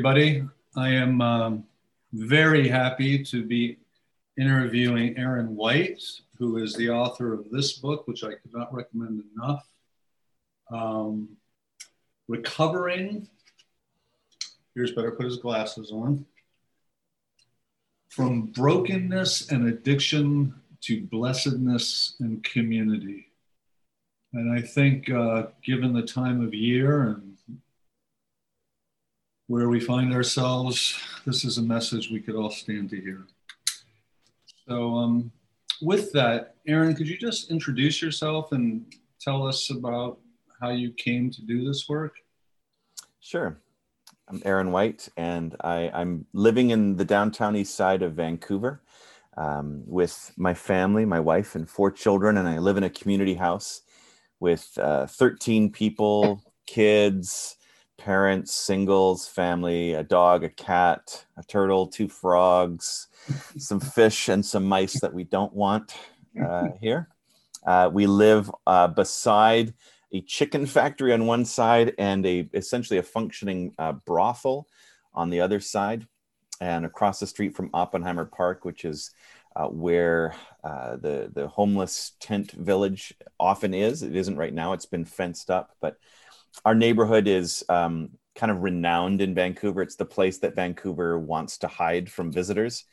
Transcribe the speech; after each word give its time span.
Everybody. 0.00 0.42
I 0.76 0.88
am 0.88 1.20
um, 1.20 1.64
very 2.14 2.66
happy 2.66 3.22
to 3.24 3.44
be 3.44 3.76
interviewing 4.38 5.18
Aaron 5.18 5.54
White, 5.54 6.02
who 6.38 6.56
is 6.56 6.72
the 6.72 6.88
author 6.88 7.34
of 7.34 7.50
this 7.50 7.74
book, 7.74 8.08
which 8.08 8.24
I 8.24 8.30
could 8.30 8.54
not 8.54 8.72
recommend 8.72 9.22
enough 9.36 9.68
um, 10.72 11.28
Recovering. 12.28 13.28
Here's 14.74 14.92
better 14.92 15.10
put 15.10 15.26
his 15.26 15.36
glasses 15.36 15.92
on. 15.92 16.24
From 18.08 18.46
brokenness 18.46 19.50
and 19.50 19.68
addiction 19.68 20.54
to 20.80 21.02
blessedness 21.08 22.16
and 22.20 22.42
community. 22.42 23.26
And 24.32 24.50
I 24.50 24.62
think, 24.62 25.10
uh, 25.10 25.48
given 25.62 25.92
the 25.92 26.06
time 26.06 26.42
of 26.42 26.54
year 26.54 27.02
and 27.02 27.36
where 29.50 29.68
we 29.68 29.80
find 29.80 30.14
ourselves, 30.14 30.96
this 31.26 31.44
is 31.44 31.58
a 31.58 31.62
message 31.62 32.08
we 32.08 32.20
could 32.20 32.36
all 32.36 32.52
stand 32.52 32.88
to 32.88 33.00
hear. 33.00 33.26
So, 34.68 34.94
um, 34.94 35.32
with 35.82 36.12
that, 36.12 36.54
Aaron, 36.68 36.94
could 36.94 37.08
you 37.08 37.18
just 37.18 37.50
introduce 37.50 38.00
yourself 38.00 38.52
and 38.52 38.94
tell 39.20 39.44
us 39.44 39.70
about 39.70 40.20
how 40.60 40.70
you 40.70 40.92
came 40.92 41.32
to 41.32 41.42
do 41.42 41.66
this 41.66 41.88
work? 41.88 42.14
Sure. 43.18 43.60
I'm 44.28 44.40
Aaron 44.44 44.70
White, 44.70 45.08
and 45.16 45.56
I, 45.62 45.90
am 46.00 46.26
living 46.32 46.70
in 46.70 46.94
the 46.94 47.04
downtown 47.04 47.56
east 47.56 47.74
side 47.74 48.02
of 48.02 48.12
Vancouver 48.12 48.82
um, 49.36 49.82
with 49.84 50.32
my 50.36 50.54
family, 50.54 51.04
my 51.04 51.18
wife, 51.18 51.56
and 51.56 51.68
four 51.68 51.90
children. 51.90 52.36
And 52.36 52.46
I 52.46 52.58
live 52.58 52.76
in 52.76 52.84
a 52.84 52.90
community 52.90 53.34
house 53.34 53.82
with 54.38 54.78
uh, 54.80 55.08
13 55.08 55.72
people, 55.72 56.40
kids, 56.68 57.56
parents, 58.00 58.52
singles, 58.52 59.28
family, 59.28 59.92
a 59.92 60.02
dog, 60.02 60.42
a 60.42 60.48
cat, 60.48 61.26
a 61.36 61.42
turtle, 61.42 61.86
two 61.86 62.08
frogs, 62.08 63.08
some 63.58 63.78
fish, 63.98 64.28
and 64.30 64.44
some 64.44 64.64
mice 64.64 64.98
that 65.00 65.12
we 65.12 65.24
don't 65.24 65.52
want 65.52 65.94
uh, 66.42 66.68
here. 66.80 67.08
Uh, 67.66 67.90
we 67.92 68.06
live 68.06 68.50
uh, 68.66 68.88
beside 68.88 69.74
a 70.12 70.22
chicken 70.22 70.64
factory 70.64 71.12
on 71.12 71.26
one 71.26 71.44
side 71.44 71.94
and 71.98 72.24
a 72.24 72.48
essentially 72.54 72.98
a 72.98 73.02
functioning 73.02 73.74
uh, 73.78 73.92
brothel 73.92 74.66
on 75.12 75.28
the 75.28 75.42
other 75.42 75.60
side, 75.60 76.06
and 76.60 76.86
across 76.86 77.20
the 77.20 77.26
street 77.26 77.54
from 77.54 77.70
Oppenheimer 77.74 78.24
Park, 78.24 78.64
which 78.64 78.86
is 78.86 79.10
uh, 79.56 79.66
where 79.66 80.34
uh, 80.64 80.96
the 80.96 81.30
the 81.34 81.48
homeless 81.48 82.12
tent 82.18 82.52
village 82.52 83.12
often 83.38 83.74
is. 83.74 84.02
It 84.02 84.16
isn't 84.16 84.38
right 84.38 84.54
now; 84.54 84.72
it's 84.72 84.86
been 84.86 85.04
fenced 85.04 85.50
up, 85.50 85.76
but 85.82 85.98
our 86.64 86.74
neighborhood 86.74 87.26
is 87.26 87.64
um, 87.68 88.10
kind 88.34 88.50
of 88.50 88.62
renowned 88.62 89.20
in 89.20 89.34
Vancouver. 89.34 89.82
It's 89.82 89.96
the 89.96 90.04
place 90.04 90.38
that 90.38 90.54
Vancouver 90.54 91.18
wants 91.18 91.58
to 91.58 91.68
hide 91.68 92.10
from 92.10 92.32
visitors. 92.32 92.84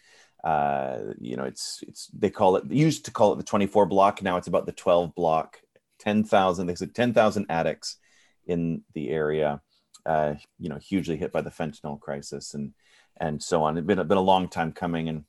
Uh, 0.43 0.99
you 1.19 1.35
know, 1.35 1.43
it's 1.43 1.83
it's 1.87 2.07
they 2.17 2.29
call 2.29 2.55
it 2.57 2.69
they 2.69 2.75
used 2.75 3.05
to 3.05 3.11
call 3.11 3.33
it 3.33 3.37
the 3.37 3.43
24 3.43 3.85
block. 3.87 4.21
Now 4.21 4.37
it's 4.37 4.47
about 4.47 4.65
the 4.65 4.71
12 4.71 5.15
block. 5.15 5.59
10,000. 5.99 6.67
They 6.67 6.75
said 6.75 6.93
10,000 6.93 7.47
addicts 7.49 7.97
in 8.45 8.83
the 8.93 9.09
area. 9.09 9.61
Uh, 10.05 10.35
you 10.59 10.69
know, 10.69 10.77
hugely 10.77 11.17
hit 11.17 11.31
by 11.31 11.41
the 11.41 11.49
fentanyl 11.49 11.99
crisis 11.99 12.53
and 12.53 12.73
and 13.19 13.41
so 13.41 13.63
on. 13.63 13.77
It's 13.77 13.85
been 13.85 14.07
been 14.07 14.17
a 14.17 14.21
long 14.21 14.47
time 14.47 14.71
coming, 14.71 15.09
and 15.09 15.25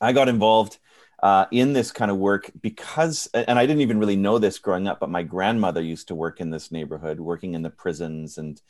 I 0.00 0.12
got 0.12 0.28
involved 0.28 0.78
uh, 1.22 1.46
in 1.50 1.72
this 1.72 1.92
kind 1.92 2.10
of 2.10 2.16
work 2.16 2.50
because, 2.60 3.28
and 3.34 3.58
I 3.58 3.66
didn't 3.66 3.82
even 3.82 3.98
really 3.98 4.16
know 4.16 4.38
this 4.38 4.58
growing 4.58 4.88
up, 4.88 5.00
but 5.00 5.10
my 5.10 5.22
grandmother 5.22 5.82
used 5.82 6.08
to 6.08 6.14
work 6.14 6.40
in 6.40 6.50
this 6.50 6.72
neighborhood, 6.72 7.20
working 7.20 7.54
in 7.54 7.62
the 7.62 7.70
prisons 7.70 8.38
and 8.38 8.60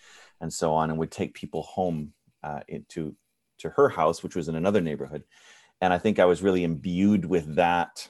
and 0.41 0.53
so 0.53 0.73
on, 0.73 0.91
and 0.91 0.99
would 0.99 1.11
take 1.11 1.35
people 1.35 1.63
home 1.63 2.13
uh, 2.43 2.61
into 2.67 3.15
to 3.59 3.71
her 3.71 3.91
house, 3.91 4.23
which 4.23 4.35
was 4.35 4.49
in 4.49 4.57
another 4.57 4.81
neighborhood. 4.81 5.23
And 5.81 5.93
I 5.93 5.99
think 5.99 6.19
I 6.19 6.25
was 6.25 6.43
really 6.43 6.65
imbued 6.65 7.25
with 7.25 7.55
that 7.57 8.09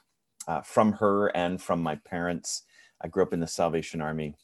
uh, 0.49 0.62
from 0.62 0.93
her 0.95 1.28
and 1.37 1.61
from 1.61 1.83
my 1.83 1.97
parents. 1.97 2.62
I 3.01 3.09
grew 3.09 3.22
up 3.22 3.33
in 3.33 3.41
the 3.41 3.47
Salvation 3.47 4.01
Army, 4.01 4.37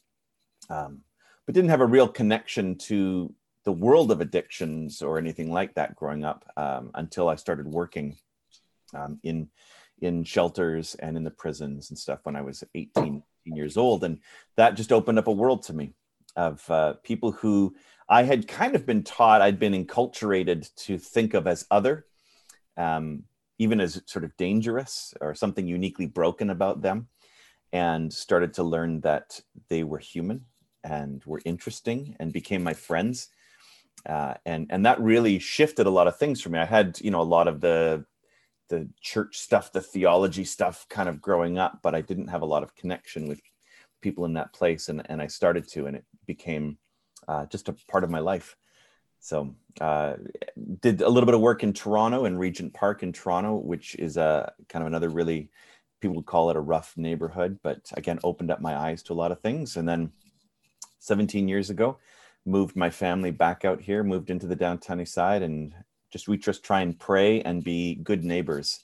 um, 0.69 1.03
but 1.45 1.55
didn't 1.55 1.71
have 1.71 1.81
a 1.81 1.87
real 1.87 2.09
connection 2.09 2.77
to 2.77 3.33
the 3.65 3.73
world 3.73 4.11
of 4.11 4.21
addictions 4.21 5.03
or 5.03 5.19
anything 5.19 5.51
like 5.51 5.75
that 5.75 5.97
growing 5.97 6.25
up 6.25 6.45
um, 6.57 6.91
until 6.95 7.28
I 7.28 7.34
started 7.34 7.67
working 7.67 8.17
um, 8.95 9.19
in 9.23 9.49
in 10.01 10.25
shelters 10.25 10.95
and 10.97 11.17
in 11.17 11.25
the 11.25 11.31
prisons 11.31 11.91
and 11.91 11.99
stuff 11.99 12.21
when 12.25 12.37
I 12.37 12.43
was 12.43 12.62
18, 12.75 13.23
years 13.55 13.77
old. 13.77 14.05
And 14.05 14.19
that 14.57 14.75
just 14.75 14.93
opened 14.93 15.19
up 15.19 15.27
a 15.27 15.33
world 15.33 15.62
to 15.65 15.73
me 15.73 15.93
of 16.37 16.69
uh, 16.71 16.95
people 17.03 17.33
who 17.33 17.75
I 18.09 18.23
had 18.23 18.47
kind 18.47 18.75
of 18.75 18.87
been 18.87 19.03
taught, 19.03 19.43
I'd 19.43 19.59
been 19.59 19.73
enculturated 19.73 20.73
to 20.77 20.99
think 20.99 21.34
of 21.34 21.47
as 21.47 21.67
other, 21.71 22.07
um, 22.77 23.25
even 23.59 23.81
as 23.81 24.03
sort 24.07 24.25
of 24.25 24.37
dangerous 24.37 25.15
or 25.21 25.34
something 25.34 25.67
uniquely 25.67 26.07
broken 26.07 26.51
about 26.51 26.83
them, 26.83 27.09
and 27.73 28.13
started 28.13 28.55
to 28.55 28.63
learn 28.63 29.01
that 29.01 29.41
they 29.69 29.83
were 29.83 29.99
human 29.99 30.45
and 30.84 31.25
were 31.25 31.41
interesting 31.45 32.15
and 32.21 32.33
became 32.33 32.63
my 32.63 32.75
friends. 32.75 33.28
Uh, 34.05 34.34
and 34.45 34.67
and 34.71 34.87
that 34.87 35.01
really 35.01 35.39
shifted 35.39 35.87
a 35.87 35.91
lot 35.91 36.07
of 36.07 36.17
things 36.17 36.41
for 36.41 36.51
me. 36.51 36.61
I 36.61 36.65
had 36.65 37.01
you 37.01 37.11
know 37.11 37.21
a 37.21 37.23
lot 37.23 37.49
of 37.49 37.61
the 37.61 38.05
the 38.69 38.88
church 39.00 39.38
stuff, 39.38 39.72
the 39.72 39.81
theology 39.81 40.44
stuff 40.44 40.87
kind 40.88 41.09
of 41.09 41.21
growing 41.21 41.59
up, 41.59 41.81
but 41.82 41.94
I 41.94 42.00
didn't 42.00 42.28
have 42.28 42.43
a 42.43 42.47
lot 42.47 42.62
of 42.62 42.75
connection 42.75 43.28
with 43.28 43.41
people 44.00 44.25
in 44.25 44.34
that 44.34 44.53
place. 44.53 44.88
And, 44.88 45.03
and 45.06 45.22
I 45.22 45.27
started 45.27 45.69
to, 45.69 45.87
and 45.87 45.97
it 45.97 46.04
became 46.27 46.78
uh, 47.28 47.47
just 47.47 47.69
a 47.69 47.77
part 47.88 48.04
of 48.04 48.10
my 48.10 48.21
life. 48.21 48.56
So 49.21 49.54
uh, 49.81 50.15
did 50.81 51.00
a 51.00 51.09
little 51.09 51.27
bit 51.27 51.34
of 51.34 51.41
work 51.41 51.62
in 51.62 51.72
Toronto 51.72 52.25
and 52.25 52.38
Regent 52.38 52.75
Park 52.75 53.03
in 53.03 53.12
Toronto, 53.12 53.56
which 53.56 53.94
is 53.97 54.16
a 54.16 54.53
kind 54.69 54.83
of 54.83 54.87
another 54.87 55.09
really, 55.09 55.50
people 56.00 56.16
would 56.16 56.27
call 56.27 56.50
it 56.50 56.56
a 56.56 56.60
rough 56.60 56.94
neighborhood, 56.97 57.59
but 57.62 57.91
again, 57.97 58.21
opened 58.22 58.50
up 58.50 58.60
my 58.60 58.77
eyes 58.77 59.03
to 59.04 59.12
a 59.12 59.15
lot 59.15 59.33
of 59.33 59.41
things. 59.41 59.77
And 59.77 59.88
then 59.88 60.12
17 61.00 61.48
years 61.48 61.71
ago, 61.71 61.98
moved 62.44 62.77
my 62.77 62.91
family 62.91 63.31
back 63.31 63.65
out 63.65 63.81
here, 63.81 64.04
moved 64.04 64.31
into 64.31 64.47
the 64.47 64.56
downtown 64.56 65.00
east 65.00 65.15
side 65.15 65.43
and 65.43 65.75
just 66.16 66.28
we 66.28 66.38
just 66.38 66.65
try 66.65 66.81
and 66.81 66.99
pray 66.99 67.43
and 67.43 67.62
be 67.62 67.97
good 67.97 68.25
neighbors 68.25 68.81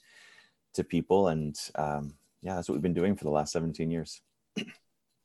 to 0.75 0.83
people. 0.83 1.29
And 1.29 1.59
um, 1.75 2.13
yeah 2.43 2.55
that's 2.55 2.69
what 2.69 2.73
we've 2.73 2.81
been 2.81 2.93
doing 2.93 3.15
for 3.15 3.23
the 3.23 3.31
last 3.31 3.51
17 3.53 3.89
years. 3.89 4.21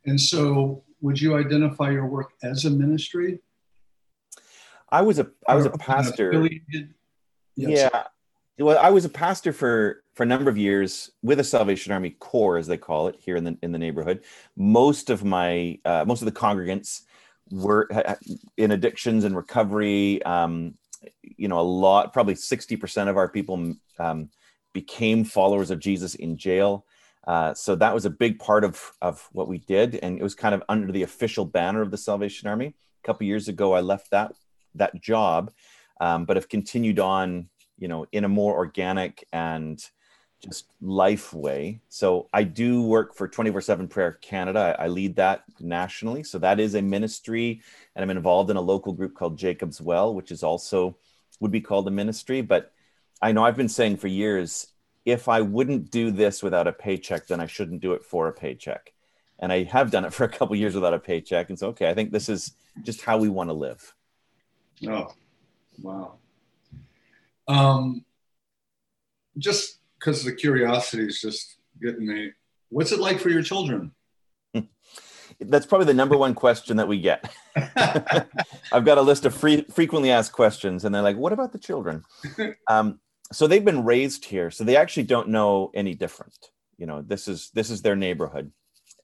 And 0.07 0.19
so 0.19 0.85
would 1.03 1.21
you 1.21 1.37
identify 1.37 1.91
your 1.91 2.07
work 2.07 2.33
as 2.43 2.65
a 2.65 2.71
ministry? 2.71 3.41
I 4.91 5.03
was 5.03 5.19
a 5.19 5.29
i 5.47 5.55
was 5.55 5.67
a 5.67 5.71
pastor. 5.71 6.49
yes. 7.57 7.91
yeah. 7.93 8.05
Well 8.59 8.79
i 8.79 8.89
was 8.89 9.05
a 9.05 9.11
pastor 9.11 9.53
for 9.53 10.03
for 10.15 10.23
a 10.23 10.27
number 10.27 10.49
of 10.49 10.57
years 10.57 11.11
with 11.23 11.41
a 11.41 11.45
salvation 11.45 11.93
army 11.93 12.11
corps 12.11 12.57
as 12.57 12.67
they 12.67 12.79
call 12.79 13.09
it 13.09 13.17
here 13.19 13.37
in 13.37 13.45
the 13.45 13.59
in 13.63 13.71
the 13.71 13.79
neighborhood. 13.79 14.25
Most 14.57 15.11
of 15.11 15.25
my 15.25 15.79
uh, 15.85 16.05
most 16.07 16.23
of 16.23 16.27
the 16.27 16.33
congregants 16.33 17.03
were 17.51 17.89
in 18.57 18.71
addictions 18.71 19.25
and 19.25 19.37
recovery 19.37 20.23
um, 20.23 20.75
you 21.23 21.49
know, 21.49 21.59
a 21.59 21.63
lot, 21.63 22.13
probably 22.13 22.35
60% 22.35 23.09
of 23.09 23.17
our 23.17 23.29
people 23.29 23.75
um, 23.99 24.31
became 24.73 25.25
followers 25.25 25.71
of 25.71 25.81
Jesus 25.81 26.15
in 26.15 26.37
jail. 26.37 26.85
Uh, 27.27 27.53
so 27.53 27.75
that 27.77 27.93
was 27.93 28.05
a 28.05 28.11
big 28.11 28.39
part 28.39 28.65
of, 28.65 28.93
of 29.03 29.29
what 29.33 29.49
we 29.49 29.59
did. 29.59 29.97
And 29.97 30.19
it 30.19 30.23
was 30.23 30.35
kind 30.35 30.55
of 30.55 30.63
under 30.69 30.91
the 30.91 31.03
official 31.03 31.45
banner 31.45 31.83
of 31.83 31.91
the 31.91 31.99
Salvation 31.99 32.49
Army. 32.49 32.75
A 33.05 33.07
couple 33.07 33.27
years 33.27 33.49
ago, 33.49 33.75
I 33.75 33.81
left 33.81 34.11
that, 34.11 34.33
that 34.75 35.01
job, 35.01 35.53
um, 36.01 36.25
but 36.25 36.37
have 36.37 36.49
continued 36.49 36.99
on, 36.99 37.49
you 37.77 37.89
know, 37.89 38.07
in 38.13 38.25
a 38.25 38.29
more 38.29 38.55
organic 38.55 39.27
and 39.33 39.83
just 40.41 40.67
life 40.81 41.33
way. 41.33 41.81
So 41.89 42.29
I 42.33 42.45
do 42.45 42.83
work 42.83 43.15
for 43.15 43.27
24 43.27 43.61
7 43.61 43.89
Prayer 43.89 44.13
Canada. 44.23 44.77
I, 44.79 44.85
I, 44.85 44.89
lead 44.89 45.17
that 45.17 45.43
nationally. 45.59 46.23
So 46.23 46.39
that 46.39 46.61
is 46.61 46.75
a 46.75 46.83
ministry, 46.83 47.61
and 47.97 48.03
I'm 48.03 48.11
involved 48.11 48.51
in 48.51 48.57
a 48.57 48.61
local 48.61 48.93
group 48.93 49.15
called 49.15 49.37
Jacob's 49.37 49.81
Well, 49.81 50.15
which 50.15 50.31
is 50.31 50.43
also 50.43 50.97
would 51.41 51.51
be 51.51 51.61
called 51.61 51.89
a 51.89 51.91
ministry. 51.91 52.41
But 52.41 52.73
I 53.21 53.33
know 53.33 53.45
I've 53.45 53.57
been 53.57 53.69
saying 53.69 53.97
for 53.97 54.07
years 54.07 54.69
if 55.05 55.29
I 55.29 55.41
wouldn't 55.41 55.91
do 55.91 56.11
this 56.11 56.43
without 56.43 56.67
a 56.67 56.73
paycheck, 56.73 57.27
then 57.27 57.41
I 57.41 57.47
shouldn't 57.47 57.81
do 57.81 57.95
it 57.95 58.05
for 58.05 58.29
a 58.29 58.33
paycheck. 58.33 58.93
and 59.41 59.53
I 59.53 59.63
have 59.65 59.91
done 59.91 60.05
it 60.05 60.13
for 60.17 60.25
a 60.25 60.29
couple 60.29 60.55
years 60.57 60.75
without 60.75 60.95
a 60.95 60.99
paycheck. 60.99 61.49
And 61.49 61.59
so, 61.59 61.69
okay, 61.69 61.89
I 61.89 61.95
think 61.95 62.13
this 62.13 62.29
is 62.29 62.53
just 62.83 63.01
how 63.03 63.19
we 63.19 63.29
want 63.29 63.51
to 63.51 63.55
live. 63.55 63.95
Oh, 64.87 65.13
wow. 65.83 66.15
Um, 67.49 68.05
just 69.39 69.78
because 69.99 70.25
the 70.25 70.33
curiosity 70.33 71.07
is 71.07 71.21
just 71.21 71.59
getting 71.81 72.07
me. 72.07 72.33
What's 72.71 72.93
it 72.93 73.01
like 73.01 73.19
for 73.19 73.31
your 73.31 73.43
children? 73.43 73.93
That's 75.41 75.67
probably 75.67 75.87
the 75.87 75.95
number 75.95 76.17
one 76.17 76.35
question 76.35 76.77
that 76.79 76.89
we 76.89 77.01
get. 77.01 77.33
I've 78.73 78.85
got 78.85 78.99
a 78.99 79.03
list 79.03 79.25
of 79.25 79.35
free, 79.35 79.63
frequently 79.71 80.11
asked 80.11 80.33
questions, 80.33 80.85
and 80.85 80.95
they're 80.95 81.03
like, 81.03 81.17
"What 81.17 81.33
about 81.33 81.53
the 81.53 81.59
children?" 81.59 82.05
Um, 82.69 83.01
so 83.31 83.47
they've 83.47 83.65
been 83.65 83.85
raised 83.85 84.25
here, 84.25 84.51
so 84.51 84.65
they 84.65 84.77
actually 84.77 85.03
don't 85.03 85.29
know 85.29 85.71
any 85.75 85.95
different. 85.95 86.51
You 86.79 86.87
know, 86.87 87.03
this 87.03 87.29
is 87.29 87.51
this 87.55 87.71
is 87.71 87.83
their 87.83 87.97
neighborhood, 87.97 88.53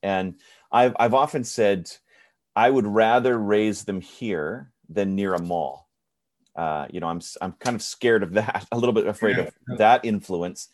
and 0.03 0.41
I've 0.73 0.97
I've 0.99 1.15
often 1.15 1.45
said 1.45 1.91
I 2.57 2.71
would 2.71 2.87
rather 2.87 3.39
raise 3.39 3.85
them 3.85 4.01
here 4.01 4.73
than 4.89 5.15
near 5.15 5.35
a 5.35 5.43
mall. 5.43 5.84
Uh, 6.57 6.87
you 6.91 7.01
know, 7.01 7.09
I'm 7.09 7.21
I'm 7.41 7.53
kind 7.53 7.75
of 7.75 7.83
scared 7.83 8.23
of 8.23 8.33
that, 8.35 8.67
a 8.73 8.79
little 8.79 8.93
bit 8.93 9.07
afraid 9.07 9.37
yeah. 9.37 9.45
of 9.45 9.79
that 9.79 10.05
influence. 10.05 10.69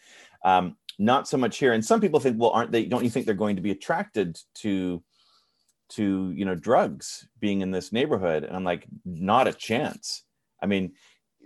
Um, 0.45 0.77
not 0.99 1.27
so 1.27 1.39
much 1.39 1.59
here. 1.59 1.73
And 1.73 1.85
some 1.85 2.01
people 2.01 2.21
think, 2.21 2.39
well, 2.39 2.51
aren't 2.51 2.73
they? 2.73 2.85
Don't 2.85 3.05
you 3.05 3.11
think 3.11 3.27
they're 3.27 3.35
going 3.35 3.57
to 3.57 3.63
be 3.63 3.71
attracted 3.71 4.39
to 4.57 5.03
to 5.91 6.31
you 6.31 6.45
know 6.45 6.55
drugs 6.55 7.27
being 7.41 7.63
in 7.63 7.71
this 7.71 7.93
neighborhood? 7.93 8.45
And 8.45 8.55
I'm 8.55 8.65
like, 8.65 8.87
not 9.05 9.49
a 9.49 9.53
chance. 9.53 10.25
I 10.63 10.67
mean, 10.67 10.93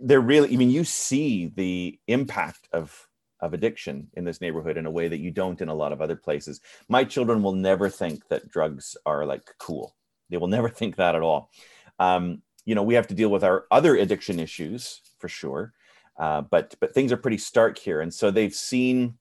they're 0.01 0.21
really. 0.21 0.53
I 0.53 0.57
mean, 0.57 0.71
you 0.71 0.85
see 0.85 1.53
the 1.55 1.99
impact 2.09 2.69
of 2.73 3.09
of 3.41 3.53
addiction 3.53 4.09
in 4.15 4.25
this 4.25 4.41
neighborhood 4.41 4.77
in 4.77 4.87
a 4.87 4.91
way 4.91 5.07
that 5.07 5.21
you 5.21 5.31
don't 5.31 5.61
in 5.61 5.69
a 5.69 5.75
lot 5.75 5.93
of 5.93 6.01
other 6.01 6.17
places. 6.17 6.61
My 6.89 7.05
children 7.05 7.43
will 7.43 7.55
never 7.55 7.89
think 7.89 8.27
that 8.29 8.49
drugs 8.49 8.97
are 9.05 9.27
like 9.27 9.43
cool. 9.59 9.95
They 10.31 10.37
will 10.37 10.49
never 10.49 10.69
think 10.81 10.97
that 10.97 11.15
at 11.15 11.23
all. 11.23 11.51
Um, 11.99 12.43
you 12.65 12.75
know, 12.75 12.83
we 12.83 12.95
have 12.95 13.07
to 13.09 13.15
deal 13.15 13.29
with 13.29 13.45
our 13.45 13.67
other 13.71 13.97
addiction 13.97 14.41
issues 14.41 15.01
for 15.19 15.29
sure, 15.29 15.73
uh, 16.19 16.43
but 16.43 16.75
but 16.81 16.95
things 16.95 17.13
are 17.13 17.17
pretty 17.17 17.39
stark 17.39 17.79
here, 17.79 18.01
and 18.01 18.13
so 18.13 18.31
they've 18.31 18.55
seen 18.55 19.15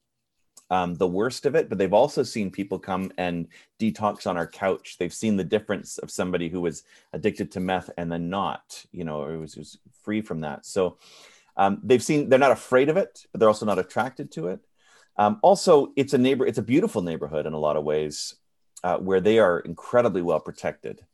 um, 0.70 0.96
the 0.96 1.08
worst 1.08 1.46
of 1.46 1.54
it, 1.56 1.70
but 1.70 1.78
they've 1.78 1.94
also 1.94 2.24
seen 2.24 2.50
people 2.50 2.80
come 2.80 3.12
and 3.18 3.48
detox 3.80 4.26
on 4.26 4.38
our 4.38 4.48
couch. 4.48 4.98
They've 4.98 5.14
seen 5.14 5.38
the 5.38 5.44
difference 5.44 6.00
of 6.00 6.10
somebody 6.10 6.50
who 6.50 6.62
was 6.62 6.84
addicted 7.12 7.52
to 7.52 7.60
meth 7.60 7.92
and 7.98 8.12
then 8.12 8.30
not, 8.30 8.84
you 8.92 9.04
know, 9.04 9.22
or 9.22 9.38
was, 9.38 9.56
was 9.56 9.78
free 10.02 10.22
from 10.22 10.42
that. 10.42 10.66
So 10.66 10.98
um, 11.58 11.80
they've 11.84 12.02
seen 12.02 12.28
they're 12.28 12.40
not 12.40 12.52
afraid 12.52 12.90
of 12.90 12.98
it, 12.98 13.26
but 13.32 13.40
they're 13.40 13.50
also 13.50 13.68
not 13.68 13.78
attracted 13.78 14.32
to 14.32 14.48
it. 14.48 14.62
Um, 15.18 15.38
also, 15.44 15.92
it's 15.96 16.14
a 16.14 16.18
neighbor. 16.18 16.46
It's 16.48 16.58
a 16.58 16.64
beautiful 16.64 17.04
neighborhood 17.04 17.46
in 17.46 17.54
a 17.54 17.60
lot 17.60 17.78
of 17.78 17.84
ways, 17.84 18.36
uh, 18.84 18.98
where 18.98 19.22
they 19.22 19.38
are 19.38 19.60
incredibly 19.60 20.24
well 20.24 20.40
protected. 20.40 21.06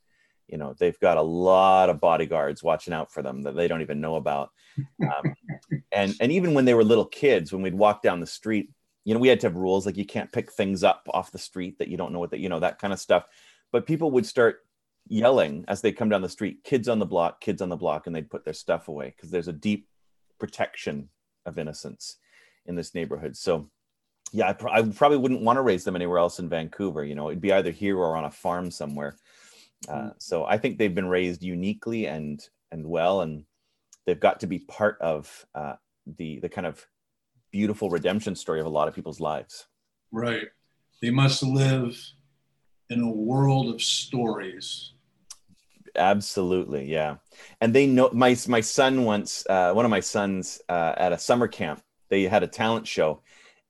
You 0.49 0.57
know, 0.57 0.75
they've 0.77 0.99
got 0.99 1.17
a 1.17 1.21
lot 1.21 1.89
of 1.89 1.99
bodyguards 1.99 2.63
watching 2.63 2.93
out 2.93 3.11
for 3.11 3.21
them 3.21 3.43
that 3.43 3.55
they 3.55 3.67
don't 3.67 3.81
even 3.81 4.01
know 4.01 4.15
about. 4.15 4.51
Um, 5.01 5.35
and 5.91 6.15
and 6.19 6.31
even 6.31 6.53
when 6.53 6.65
they 6.65 6.73
were 6.73 6.83
little 6.83 7.05
kids, 7.05 7.51
when 7.51 7.61
we'd 7.61 7.73
walk 7.73 8.01
down 8.01 8.19
the 8.19 8.27
street, 8.27 8.69
you 9.05 9.13
know, 9.13 9.19
we 9.19 9.27
had 9.27 9.39
to 9.41 9.47
have 9.47 9.55
rules 9.55 9.85
like 9.85 9.97
you 9.97 10.05
can't 10.05 10.31
pick 10.31 10.51
things 10.51 10.83
up 10.83 11.07
off 11.13 11.31
the 11.31 11.37
street 11.37 11.79
that 11.79 11.87
you 11.87 11.97
don't 11.97 12.13
know 12.13 12.19
what 12.19 12.31
that 12.31 12.39
you 12.39 12.49
know 12.49 12.59
that 12.59 12.79
kind 12.79 12.93
of 12.93 12.99
stuff. 12.99 13.25
But 13.71 13.85
people 13.85 14.11
would 14.11 14.25
start 14.25 14.59
yelling 15.07 15.65
as 15.67 15.81
they 15.81 15.91
come 15.91 16.09
down 16.09 16.21
the 16.21 16.29
street, 16.29 16.63
"Kids 16.63 16.87
on 16.87 16.99
the 16.99 17.05
block! 17.05 17.41
Kids 17.41 17.61
on 17.61 17.69
the 17.69 17.75
block!" 17.75 18.07
and 18.07 18.15
they'd 18.15 18.29
put 18.29 18.45
their 18.45 18.53
stuff 18.53 18.87
away 18.87 19.13
because 19.15 19.31
there's 19.31 19.47
a 19.47 19.53
deep 19.53 19.87
protection 20.39 21.09
of 21.45 21.57
innocence 21.57 22.17
in 22.65 22.75
this 22.75 22.93
neighborhood. 22.95 23.35
So, 23.35 23.69
yeah, 24.31 24.49
I, 24.49 24.53
pr- 24.53 24.69
I, 24.69 24.81
probably 24.83 25.17
wouldn't 25.17 25.41
want 25.41 25.57
to 25.57 25.61
raise 25.61 25.83
them 25.83 25.95
anywhere 25.95 26.19
else 26.19 26.39
in 26.39 26.49
Vancouver. 26.49 27.03
You 27.03 27.15
know, 27.15 27.29
it'd 27.29 27.41
be 27.41 27.51
either 27.51 27.71
here 27.71 27.97
or 27.97 28.15
on 28.15 28.25
a 28.25 28.31
farm 28.31 28.71
somewhere. 28.71 29.17
Uh, 29.87 29.93
mm. 29.93 30.13
so 30.17 30.45
I 30.45 30.57
think 30.57 30.77
they've 30.77 30.93
been 30.93 31.07
raised 31.07 31.43
uniquely 31.43 32.07
and 32.07 32.41
and 32.71 32.85
well, 32.85 33.21
and 33.21 33.45
they've 34.05 34.19
got 34.19 34.41
to 34.41 34.47
be 34.47 34.59
part 34.59 34.97
of 35.01 35.45
uh, 35.55 35.75
the 36.05 36.39
the 36.39 36.49
kind 36.49 36.67
of 36.67 36.85
beautiful 37.51 37.89
redemption 37.89 38.35
story 38.35 38.59
of 38.59 38.65
a 38.65 38.69
lot 38.69 38.87
of 38.87 38.95
people's 38.95 39.19
lives. 39.19 39.67
Right. 40.11 40.47
They 41.01 41.09
must 41.09 41.41
live 41.41 41.97
in 42.89 43.01
a 43.01 43.09
world 43.09 43.73
of 43.73 43.81
stories 43.81 44.93
Absolutely, 45.95 46.89
yeah. 46.89 47.17
And 47.61 47.73
they 47.73 47.85
know 47.87 48.09
my 48.13 48.35
my 48.47 48.61
son 48.61 49.03
once 49.03 49.45
uh, 49.49 49.73
one 49.73 49.85
of 49.85 49.91
my 49.91 49.99
sons 49.99 50.61
uh, 50.69 50.93
at 50.97 51.13
a 51.13 51.17
summer 51.17 51.47
camp. 51.47 51.81
They 52.09 52.23
had 52.23 52.43
a 52.43 52.47
talent 52.47 52.87
show, 52.87 53.21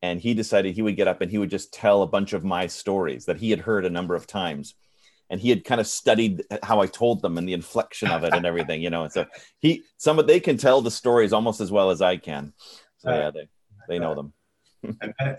and 0.01 0.19
he 0.19 0.33
decided 0.33 0.75
he 0.75 0.81
would 0.81 0.95
get 0.95 1.07
up 1.07 1.21
and 1.21 1.31
he 1.31 1.37
would 1.37 1.49
just 1.49 1.73
tell 1.73 2.01
a 2.01 2.07
bunch 2.07 2.33
of 2.33 2.43
my 2.43 2.67
stories 2.67 3.25
that 3.25 3.37
he 3.37 3.49
had 3.49 3.59
heard 3.59 3.85
a 3.85 3.89
number 3.89 4.15
of 4.15 4.27
times, 4.27 4.75
and 5.29 5.39
he 5.39 5.49
had 5.49 5.63
kind 5.63 5.79
of 5.79 5.87
studied 5.87 6.43
how 6.63 6.81
I 6.81 6.87
told 6.87 7.21
them 7.21 7.37
and 7.37 7.47
the 7.47 7.53
inflection 7.53 8.09
of 8.09 8.23
it 8.23 8.33
and 8.33 8.45
everything, 8.45 8.81
you 8.81 8.89
know. 8.89 9.03
And 9.03 9.11
so 9.11 9.25
he 9.59 9.83
some 9.97 10.19
of 10.19 10.27
they 10.27 10.39
can 10.39 10.57
tell 10.57 10.81
the 10.81 10.91
stories 10.91 11.33
almost 11.33 11.61
as 11.61 11.71
well 11.71 11.89
as 11.89 12.01
I 12.01 12.17
can. 12.17 12.53
So 12.97 13.11
yeah, 13.11 13.31
they 13.31 13.49
they 13.87 13.99
know 13.99 14.15
them. 14.15 14.33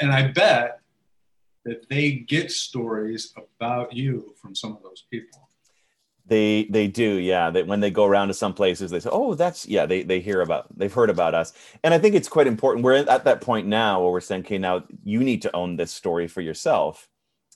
and 0.00 0.12
I 0.12 0.28
bet 0.28 0.80
that 1.64 1.88
they 1.88 2.12
get 2.12 2.50
stories 2.50 3.34
about 3.58 3.92
you 3.92 4.34
from 4.40 4.54
some 4.54 4.72
of 4.76 4.82
those 4.82 5.04
people. 5.10 5.48
They 6.26 6.68
they 6.70 6.86
do, 6.86 7.14
yeah. 7.16 7.50
That 7.50 7.66
when 7.66 7.80
they 7.80 7.90
go 7.90 8.04
around 8.04 8.28
to 8.28 8.34
some 8.34 8.54
places, 8.54 8.92
they 8.92 9.00
say, 9.00 9.10
"Oh, 9.12 9.34
that's 9.34 9.66
yeah." 9.66 9.84
They 9.84 10.04
they 10.04 10.20
hear 10.20 10.42
about, 10.42 10.66
they've 10.78 10.92
heard 10.92 11.10
about 11.10 11.34
us, 11.34 11.52
and 11.82 11.92
I 11.92 11.98
think 11.98 12.14
it's 12.14 12.28
quite 12.28 12.46
important. 12.46 12.84
We're 12.84 12.94
at 12.94 13.24
that 13.24 13.40
point 13.40 13.66
now 13.66 14.00
where 14.00 14.12
we're 14.12 14.20
saying, 14.20 14.42
"Okay, 14.42 14.58
now 14.58 14.84
you 15.02 15.20
need 15.20 15.42
to 15.42 15.56
own 15.56 15.74
this 15.74 15.90
story 15.90 16.28
for 16.28 16.40
yourself." 16.40 17.08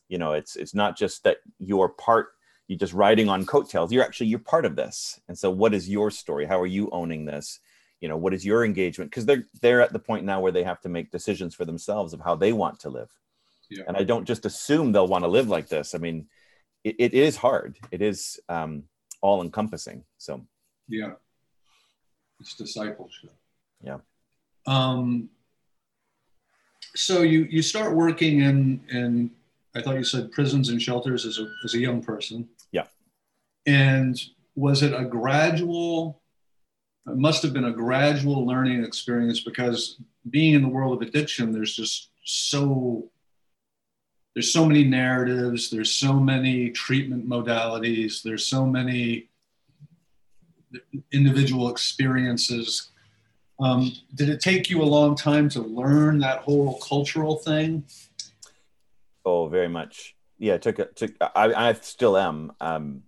You 0.08 0.18
know, 0.18 0.32
it's 0.32 0.56
it's 0.56 0.74
not 0.74 0.96
just 0.96 1.24
that 1.24 1.38
you're 1.58 1.88
part, 1.88 2.28
you're 2.68 2.78
just 2.78 2.92
riding 2.92 3.28
on 3.28 3.46
coattails. 3.46 3.92
You're 3.92 4.04
actually 4.04 4.26
you're 4.26 4.38
part 4.38 4.64
of 4.64 4.76
this, 4.76 5.20
and 5.28 5.38
so 5.38 5.50
what 5.50 5.74
is 5.74 5.88
your 5.88 6.10
story? 6.10 6.46
How 6.46 6.60
are 6.60 6.66
you 6.66 6.88
owning 6.90 7.24
this? 7.24 7.60
You 8.00 8.08
know, 8.08 8.16
what 8.16 8.34
is 8.34 8.44
your 8.44 8.64
engagement? 8.64 9.10
Because 9.10 9.26
they're 9.26 9.44
they're 9.62 9.80
at 9.80 9.92
the 9.92 9.98
point 9.98 10.24
now 10.24 10.40
where 10.40 10.52
they 10.52 10.64
have 10.64 10.80
to 10.82 10.88
make 10.88 11.10
decisions 11.10 11.54
for 11.54 11.64
themselves 11.64 12.12
of 12.12 12.20
how 12.20 12.34
they 12.34 12.52
want 12.52 12.80
to 12.80 12.90
live. 12.90 13.10
Yeah. 13.70 13.84
And 13.88 13.96
I 13.96 14.04
don't 14.04 14.26
just 14.26 14.44
assume 14.44 14.92
they'll 14.92 15.08
want 15.08 15.24
to 15.24 15.28
live 15.28 15.48
like 15.48 15.68
this. 15.68 15.94
I 15.94 15.98
mean, 15.98 16.26
it, 16.84 16.96
it 16.98 17.14
is 17.14 17.36
hard. 17.36 17.78
It 17.90 18.02
is 18.02 18.38
um, 18.48 18.84
all 19.22 19.42
encompassing. 19.42 20.04
So 20.18 20.44
yeah, 20.88 21.12
it's 22.40 22.54
discipleship. 22.54 23.32
Yeah. 23.82 23.98
Um, 24.66 25.30
so 26.94 27.22
you 27.22 27.46
you 27.50 27.62
start 27.62 27.94
working 27.94 28.40
in 28.40 28.80
in 28.90 29.30
I 29.74 29.82
thought 29.82 29.96
you 29.96 30.04
said 30.04 30.32
prisons 30.32 30.68
and 30.68 30.80
shelters 30.80 31.26
as 31.26 31.38
a 31.38 31.46
as 31.64 31.74
a 31.74 31.78
young 31.78 32.02
person. 32.02 32.48
Yeah. 32.72 32.86
And 33.66 34.20
was 34.54 34.82
it 34.82 34.92
a 34.92 35.04
gradual? 35.04 36.22
It 37.06 37.16
must 37.16 37.42
have 37.42 37.52
been 37.52 37.64
a 37.64 37.72
gradual 37.72 38.46
learning 38.46 38.82
experience 38.84 39.40
because 39.40 40.00
being 40.30 40.54
in 40.54 40.62
the 40.62 40.68
world 40.68 41.02
of 41.02 41.06
addiction, 41.06 41.52
there's 41.52 41.74
just 41.74 42.10
so 42.24 43.10
there's 44.34 44.52
so 44.52 44.66
many 44.66 44.84
narratives 44.84 45.70
there's 45.70 45.92
so 45.92 46.12
many 46.14 46.70
treatment 46.70 47.28
modalities 47.28 48.22
there's 48.22 48.46
so 48.46 48.66
many 48.66 49.28
individual 51.12 51.70
experiences 51.70 52.90
um, 53.60 53.92
did 54.16 54.28
it 54.28 54.40
take 54.40 54.68
you 54.68 54.82
a 54.82 54.84
long 54.84 55.14
time 55.14 55.48
to 55.48 55.60
learn 55.60 56.18
that 56.18 56.40
whole 56.40 56.80
cultural 56.80 57.36
thing 57.36 57.84
oh 59.24 59.48
very 59.48 59.68
much 59.68 60.14
yeah 60.38 60.56
took 60.56 60.78
it 60.78 60.96
took 60.96 61.12
i, 61.20 61.68
I 61.68 61.72
still 61.74 62.16
am 62.16 62.52
um, 62.60 63.02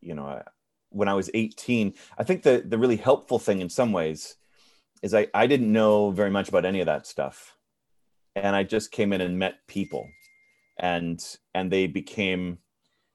you 0.00 0.14
know 0.14 0.42
when 0.90 1.08
i 1.08 1.14
was 1.14 1.30
18 1.32 1.94
i 2.18 2.22
think 2.22 2.42
the 2.42 2.62
the 2.66 2.78
really 2.78 2.96
helpful 2.96 3.38
thing 3.38 3.60
in 3.60 3.68
some 3.68 3.92
ways 3.92 4.36
is 5.02 5.12
i 5.12 5.26
i 5.34 5.46
didn't 5.46 5.70
know 5.70 6.10
very 6.10 6.30
much 6.30 6.48
about 6.48 6.64
any 6.64 6.80
of 6.80 6.86
that 6.86 7.06
stuff. 7.06 7.56
And 8.34 8.56
i 8.56 8.62
just 8.62 8.92
came 8.92 9.12
in 9.12 9.20
and 9.20 9.38
met 9.38 9.66
people 9.66 10.08
and 10.78 11.20
and 11.54 11.70
they 11.70 11.86
became 11.86 12.58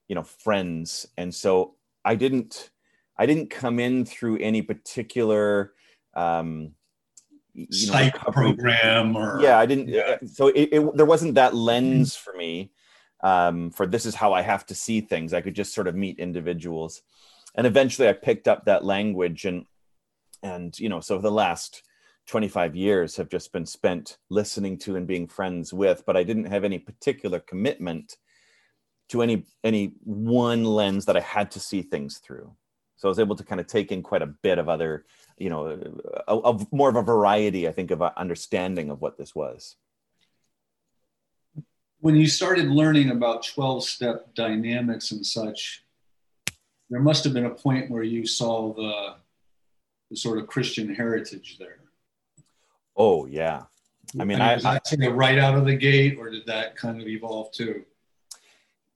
you 0.07 0.15
know 0.15 0.23
friends. 0.23 1.07
And 1.17 1.33
so 1.33 1.75
i 2.05 2.15
didn't 2.15 2.69
i 3.17 3.25
didn't 3.25 3.49
come 3.49 3.79
in 3.79 4.05
through 4.05 4.37
any 4.37 4.61
particular 4.61 5.73
um 6.13 6.73
you 7.57 7.91
know, 7.91 8.09
program 8.31 9.15
or 9.15 9.39
yeah 9.41 9.57
i 9.57 9.65
didn't 9.65 9.87
yeah. 9.87 10.17
so 10.25 10.47
it, 10.49 10.69
it, 10.71 10.95
there 10.95 11.07
wasn't 11.07 11.33
that 11.33 11.55
lens 11.55 12.15
for 12.15 12.33
me 12.33 12.71
um 13.23 13.71
for 13.71 13.87
this 13.87 14.05
is 14.05 14.13
how 14.13 14.31
i 14.31 14.41
have 14.41 14.65
to 14.65 14.75
see 14.75 15.01
things. 15.01 15.33
I 15.33 15.41
could 15.41 15.55
just 15.55 15.73
sort 15.73 15.87
of 15.87 15.95
meet 15.95 16.19
individuals. 16.19 17.01
And 17.55 17.65
eventually 17.65 18.07
i 18.07 18.13
picked 18.13 18.47
up 18.47 18.65
that 18.65 18.85
language 18.85 19.45
and 19.45 19.65
and 20.43 20.77
you 20.77 20.89
know 20.89 20.99
so 20.99 21.17
the 21.17 21.31
last 21.31 21.81
25 22.27 22.75
years 22.75 23.15
have 23.15 23.29
just 23.29 23.51
been 23.51 23.65
spent 23.65 24.17
listening 24.29 24.77
to 24.77 24.95
and 24.95 25.07
being 25.07 25.27
friends 25.27 25.73
with 25.73 26.03
but 26.05 26.15
i 26.15 26.23
didn't 26.23 26.45
have 26.45 26.63
any 26.63 26.77
particular 26.77 27.39
commitment 27.39 28.17
to 29.09 29.23
any 29.23 29.45
any 29.63 29.93
one 30.03 30.63
lens 30.63 31.05
that 31.05 31.17
i 31.17 31.21
had 31.21 31.49
to 31.49 31.59
see 31.59 31.81
things 31.81 32.19
through 32.19 32.53
so 32.97 33.07
i 33.07 33.09
was 33.09 33.19
able 33.19 33.35
to 33.35 33.43
kind 33.43 33.61
of 33.61 33.67
take 33.67 33.91
in 33.91 34.03
quite 34.03 34.21
a 34.21 34.27
bit 34.27 34.57
of 34.57 34.67
other 34.67 35.05
you 35.37 35.49
know 35.49 35.79
of 36.27 36.71
more 36.73 36.89
of 36.89 36.95
a 36.95 37.01
variety 37.01 37.67
i 37.67 37.71
think 37.71 37.91
of 37.91 38.01
uh, 38.01 38.11
understanding 38.17 38.89
of 38.89 39.01
what 39.01 39.17
this 39.17 39.33
was 39.33 39.77
when 41.99 42.15
you 42.15 42.27
started 42.27 42.67
learning 42.67 43.09
about 43.11 43.45
12 43.45 43.83
step 43.83 44.33
dynamics 44.35 45.11
and 45.11 45.25
such, 45.25 45.83
there 46.89 46.99
must 46.99 47.23
have 47.23 47.33
been 47.33 47.45
a 47.45 47.51
point 47.51 47.89
where 47.89 48.03
you 48.03 48.25
saw 48.25 48.73
the, 48.73 49.15
the 50.09 50.15
sort 50.15 50.37
of 50.37 50.47
Christian 50.47 50.93
heritage 50.93 51.57
there. 51.59 51.79
Oh, 52.95 53.25
yeah. 53.25 53.63
I 54.19 54.23
mean, 54.23 54.39
I, 54.39 54.55
was 54.55 54.63
that 54.63 54.87
sort 54.87 55.03
of 55.03 55.15
right 55.15 55.37
out 55.37 55.55
of 55.55 55.65
the 55.65 55.75
gate, 55.75 56.17
or 56.17 56.29
did 56.29 56.45
that 56.45 56.75
kind 56.75 57.01
of 57.01 57.07
evolve 57.07 57.51
too? 57.51 57.83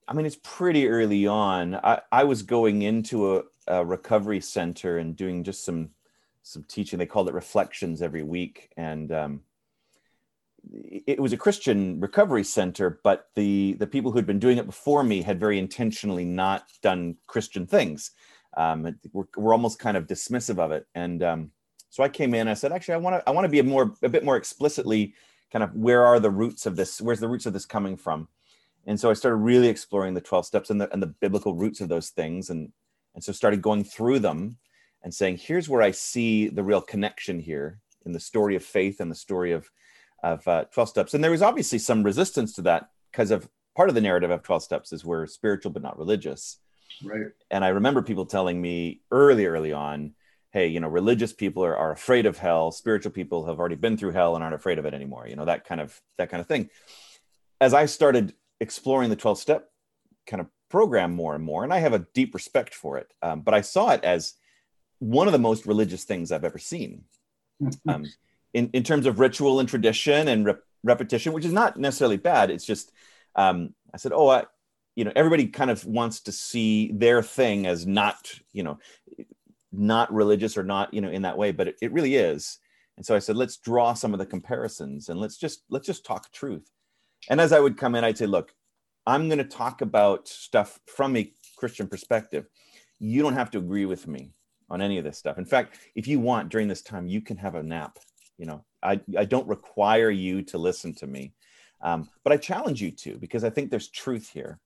I 0.07 0.13
mean, 0.13 0.25
it's 0.25 0.39
pretty 0.41 0.87
early 0.87 1.27
on. 1.27 1.75
I, 1.75 2.01
I 2.11 2.23
was 2.23 2.43
going 2.43 2.81
into 2.81 3.37
a, 3.37 3.43
a 3.71 3.85
recovery 3.85 4.41
center 4.41 4.97
and 4.97 5.15
doing 5.15 5.43
just 5.43 5.63
some 5.63 5.89
some 6.43 6.63
teaching. 6.63 6.99
They 6.99 7.05
called 7.05 7.29
it 7.29 7.33
reflections 7.33 8.01
every 8.01 8.23
week, 8.23 8.69
and 8.75 9.11
um, 9.11 9.41
it 10.73 11.19
was 11.19 11.33
a 11.33 11.37
Christian 11.37 11.99
recovery 11.99 12.43
center. 12.43 12.99
But 13.03 13.29
the 13.35 13.73
the 13.79 13.87
people 13.87 14.11
who 14.11 14.17
had 14.17 14.27
been 14.27 14.39
doing 14.39 14.57
it 14.57 14.65
before 14.65 15.03
me 15.03 15.21
had 15.21 15.39
very 15.39 15.57
intentionally 15.57 16.25
not 16.25 16.65
done 16.81 17.15
Christian 17.27 17.65
things. 17.65 18.11
Um, 18.57 18.95
we're, 19.13 19.27
we're 19.37 19.53
almost 19.53 19.79
kind 19.79 19.95
of 19.95 20.07
dismissive 20.07 20.59
of 20.59 20.71
it, 20.71 20.85
and 20.93 21.23
um, 21.23 21.51
so 21.89 22.03
I 22.03 22.09
came 22.09 22.33
in. 22.33 22.49
I 22.49 22.53
said, 22.53 22.73
actually, 22.73 22.95
I 22.95 22.97
want 22.97 23.15
to 23.15 23.29
I 23.29 23.31
want 23.31 23.45
to 23.45 23.49
be 23.49 23.59
a 23.59 23.63
more 23.63 23.93
a 24.03 24.09
bit 24.09 24.25
more 24.25 24.35
explicitly 24.35 25.13
kind 25.51 25.63
of 25.63 25.73
where 25.73 26.05
are 26.05 26.19
the 26.19 26.29
roots 26.29 26.65
of 26.65 26.75
this? 26.75 26.99
Where's 26.99 27.19
the 27.19 27.29
roots 27.29 27.45
of 27.45 27.53
this 27.53 27.65
coming 27.65 27.95
from? 27.95 28.27
And 28.87 28.99
so 28.99 29.09
I 29.09 29.13
started 29.13 29.37
really 29.37 29.67
exploring 29.67 30.13
the 30.13 30.21
12 30.21 30.45
steps 30.45 30.69
and 30.69 30.81
the, 30.81 30.91
and 30.91 31.01
the 31.01 31.07
biblical 31.07 31.53
roots 31.53 31.81
of 31.81 31.89
those 31.89 32.09
things. 32.09 32.49
And, 32.49 32.71
and 33.13 33.23
so 33.23 33.31
started 33.31 33.61
going 33.61 33.83
through 33.83 34.19
them 34.19 34.57
and 35.03 35.13
saying, 35.13 35.37
here's 35.37 35.69
where 35.69 35.81
I 35.81 35.91
see 35.91 36.47
the 36.47 36.63
real 36.63 36.81
connection 36.81 37.39
here 37.39 37.79
in 38.05 38.11
the 38.11 38.19
story 38.19 38.55
of 38.55 38.63
faith 38.63 38.99
and 38.99 39.11
the 39.11 39.15
story 39.15 39.51
of, 39.51 39.69
of 40.23 40.47
uh, 40.47 40.65
12 40.65 40.89
steps. 40.89 41.13
And 41.13 41.23
there 41.23 41.31
was 41.31 41.41
obviously 41.41 41.79
some 41.79 42.03
resistance 42.03 42.53
to 42.53 42.61
that 42.63 42.89
because 43.11 43.31
of 43.31 43.49
part 43.75 43.89
of 43.89 43.95
the 43.95 44.01
narrative 44.01 44.31
of 44.31 44.43
12 44.43 44.63
steps 44.63 44.93
is 44.93 45.05
we're 45.05 45.25
spiritual 45.25 45.71
but 45.71 45.81
not 45.81 45.97
religious. 45.97 46.59
Right. 47.03 47.27
And 47.49 47.63
I 47.63 47.69
remember 47.69 48.01
people 48.01 48.25
telling 48.25 48.61
me 48.61 49.01
early, 49.11 49.45
early 49.45 49.73
on, 49.73 50.13
hey, 50.51 50.67
you 50.67 50.79
know, 50.79 50.87
religious 50.87 51.33
people 51.33 51.63
are, 51.63 51.75
are 51.75 51.91
afraid 51.91 52.25
of 52.25 52.37
hell. 52.37 52.71
Spiritual 52.71 53.11
people 53.11 53.45
have 53.45 53.59
already 53.59 53.75
been 53.75 53.97
through 53.97 54.11
hell 54.11 54.35
and 54.35 54.43
aren't 54.43 54.55
afraid 54.55 54.77
of 54.77 54.85
it 54.85 54.93
anymore. 54.93 55.27
You 55.27 55.35
know, 55.35 55.45
that 55.45 55.65
kind 55.65 55.81
of 55.81 55.99
that 56.17 56.29
kind 56.29 56.41
of 56.41 56.47
thing. 56.47 56.69
As 57.59 57.73
I 57.73 57.85
started 57.85 58.33
exploring 58.59 59.09
the 59.09 59.15
12 59.15 59.39
step 59.39 59.69
kind 60.27 60.41
of 60.41 60.47
program 60.71 61.13
more 61.13 61.35
and 61.35 61.43
more, 61.43 61.63
and 61.63 61.73
I 61.73 61.79
have 61.79 61.93
a 61.93 62.05
deep 62.13 62.33
respect 62.33 62.73
for 62.73 62.97
it. 62.97 63.13
Um, 63.21 63.41
but 63.41 63.53
I 63.53 63.61
saw 63.61 63.91
it 63.91 64.03
as 64.03 64.35
one 64.99 65.27
of 65.27 65.33
the 65.33 65.39
most 65.39 65.65
religious 65.65 66.03
things 66.03 66.31
I've 66.31 66.45
ever 66.45 66.57
seen 66.57 67.03
um, 67.87 68.05
in, 68.53 68.69
in 68.73 68.83
terms 68.83 69.05
of 69.05 69.19
ritual 69.19 69.59
and 69.59 69.67
tradition 69.69 70.27
and 70.27 70.45
rep- 70.45 70.63
repetition, 70.83 71.33
which 71.33 71.45
is 71.45 71.53
not 71.53 71.77
necessarily 71.77 72.17
bad. 72.17 72.49
It's 72.49 72.65
just, 72.65 72.91
um, 73.35 73.73
I 73.93 73.97
said, 73.97 74.13
oh, 74.13 74.29
I, 74.29 74.45
you 74.95 75.03
know, 75.03 75.11
everybody 75.15 75.47
kind 75.47 75.69
of 75.71 75.85
wants 75.85 76.21
to 76.21 76.31
see 76.31 76.91
their 76.93 77.21
thing 77.21 77.67
as 77.67 77.85
not, 77.85 78.31
you 78.51 78.63
know, 78.63 78.79
not 79.71 80.13
religious 80.13 80.57
or 80.57 80.63
not, 80.63 80.93
you 80.93 81.01
know, 81.01 81.09
in 81.09 81.21
that 81.21 81.37
way, 81.37 81.51
but 81.51 81.67
it, 81.69 81.77
it 81.81 81.91
really 81.91 82.15
is. 82.15 82.59
And 82.97 83.05
so 83.05 83.15
I 83.15 83.19
said, 83.19 83.37
let's 83.37 83.57
draw 83.57 83.93
some 83.93 84.13
of 84.13 84.19
the 84.19 84.25
comparisons 84.25 85.09
and 85.09 85.19
let's 85.19 85.37
just 85.37 85.63
let's 85.69 85.87
just 85.87 86.05
talk 86.05 86.31
truth. 86.31 86.69
And 87.29 87.39
as 87.39 87.53
I 87.53 87.59
would 87.59 87.77
come 87.77 87.95
in, 87.95 88.03
I'd 88.03 88.17
say, 88.17 88.25
look, 88.25 88.53
I'm 89.05 89.27
going 89.27 89.39
to 89.39 89.43
talk 89.43 89.81
about 89.81 90.27
stuff 90.27 90.79
from 90.85 91.15
a 91.15 91.31
Christian 91.57 91.87
perspective. 91.87 92.45
You 92.99 93.21
don't 93.21 93.33
have 93.33 93.51
to 93.51 93.57
agree 93.57 93.85
with 93.85 94.07
me 94.07 94.31
on 94.69 94.81
any 94.81 94.97
of 94.97 95.03
this 95.03 95.17
stuff. 95.17 95.37
In 95.37 95.45
fact, 95.45 95.77
if 95.95 96.07
you 96.07 96.19
want 96.19 96.49
during 96.49 96.67
this 96.67 96.81
time, 96.81 97.07
you 97.07 97.21
can 97.21 97.37
have 97.37 97.55
a 97.55 97.63
nap. 97.63 97.97
You 98.37 98.45
know, 98.45 98.65
I, 98.81 99.01
I 99.17 99.25
don't 99.25 99.47
require 99.47 100.09
you 100.09 100.43
to 100.43 100.57
listen 100.57 100.93
to 100.95 101.07
me, 101.07 101.33
um, 101.81 102.09
but 102.23 102.33
I 102.33 102.37
challenge 102.37 102.81
you 102.81 102.91
to 102.91 103.17
because 103.17 103.43
I 103.43 103.49
think 103.49 103.69
there's 103.69 103.89
truth 103.89 104.29
here. 104.29 104.59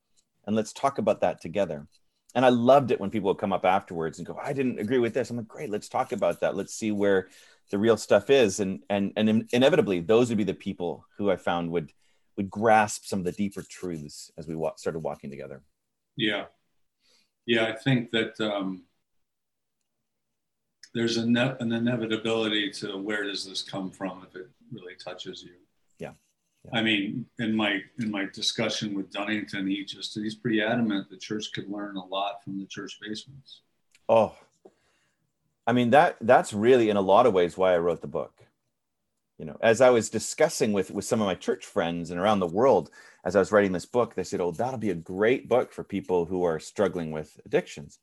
And 0.45 0.55
let's 0.55 0.73
talk 0.73 0.99
about 0.99 1.21
that 1.21 1.41
together. 1.41 1.87
And 2.35 2.45
I 2.45 2.49
loved 2.49 2.91
it 2.91 2.99
when 2.99 3.09
people 3.09 3.29
would 3.29 3.39
come 3.39 3.53
up 3.53 3.65
afterwards 3.65 4.19
and 4.19 4.27
go, 4.27 4.37
I 4.41 4.53
didn't 4.53 4.79
agree 4.79 4.99
with 4.99 5.13
this. 5.13 5.29
I'm 5.29 5.37
like, 5.37 5.47
great, 5.47 5.69
let's 5.69 5.89
talk 5.89 6.11
about 6.11 6.41
that. 6.41 6.55
Let's 6.55 6.73
see 6.73 6.91
where 6.91 7.29
the 7.71 7.79
real 7.79 7.97
stuff 7.97 8.29
is. 8.29 8.59
And 8.59 8.81
and 8.89 9.13
and 9.15 9.47
inevitably, 9.53 10.01
those 10.01 10.29
would 10.29 10.37
be 10.37 10.43
the 10.43 10.53
people 10.53 11.05
who 11.17 11.31
I 11.31 11.37
found 11.37 11.71
would 11.71 11.91
would 12.37 12.49
grasp 12.49 13.05
some 13.05 13.19
of 13.19 13.25
the 13.25 13.31
deeper 13.31 13.61
truths 13.61 14.31
as 14.37 14.47
we 14.47 14.55
wa- 14.55 14.75
started 14.75 14.99
walking 14.99 15.29
together. 15.29 15.61
Yeah, 16.17 16.45
yeah, 17.45 17.65
I 17.65 17.73
think 17.73 18.11
that 18.11 18.39
um, 18.41 18.83
there's 20.93 21.17
a 21.17 21.29
ne- 21.29 21.55
an 21.59 21.71
inevitability 21.71 22.71
to 22.71 22.97
where 22.97 23.23
does 23.23 23.45
this 23.45 23.61
come 23.61 23.91
from 23.91 24.25
if 24.27 24.35
it 24.35 24.49
really 24.71 24.95
touches 24.95 25.43
you. 25.43 25.51
Yeah. 25.99 26.11
yeah. 26.63 26.71
I 26.79 26.81
mean, 26.81 27.25
in 27.37 27.55
my 27.55 27.81
in 27.99 28.09
my 28.09 28.27
discussion 28.33 28.95
with 28.95 29.11
Dunnington, 29.11 29.67
he 29.67 29.85
just 29.85 30.15
he's 30.15 30.35
pretty 30.35 30.61
adamant 30.61 31.09
the 31.09 31.17
church 31.17 31.51
could 31.53 31.69
learn 31.69 31.97
a 31.97 32.05
lot 32.05 32.43
from 32.43 32.57
the 32.57 32.65
church 32.65 32.97
basements. 33.01 33.61
Oh, 34.09 34.35
I 35.67 35.73
mean 35.73 35.91
that 35.91 36.17
that's 36.21 36.53
really 36.53 36.89
in 36.89 36.97
a 36.97 37.01
lot 37.01 37.25
of 37.25 37.33
ways 37.33 37.57
why 37.57 37.73
I 37.73 37.77
wrote 37.77 38.01
the 38.01 38.07
book 38.07 38.44
you 39.37 39.45
know 39.45 39.57
as 39.61 39.81
i 39.81 39.89
was 39.89 40.09
discussing 40.09 40.73
with 40.73 40.91
with 40.91 41.05
some 41.05 41.21
of 41.21 41.27
my 41.27 41.35
church 41.35 41.65
friends 41.65 42.11
and 42.11 42.19
around 42.19 42.39
the 42.39 42.47
world 42.47 42.89
as 43.25 43.35
i 43.35 43.39
was 43.39 43.51
writing 43.51 43.71
this 43.71 43.85
book 43.85 44.15
they 44.15 44.23
said 44.23 44.41
oh 44.41 44.51
that'll 44.51 44.77
be 44.79 44.91
a 44.91 44.95
great 44.95 45.49
book 45.49 45.71
for 45.71 45.83
people 45.83 46.25
who 46.25 46.43
are 46.43 46.59
struggling 46.59 47.11
with 47.11 47.39
addictions. 47.45 47.99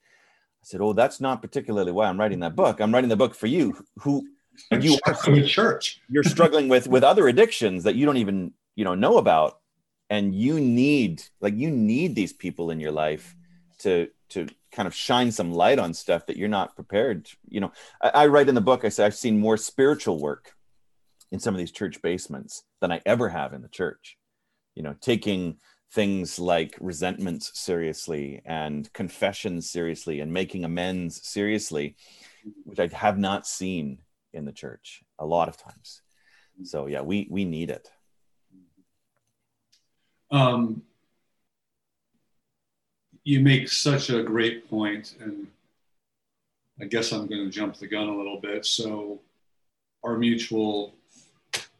I 0.62 0.64
said 0.64 0.80
oh 0.80 0.92
that's 0.92 1.20
not 1.20 1.42
particularly 1.42 1.92
why 1.92 2.08
i'm 2.08 2.18
writing 2.18 2.40
that 2.40 2.56
book. 2.56 2.80
I'm 2.80 2.92
writing 2.92 3.10
the 3.10 3.16
book 3.16 3.34
for 3.34 3.46
you 3.46 3.84
who 3.98 4.26
and 4.70 4.84
you 4.84 4.98
are 5.06 5.14
the 5.24 5.46
church. 5.46 6.00
you're 6.08 6.22
struggling 6.22 6.68
with 6.68 6.86
with 6.86 7.02
other 7.02 7.28
addictions 7.28 7.84
that 7.84 7.94
you 7.94 8.06
don't 8.06 8.18
even 8.18 8.52
you 8.74 8.84
know 8.84 8.94
know 8.94 9.18
about 9.18 9.58
and 10.10 10.34
you 10.34 10.60
need 10.60 11.22
like 11.40 11.56
you 11.56 11.70
need 11.70 12.14
these 12.14 12.32
people 12.32 12.70
in 12.70 12.80
your 12.80 12.92
life 12.92 13.34
to 13.78 14.08
to 14.28 14.46
kind 14.70 14.86
of 14.86 14.94
shine 14.94 15.30
some 15.30 15.52
light 15.52 15.78
on 15.78 15.92
stuff 15.92 16.26
that 16.26 16.36
you're 16.36 16.48
not 16.48 16.74
prepared 16.74 17.28
you 17.48 17.60
know. 17.60 17.72
I, 18.00 18.08
I 18.08 18.26
write 18.26 18.48
in 18.48 18.54
the 18.54 18.60
book 18.60 18.84
i 18.84 18.88
say 18.88 19.04
i've 19.04 19.14
seen 19.14 19.40
more 19.40 19.56
spiritual 19.56 20.18
work 20.18 20.54
in 21.32 21.40
some 21.40 21.54
of 21.54 21.58
these 21.58 21.72
church 21.72 22.00
basements 22.02 22.62
than 22.80 22.92
I 22.92 23.00
ever 23.04 23.28
have 23.30 23.54
in 23.54 23.62
the 23.62 23.68
church. 23.68 24.18
You 24.76 24.82
know, 24.82 24.94
taking 25.00 25.56
things 25.92 26.38
like 26.38 26.76
resentments 26.80 27.58
seriously 27.58 28.40
and 28.44 28.90
confessions 28.92 29.68
seriously 29.68 30.20
and 30.20 30.32
making 30.32 30.64
amends 30.64 31.26
seriously, 31.26 31.96
which 32.64 32.78
I 32.78 32.86
have 32.94 33.18
not 33.18 33.46
seen 33.46 33.98
in 34.32 34.44
the 34.44 34.52
church 34.52 35.02
a 35.18 35.26
lot 35.26 35.48
of 35.48 35.56
times. 35.56 36.02
So 36.64 36.86
yeah, 36.86 37.00
we 37.00 37.26
we 37.30 37.44
need 37.44 37.70
it. 37.70 37.90
Um, 40.30 40.82
you 43.24 43.40
make 43.40 43.68
such 43.68 44.10
a 44.10 44.22
great 44.22 44.68
point, 44.68 45.14
and 45.20 45.46
I 46.80 46.86
guess 46.86 47.12
I'm 47.12 47.26
going 47.26 47.44
to 47.44 47.50
jump 47.50 47.76
the 47.76 47.86
gun 47.86 48.08
a 48.08 48.16
little 48.16 48.40
bit. 48.40 48.64
So, 48.64 49.20
our 50.02 50.16
mutual 50.16 50.94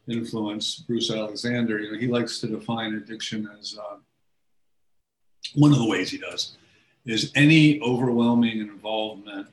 influence, 0.07 0.75
Bruce 0.75 1.11
Alexander, 1.11 1.79
you 1.79 1.91
know, 1.91 1.97
he 1.97 2.07
likes 2.07 2.39
to 2.39 2.47
define 2.47 2.95
addiction 2.95 3.49
as 3.59 3.77
uh, 3.77 3.97
one 5.55 5.71
of 5.71 5.77
the 5.77 5.87
ways 5.87 6.09
he 6.11 6.17
does 6.17 6.57
is 7.05 7.31
any 7.35 7.81
overwhelming 7.81 8.59
involvement 8.59 9.47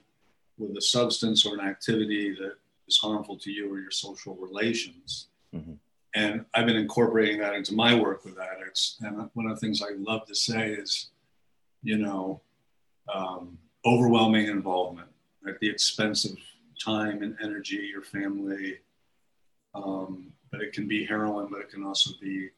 with 0.58 0.76
a 0.76 0.80
substance 0.80 1.44
or 1.44 1.54
an 1.54 1.60
activity 1.60 2.34
that 2.34 2.54
is 2.86 2.98
harmful 2.98 3.36
to 3.38 3.50
you 3.50 3.72
or 3.72 3.80
your 3.80 3.90
social 3.90 4.36
relations. 4.36 5.28
Mm-hmm. 5.54 5.72
And 6.14 6.44
I've 6.54 6.66
been 6.66 6.76
incorporating 6.76 7.38
that 7.40 7.54
into 7.54 7.74
my 7.74 7.94
work 7.94 8.24
with 8.24 8.38
addicts. 8.38 8.96
And 9.00 9.30
one 9.34 9.46
of 9.46 9.54
the 9.54 9.60
things 9.60 9.82
I 9.82 9.94
love 9.96 10.26
to 10.26 10.34
say 10.34 10.70
is, 10.70 11.10
you 11.82 11.98
know, 11.98 12.40
um, 13.12 13.58
overwhelming 13.84 14.46
involvement 14.46 15.08
at 15.48 15.58
the 15.60 15.70
expense 15.70 16.24
of 16.24 16.36
time 16.82 17.22
and 17.22 17.36
energy, 17.42 17.88
your 17.90 18.02
family, 18.02 18.78
um, 19.74 20.32
but 20.50 20.60
it 20.60 20.72
can 20.72 20.88
be 20.88 21.04
heroin, 21.04 21.48
but 21.50 21.60
it 21.60 21.70
can 21.70 21.84
also 21.84 22.10
be 22.20 22.48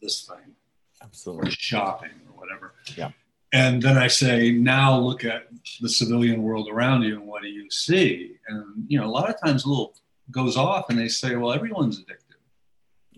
this 0.00 0.26
thing. 0.26 0.54
Absolutely. 1.02 1.48
Or 1.48 1.50
shopping 1.52 2.10
or 2.28 2.38
whatever. 2.38 2.74
Yeah. 2.96 3.10
And 3.52 3.82
then 3.82 3.98
I 3.98 4.06
say, 4.06 4.50
now 4.50 4.98
look 4.98 5.24
at 5.24 5.48
the 5.80 5.88
civilian 5.88 6.42
world 6.42 6.68
around 6.70 7.02
you 7.02 7.16
and 7.16 7.26
what 7.26 7.42
do 7.42 7.48
you 7.48 7.70
see? 7.70 8.36
And, 8.48 8.84
you 8.88 8.98
know, 8.98 9.06
a 9.06 9.10
lot 9.10 9.28
of 9.28 9.36
times 9.44 9.64
a 9.64 9.68
little 9.68 9.94
goes 10.30 10.56
off 10.56 10.88
and 10.88 10.98
they 10.98 11.08
say, 11.08 11.36
well, 11.36 11.52
everyone's 11.52 11.98
addicted. 11.98 12.36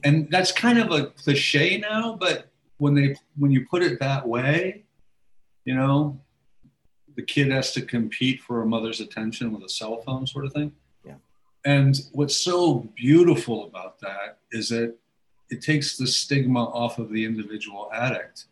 And 0.03 0.29
that's 0.31 0.50
kind 0.50 0.79
of 0.79 0.91
a 0.91 1.07
cliche 1.07 1.79
now, 1.79 2.17
but 2.19 2.50
when 2.79 2.95
they 2.95 3.14
when 3.38 3.50
you 3.53 3.67
put 3.67 3.83
it 3.83 4.00
that 4.00 4.26
way, 4.26 4.85
you 5.64 5.75
know, 5.75 6.21
the 7.17 7.23
kid 7.23 7.50
has 7.50 7.73
to 7.73 7.83
compete 7.83 8.41
for 8.41 8.62
a 8.62 8.67
mother's 8.67 9.00
attention 9.00 9.53
with 9.53 9.62
a 9.62 9.69
cell 9.69 10.03
phone 10.03 10.26
sort 10.26 10.45
of 10.45 10.53
thing. 10.53 10.73
And 11.64 11.99
what's 12.12 12.37
so 12.37 12.90
beautiful 12.94 13.66
about 13.66 14.00
that 14.00 14.38
is 14.52 14.68
that 14.68 14.94
it 15.50 15.62
takes 15.62 15.97
the 15.97 16.06
stigma 16.06 16.64
off 16.64 16.99
of 16.99 17.11
the 17.11 17.25
individual 17.25 17.90
addict. 17.92 18.47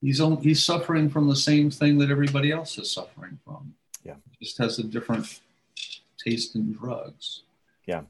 He's, 0.00 0.20
he's 0.42 0.62
suffering 0.62 1.08
from 1.08 1.28
the 1.28 1.36
same 1.36 1.70
thing 1.70 1.98
that 1.98 2.10
everybody 2.10 2.52
else 2.52 2.76
is 2.76 2.92
suffering 2.92 3.38
from. 3.44 3.74
Yeah. 4.02 4.16
Just 4.42 4.58
has 4.58 4.78
a 4.78 4.84
different 4.84 5.40
taste 6.18 6.56
in 6.56 6.72
drugs. 6.72 7.44
Yeah. 7.86 8.02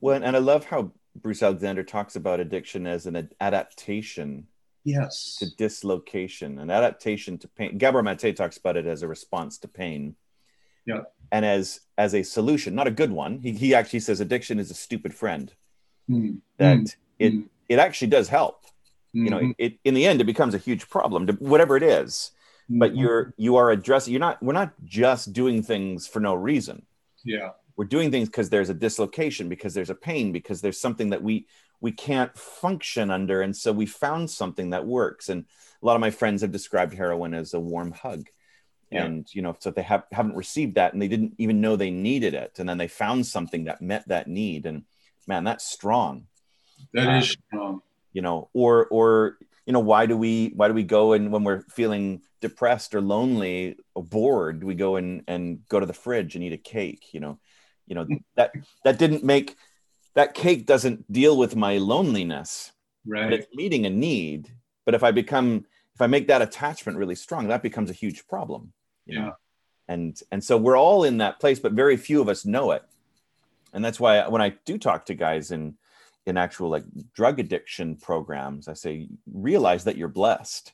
Well, 0.00 0.20
and 0.20 0.36
I 0.36 0.40
love 0.40 0.64
how 0.64 0.90
Bruce 1.14 1.42
Alexander 1.42 1.84
talks 1.84 2.16
about 2.16 2.40
addiction 2.40 2.86
as 2.86 3.06
an 3.06 3.28
adaptation 3.40 4.48
yes 4.84 5.36
to 5.38 5.54
dislocation, 5.56 6.58
an 6.58 6.70
adaptation 6.70 7.38
to 7.38 7.48
pain. 7.48 7.78
Gabor 7.78 8.02
Mate 8.02 8.36
talks 8.36 8.56
about 8.56 8.76
it 8.76 8.86
as 8.86 9.02
a 9.02 9.08
response 9.08 9.58
to 9.58 9.68
pain. 9.68 10.16
Yeah. 10.86 11.02
And 11.30 11.44
as 11.44 11.80
as 11.96 12.14
a 12.14 12.22
solution, 12.22 12.74
not 12.74 12.86
a 12.86 12.90
good 12.90 13.10
one. 13.12 13.38
He, 13.38 13.52
he 13.52 13.74
actually 13.74 14.00
says 14.00 14.20
addiction 14.20 14.58
is 14.58 14.70
a 14.70 14.74
stupid 14.74 15.14
friend. 15.14 15.52
Mm. 16.10 16.38
That 16.58 16.78
Mm. 16.78 16.96
it 17.18 17.32
Mm. 17.34 17.48
it 17.68 17.78
actually 17.78 18.08
does 18.08 18.28
help. 18.28 18.64
You 19.14 19.30
know, 19.30 19.40
Mhm. 19.40 19.54
it 19.58 19.78
in 19.84 19.94
the 19.94 20.06
end 20.06 20.20
it 20.20 20.24
becomes 20.24 20.54
a 20.54 20.58
huge 20.58 20.88
problem, 20.88 21.26
to- 21.26 21.32
whatever 21.34 21.76
it 21.76 21.82
is. 21.82 22.32
But 22.68 22.92
Mhm. 22.92 23.00
you're 23.00 23.34
you 23.36 23.56
are 23.56 23.70
addressing. 23.70 24.12
You're 24.12 24.20
not. 24.20 24.42
We're 24.42 24.52
not 24.52 24.72
just 24.84 25.32
doing 25.32 25.62
things 25.62 26.06
for 26.06 26.20
no 26.20 26.34
reason. 26.34 26.86
yeah 27.24 27.50
we're 27.76 27.84
doing 27.84 28.10
things 28.10 28.28
because 28.28 28.50
there's 28.50 28.68
a 28.68 28.74
dislocation 28.74 29.48
because 29.48 29.74
there's 29.74 29.90
a 29.90 29.94
pain 29.94 30.32
because 30.32 30.60
there's 30.60 30.78
something 30.80 31.10
that 31.10 31.22
we 31.22 31.46
we 31.80 31.92
can't 31.92 32.36
function 32.36 33.12
under 33.12 33.42
and 33.42 33.56
so 33.56 33.72
we 33.72 33.86
found 33.86 34.28
something 34.28 34.70
that 34.70 34.84
works 34.84 35.28
and 35.28 35.44
a 35.80 35.86
lot 35.86 35.94
of 35.94 36.00
my 36.00 36.10
friends 36.10 36.42
have 36.42 36.50
described 36.50 36.92
heroin 36.94 37.32
as 37.32 37.54
a 37.54 37.60
warm 37.60 37.92
hug 37.92 38.28
Yeah. 38.92 39.04
and 39.06 39.26
you 39.34 39.42
know 39.42 39.56
so 39.58 39.70
they 39.70 39.82
have 39.82 40.04
haven't 40.12 40.36
received 40.36 40.74
that 40.76 40.92
and 40.92 41.00
they 41.00 41.08
didn't 41.08 41.34
even 41.38 41.60
know 41.60 41.76
they 41.76 41.90
needed 41.90 42.34
it 42.34 42.58
and 42.58 42.68
then 42.68 42.78
they 42.78 42.88
found 42.88 43.26
something 43.26 43.64
that 43.64 43.80
met 43.80 44.06
that 44.08 44.28
need 44.28 44.66
and 44.66 44.84
man 45.26 45.44
that's 45.44 45.64
strong. 45.64 46.26
That 46.94 47.08
Uh, 47.08 47.18
is 47.18 47.30
strong. 47.30 47.80
you 48.12 48.22
know 48.22 48.50
or 48.52 48.86
or 48.88 49.38
you 49.66 49.72
know 49.72 49.80
why 49.80 50.06
do 50.06 50.16
we 50.16 50.52
why 50.56 50.68
do 50.68 50.74
we 50.74 50.82
go 50.84 51.12
and 51.14 51.32
when 51.32 51.44
we're 51.44 51.62
feeling 51.62 52.22
depressed 52.40 52.94
or 52.94 53.00
lonely 53.00 53.76
or 53.94 54.02
bored 54.02 54.64
we 54.64 54.74
go 54.74 54.96
and 54.96 55.22
and 55.28 55.66
go 55.68 55.78
to 55.80 55.86
the 55.86 55.92
fridge 56.04 56.34
and 56.34 56.44
eat 56.44 56.52
a 56.52 56.58
cake 56.58 57.14
you 57.14 57.20
know? 57.20 57.38
You 57.86 57.94
know 57.96 58.06
that 58.36 58.52
that 58.84 58.98
didn't 58.98 59.24
make 59.24 59.56
that 60.14 60.34
cake 60.34 60.66
doesn't 60.66 61.10
deal 61.10 61.36
with 61.38 61.56
my 61.56 61.78
loneliness 61.78 62.72
but 63.04 63.12
right. 63.14 63.32
it's 63.32 63.46
meeting 63.54 63.86
a 63.86 63.90
need. 63.90 64.52
But 64.84 64.94
if 64.94 65.02
i 65.02 65.10
become 65.12 65.64
if 65.94 66.00
i 66.00 66.06
make 66.08 66.26
that 66.28 66.42
attachment 66.42 66.98
really 66.98 67.14
strong 67.14 67.48
that 67.48 67.62
becomes 67.62 67.90
a 67.90 68.00
huge 68.02 68.26
problem 68.26 68.72
you 69.06 69.18
know 69.18 69.26
Yeah. 69.26 69.32
and 69.94 70.20
and 70.30 70.42
so 70.42 70.56
we're 70.56 70.76
all 70.78 71.04
in 71.04 71.18
that 71.18 71.40
place 71.40 71.58
but 71.58 71.72
very 71.72 71.96
few 71.96 72.20
of 72.20 72.28
us 72.28 72.44
know 72.44 72.70
it 72.72 72.82
and 73.72 73.84
that's 73.84 73.98
why 74.00 74.26
when 74.28 74.42
i 74.42 74.50
do 74.64 74.78
talk 74.78 75.06
to 75.06 75.14
guys 75.14 75.50
in 75.50 75.76
in 76.26 76.36
actual 76.36 76.68
like 76.70 76.84
drug 77.14 77.40
addiction 77.40 77.96
programs 77.96 78.68
i 78.68 78.74
say 78.74 79.08
realize 79.32 79.84
that 79.84 79.96
you're 79.96 80.08
blessed 80.08 80.72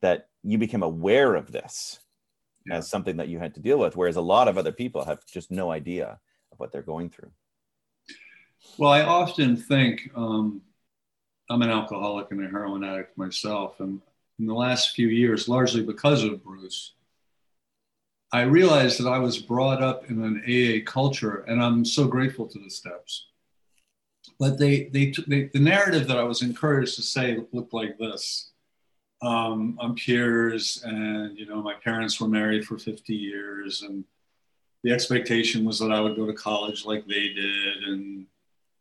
that 0.00 0.28
you 0.42 0.58
became 0.58 0.82
aware 0.82 1.34
of 1.34 1.52
this 1.52 2.00
Yeah. 2.66 2.76
as 2.78 2.88
something 2.88 3.16
that 3.18 3.28
you 3.28 3.38
had 3.38 3.54
to 3.54 3.60
deal 3.60 3.78
with 3.78 3.96
whereas 3.96 4.16
a 4.16 4.20
lot 4.34 4.48
of 4.48 4.56
other 4.56 4.72
people 4.72 5.04
have 5.04 5.24
just 5.26 5.50
no 5.50 5.70
idea 5.70 6.18
of 6.52 6.58
what 6.58 6.70
they're 6.72 6.82
going 6.94 7.10
through 7.10 7.32
Well, 8.78 8.92
I 8.92 9.02
often 9.02 9.56
think 9.56 10.10
um, 10.14 10.62
I'm 11.50 11.62
an 11.62 11.70
alcoholic 11.70 12.30
and 12.30 12.44
a 12.44 12.48
heroin 12.48 12.84
addict 12.84 13.18
myself. 13.18 13.80
And 13.80 14.00
in 14.38 14.46
the 14.46 14.54
last 14.54 14.94
few 14.94 15.08
years, 15.08 15.48
largely 15.48 15.82
because 15.82 16.22
of 16.24 16.42
Bruce, 16.44 16.94
I 18.32 18.42
realized 18.42 18.98
that 18.98 19.08
I 19.08 19.18
was 19.18 19.38
brought 19.38 19.82
up 19.82 20.08
in 20.10 20.22
an 20.24 20.42
AA 20.46 20.90
culture, 20.90 21.44
and 21.46 21.62
I'm 21.62 21.84
so 21.84 22.06
grateful 22.06 22.46
to 22.46 22.58
the 22.58 22.70
steps. 22.70 23.26
But 24.38 24.58
they, 24.58 24.84
they, 24.84 25.12
they 25.26 25.50
the 25.52 25.60
narrative 25.60 26.08
that 26.08 26.16
I 26.16 26.22
was 26.22 26.40
encouraged 26.40 26.96
to 26.96 27.02
say 27.02 27.38
looked 27.52 27.74
like 27.74 27.98
this. 27.98 28.52
Um, 29.20 29.78
I'm 29.80 29.94
Piers, 29.94 30.82
and 30.84 31.38
you 31.38 31.46
know, 31.46 31.62
my 31.62 31.74
parents 31.74 32.20
were 32.20 32.28
married 32.28 32.64
for 32.64 32.78
50 32.78 33.14
years, 33.14 33.82
and 33.82 34.04
the 34.82 34.92
expectation 34.92 35.64
was 35.64 35.78
that 35.80 35.92
I 35.92 36.00
would 36.00 36.16
go 36.16 36.26
to 36.26 36.32
college 36.32 36.86
like 36.86 37.06
they 37.06 37.28
did, 37.28 37.84
and 37.84 38.26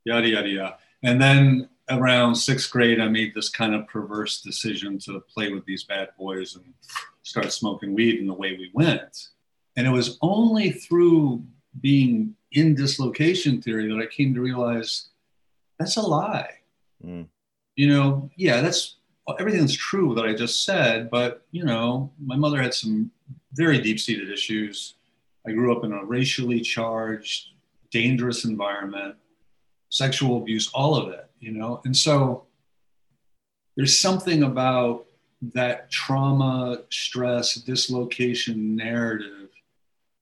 yada 0.06 0.30
yada 0.30 0.48
yada. 0.48 0.78
And 1.04 1.22
then 1.22 1.70
around 1.90 2.36
sixth 2.36 2.72
grade, 2.72 3.02
I 3.02 3.10
made 3.10 3.36
this 3.36 3.50
kind 3.50 3.76
of 3.76 3.88
perverse 3.88 4.42
decision 4.42 4.98
to 5.00 5.20
play 5.20 5.52
with 5.52 5.66
these 5.66 5.84
bad 5.84 6.10
boys 6.18 6.56
and 6.56 6.74
start 7.24 7.52
smoking 7.52 7.94
weed. 7.94 8.20
And 8.20 8.30
the 8.30 8.34
way 8.34 8.54
we 8.54 8.72
went, 8.74 9.30
and 9.76 9.88
it 9.88 9.92
was 9.92 10.18
only 10.22 10.72
through 10.72 11.44
being 11.80 12.36
in 12.52 12.76
dislocation 12.76 13.62
theory 13.62 13.88
that 13.88 14.02
I 14.02 14.06
came 14.06 14.34
to 14.34 14.42
realize 14.42 15.10
that's 15.80 15.98
a 15.98 16.02
lie. 16.02 16.50
Mm. 17.06 17.28
You 17.76 17.88
know, 17.88 18.30
yeah, 18.36 18.62
that's 18.62 18.98
everything's 19.40 19.76
true 19.76 20.14
that 20.16 20.26
I 20.26 20.34
just 20.34 20.66
said, 20.66 21.10
but 21.10 21.46
you 21.52 21.64
know, 21.64 22.12
my 22.24 22.36
mother 22.36 22.62
had 22.62 22.74
some 22.74 23.12
very 23.54 23.80
deep-seated 23.80 24.30
issues. 24.30 24.96
I 25.48 25.52
grew 25.52 25.76
up 25.76 25.84
in 25.84 25.94
a 25.94 26.04
racially 26.04 26.60
charged, 26.62 27.50
dangerous 27.92 28.46
environment 28.46 29.16
sexual 29.92 30.38
abuse, 30.38 30.72
all 30.74 30.96
of 30.96 31.10
it, 31.14 31.30
you 31.40 31.52
know? 31.52 31.82
And 31.86 31.96
so 31.96 32.46
there's 33.76 34.00
something 34.00 34.44
about 34.44 35.06
that 35.54 35.92
trauma, 35.92 36.82
stress, 36.90 37.56
dislocation 37.56 38.76
narrative 38.76 39.41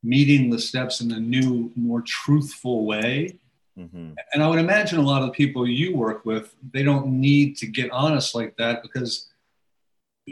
meeting 0.03 0.49
the 0.49 0.59
steps 0.59 1.01
in 1.01 1.11
a 1.11 1.19
new, 1.19 1.71
more 1.75 2.01
truthful 2.01 2.85
way. 2.85 3.37
Mhm. 3.77 4.15
And 4.33 4.43
I 4.43 4.47
would 4.47 4.59
imagine 4.59 4.99
a 4.99 5.03
lot 5.03 5.21
of 5.21 5.27
the 5.27 5.33
people 5.33 5.67
you 5.67 5.95
work 5.95 6.25
with, 6.25 6.55
they 6.73 6.83
don't 6.83 7.07
need 7.07 7.57
to 7.57 7.67
get 7.67 7.91
honest 7.91 8.35
like 8.35 8.55
that 8.57 8.81
because 8.81 9.29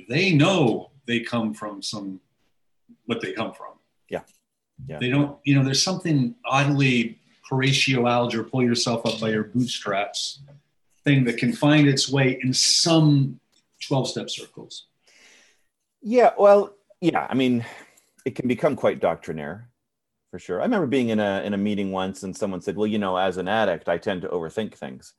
they 0.10 0.34
know 0.34 0.92
they 1.06 1.22
come 1.22 1.54
from 1.54 1.82
some, 1.82 2.20
what 3.06 3.22
they 3.22 3.34
come 3.34 3.54
from. 3.54 3.74
Yeah. 4.10 4.24
Yeah. 4.88 5.00
They 5.00 5.10
don't, 5.10 5.38
you 5.44 5.56
know, 5.56 5.64
there's 5.64 5.84
something 5.84 6.36
oddly 6.46 7.20
Horatio 7.50 8.08
Alger, 8.08 8.44
pull 8.44 8.64
yourself 8.64 9.06
up 9.06 9.20
by 9.20 9.30
your 9.30 9.46
bootstraps 9.46 10.42
thing 11.06 11.24
that 11.24 11.38
can 11.38 11.54
find 11.54 11.88
its 11.88 12.10
way 12.10 12.38
in 12.44 12.54
some 12.54 13.40
12 13.88 14.10
step 14.10 14.30
circles. 14.30 14.88
Yeah, 16.02 16.32
well, 16.38 16.74
yeah. 17.00 17.26
I 17.30 17.34
mean, 17.34 17.66
it 18.28 18.36
can 18.36 18.50
become 18.50 18.76
quite 18.76 19.00
doctrinaire, 19.00 19.70
for 20.32 20.38
sure. 20.38 20.60
I 20.60 20.66
remember 20.66 20.86
being 20.86 21.10
in 21.10 21.20
a 21.22 21.42
in 21.46 21.54
a 21.54 21.58
meeting 21.58 21.94
once, 21.94 22.24
and 22.24 22.36
someone 22.36 22.60
said, 22.60 22.76
"Well, 22.76 22.86
you 22.86 23.00
know, 23.00 23.16
as 23.16 23.38
an 23.38 23.48
addict, 23.48 23.88
I 23.88 23.98
tend 23.98 24.24
to 24.24 24.28
overthink 24.28 24.74
things." 24.74 25.14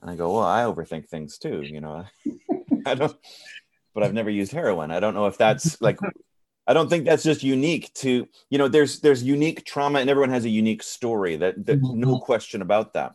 And 0.00 0.10
I 0.10 0.16
go, 0.16 0.32
"Well, 0.32 0.46
I 0.46 0.62
overthink 0.62 1.10
things 1.10 1.36
too." 1.36 1.60
You 1.60 1.82
know, 1.82 2.06
I 2.86 2.94
don't, 2.94 3.14
but 3.92 4.02
I've 4.02 4.14
never 4.14 4.30
used 4.30 4.50
heroin. 4.50 4.90
I 4.90 4.98
don't 4.98 5.12
know 5.12 5.26
if 5.26 5.36
that's 5.36 5.78
like. 5.82 5.98
I 6.66 6.72
don't 6.72 6.88
think 6.88 7.04
that's 7.04 7.22
just 7.22 7.42
unique 7.42 7.92
to 7.96 8.26
you 8.48 8.56
know. 8.56 8.68
There's 8.68 9.00
there's 9.00 9.22
unique 9.22 9.66
trauma, 9.66 9.98
and 9.98 10.08
everyone 10.08 10.30
has 10.30 10.46
a 10.46 10.48
unique 10.48 10.82
story. 10.82 11.36
That 11.36 11.66
that 11.66 11.82
mm-hmm. 11.82 12.00
no 12.00 12.18
question 12.18 12.62
about 12.62 12.94
that. 12.94 13.14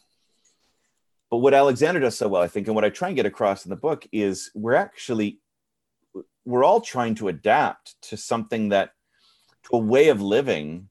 But 1.32 1.38
what 1.38 1.56
Alexander 1.56 2.02
does 2.02 2.16
so 2.16 2.28
well, 2.28 2.44
I 2.44 2.48
think, 2.48 2.68
and 2.68 2.76
what 2.76 2.86
I 2.86 2.92
try 2.92 3.08
and 3.08 3.18
get 3.18 3.26
across 3.26 3.66
in 3.66 3.72
the 3.72 3.78
book 3.78 4.06
is 4.12 4.52
we're 4.54 4.76
actually 4.76 5.40
we're 6.46 6.64
all 6.64 6.82
trying 6.82 7.16
to 7.16 7.30
adapt 7.30 8.00
to 8.04 8.16
something 8.16 8.70
that 8.70 8.92
to 9.70 9.78
a 9.78 9.80
way 9.80 10.10
of 10.10 10.22
living 10.22 10.90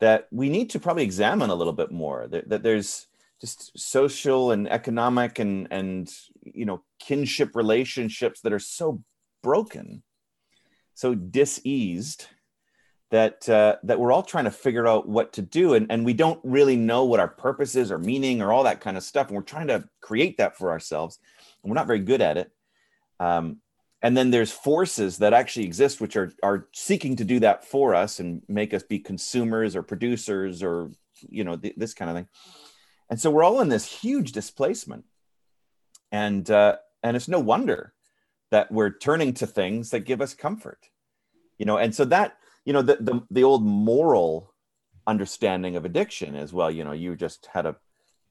that 0.00 0.28
we 0.30 0.48
need 0.48 0.70
to 0.70 0.80
probably 0.80 1.04
examine 1.04 1.50
a 1.50 1.54
little 1.54 1.72
bit 1.72 1.90
more 1.90 2.26
that, 2.28 2.48
that 2.48 2.62
there's 2.62 3.06
just 3.40 3.78
social 3.78 4.50
and 4.52 4.68
economic 4.68 5.38
and 5.38 5.68
and 5.70 6.10
you 6.42 6.64
know 6.64 6.82
kinship 6.98 7.54
relationships 7.54 8.40
that 8.40 8.52
are 8.52 8.58
so 8.58 9.02
broken 9.42 10.02
so 10.94 11.14
diseased 11.14 12.26
that 13.10 13.48
uh, 13.48 13.76
that 13.84 14.00
we're 14.00 14.10
all 14.10 14.24
trying 14.24 14.44
to 14.44 14.50
figure 14.50 14.88
out 14.88 15.08
what 15.08 15.34
to 15.34 15.42
do. 15.42 15.74
And, 15.74 15.86
and 15.90 16.04
we 16.04 16.14
don't 16.14 16.40
really 16.42 16.76
know 16.76 17.04
what 17.04 17.20
our 17.20 17.28
purpose 17.28 17.76
is 17.76 17.92
or 17.92 17.98
meaning 17.98 18.42
or 18.42 18.52
all 18.52 18.64
that 18.64 18.80
kind 18.80 18.96
of 18.96 19.02
stuff. 19.02 19.28
And 19.28 19.36
we're 19.36 19.42
trying 19.42 19.68
to 19.68 19.88
create 20.00 20.38
that 20.38 20.56
for 20.56 20.70
ourselves. 20.70 21.20
And 21.62 21.70
we're 21.70 21.76
not 21.76 21.86
very 21.86 22.00
good 22.00 22.20
at 22.20 22.38
it. 22.38 22.50
Um, 23.20 23.58
and 24.04 24.14
then 24.14 24.30
there's 24.30 24.52
forces 24.52 25.16
that 25.18 25.32
actually 25.32 25.64
exist 25.64 25.98
which 25.98 26.14
are 26.14 26.30
are 26.42 26.68
seeking 26.72 27.16
to 27.16 27.24
do 27.24 27.40
that 27.40 27.64
for 27.64 27.94
us 27.94 28.20
and 28.20 28.42
make 28.48 28.74
us 28.74 28.82
be 28.82 28.98
consumers 28.98 29.74
or 29.74 29.82
producers 29.82 30.62
or 30.62 30.90
you 31.26 31.42
know 31.42 31.56
th- 31.56 31.74
this 31.78 31.94
kind 31.94 32.10
of 32.10 32.16
thing. 32.16 32.28
And 33.08 33.18
so 33.18 33.30
we're 33.30 33.42
all 33.42 33.62
in 33.62 33.70
this 33.70 33.86
huge 33.86 34.32
displacement. 34.32 35.06
And 36.12 36.48
uh, 36.50 36.76
and 37.02 37.16
it's 37.16 37.28
no 37.28 37.40
wonder 37.40 37.94
that 38.50 38.70
we're 38.70 38.90
turning 38.90 39.32
to 39.34 39.46
things 39.46 39.88
that 39.90 40.00
give 40.00 40.20
us 40.20 40.34
comfort. 40.34 40.90
You 41.56 41.64
know 41.64 41.78
and 41.78 41.94
so 41.94 42.04
that 42.04 42.36
you 42.66 42.74
know 42.74 42.82
the 42.82 42.96
the, 43.00 43.22
the 43.30 43.44
old 43.44 43.64
moral 43.64 44.52
understanding 45.06 45.76
of 45.76 45.84
addiction 45.86 46.34
as 46.34 46.52
well 46.52 46.70
you 46.70 46.82
know 46.82 46.92
you 46.92 47.14
just 47.16 47.48
had 47.52 47.64
a 47.64 47.76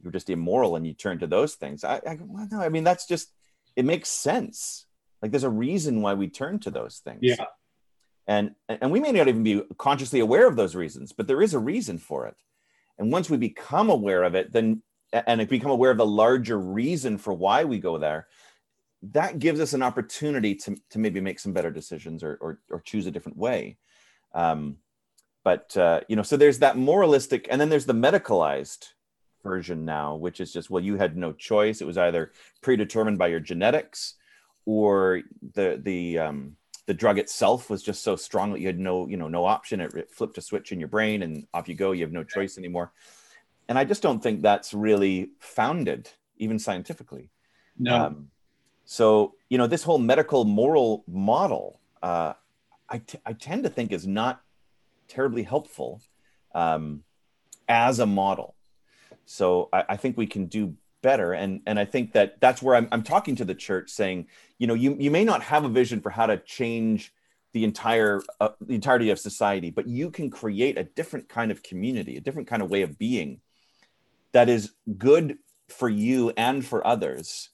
you're 0.01 0.11
just 0.11 0.29
immoral 0.29 0.75
and 0.75 0.85
you 0.85 0.93
turn 0.93 1.17
to 1.17 1.27
those 1.27 1.55
things. 1.55 1.83
I 1.83 1.95
i, 1.95 2.19
well, 2.21 2.47
no, 2.51 2.61
I 2.61 2.69
mean 2.69 2.83
that's 2.83 3.07
just 3.07 3.33
it 3.75 3.85
makes 3.85 4.09
sense 4.09 4.85
like 5.23 5.31
there's 5.31 5.43
a 5.45 5.49
reason 5.49 6.01
why 6.01 6.13
we 6.13 6.27
turn 6.27 6.59
to 6.59 6.69
those 6.69 6.97
things 6.99 7.19
Yeah. 7.23 7.45
and 8.27 8.53
and 8.69 8.91
we 8.91 8.99
may 8.99 9.11
not 9.11 9.27
even 9.29 9.41
be 9.41 9.63
consciously 9.79 10.19
aware 10.19 10.47
of 10.47 10.55
those 10.55 10.75
reasons 10.75 11.13
but 11.13 11.25
there 11.27 11.41
is 11.41 11.55
a 11.55 11.59
reason 11.59 11.97
for 11.97 12.27
it 12.27 12.35
and 12.99 13.11
once 13.11 13.29
we 13.29 13.37
become 13.37 13.89
aware 13.89 14.23
of 14.23 14.35
it 14.35 14.51
then 14.53 14.83
and 15.13 15.47
become 15.47 15.71
aware 15.71 15.91
of 15.91 15.97
the 15.97 16.05
larger 16.05 16.59
reason 16.59 17.17
for 17.17 17.33
why 17.33 17.63
we 17.63 17.79
go 17.79 17.97
there 17.97 18.27
that 19.01 19.39
gives 19.39 19.59
us 19.59 19.73
an 19.73 19.83
opportunity 19.83 20.55
to, 20.55 20.77
to 20.89 20.97
maybe 20.97 21.19
make 21.19 21.37
some 21.37 21.51
better 21.51 21.71
decisions 21.71 22.23
or, 22.23 22.37
or, 22.39 22.59
or 22.69 22.79
choose 22.81 23.07
a 23.07 23.11
different 23.11 23.37
way 23.37 23.77
um, 24.35 24.77
but 25.43 25.75
uh, 25.77 26.01
you 26.09 26.15
know 26.15 26.23
so 26.23 26.35
there's 26.37 26.59
that 26.59 26.77
moralistic 26.77 27.47
and 27.49 27.59
then 27.61 27.69
there's 27.69 27.85
the 27.85 27.93
medicalized 27.93 28.87
version 29.43 29.83
now, 29.83 30.15
which 30.15 30.39
is 30.39 30.53
just 30.53 30.69
well, 30.69 30.81
you 30.83 30.95
had 30.95 31.17
no 31.17 31.33
choice. 31.33 31.81
It 31.81 31.85
was 31.85 31.97
either 31.97 32.31
predetermined 32.61 33.17
by 33.17 33.27
your 33.27 33.41
genetics, 33.41 34.15
or 34.65 35.21
the 35.53 35.79
the 35.81 36.19
um, 36.19 36.55
the 36.85 36.93
drug 36.93 37.17
itself 37.17 37.69
was 37.69 37.83
just 37.83 38.03
so 38.03 38.15
strong 38.15 38.51
that 38.51 38.59
you 38.59 38.67
had 38.67 38.79
no 38.79 39.07
you 39.07 39.17
know 39.17 39.27
no 39.27 39.45
option. 39.45 39.79
It, 39.81 39.93
it 39.93 40.11
flipped 40.11 40.37
a 40.37 40.41
switch 40.41 40.71
in 40.71 40.79
your 40.79 40.89
brain, 40.89 41.23
and 41.23 41.47
off 41.53 41.67
you 41.67 41.75
go. 41.75 41.91
You 41.91 42.03
have 42.03 42.11
no 42.11 42.23
choice 42.23 42.57
anymore. 42.57 42.91
And 43.69 43.79
I 43.79 43.85
just 43.85 44.01
don't 44.01 44.21
think 44.21 44.41
that's 44.41 44.73
really 44.73 45.31
founded, 45.39 46.09
even 46.37 46.59
scientifically. 46.59 47.29
No. 47.79 47.95
Um, 47.95 48.29
so 48.85 49.35
you 49.49 49.57
know, 49.57 49.67
this 49.67 49.83
whole 49.83 49.99
medical 49.99 50.45
moral 50.45 51.03
model, 51.07 51.79
uh, 52.01 52.33
I, 52.89 52.97
t- 52.99 53.19
I 53.25 53.33
tend 53.33 53.63
to 53.63 53.69
think 53.69 53.91
is 53.91 54.05
not 54.05 54.41
terribly 55.07 55.43
helpful 55.43 56.01
um, 56.53 57.03
as 57.67 57.99
a 57.99 58.05
model. 58.05 58.55
So 59.25 59.69
I, 59.71 59.85
I, 59.89 59.97
think 59.97 60.17
we 60.17 60.27
can 60.27 60.47
do 60.47 60.75
better, 61.03 61.33
and 61.33 61.61
and 61.67 61.77
I 61.77 61.85
think 61.85 62.13
that 62.13 62.41
that's 62.41 62.63
where 62.63 62.75
I'm, 62.75 62.87
I'm 62.91 63.03
talking 63.03 63.35
to 63.35 63.45
the 63.45 63.53
church, 63.53 63.91
saying, 63.91 64.27
you 64.57 64.65
know, 64.65 64.73
you 64.73 64.97
you 64.99 65.11
may 65.11 65.23
not 65.23 65.43
have 65.43 65.65
a 65.65 65.69
vision 65.69 66.01
for 66.01 66.09
how 66.09 66.25
to 66.25 66.37
change 66.37 67.13
the 67.51 67.63
entire 67.63 68.23
uh, 68.39 68.49
the 68.59 68.73
entirety 68.73 69.11
of 69.11 69.19
society, 69.19 69.69
but 69.69 69.87
you 69.87 70.09
can 70.09 70.31
create 70.31 70.79
a 70.79 70.83
different 70.83 71.29
kind 71.29 71.51
of 71.51 71.61
community, 71.61 72.17
a 72.17 72.21
different 72.21 72.47
kind 72.47 72.63
of 72.63 72.71
way 72.71 72.81
of 72.81 72.97
being 72.97 73.41
that 74.31 74.49
is 74.49 74.73
good 74.97 75.37
for 75.69 75.87
you 75.87 76.33
and 76.35 76.65
for 76.65 76.85
others 76.85 77.49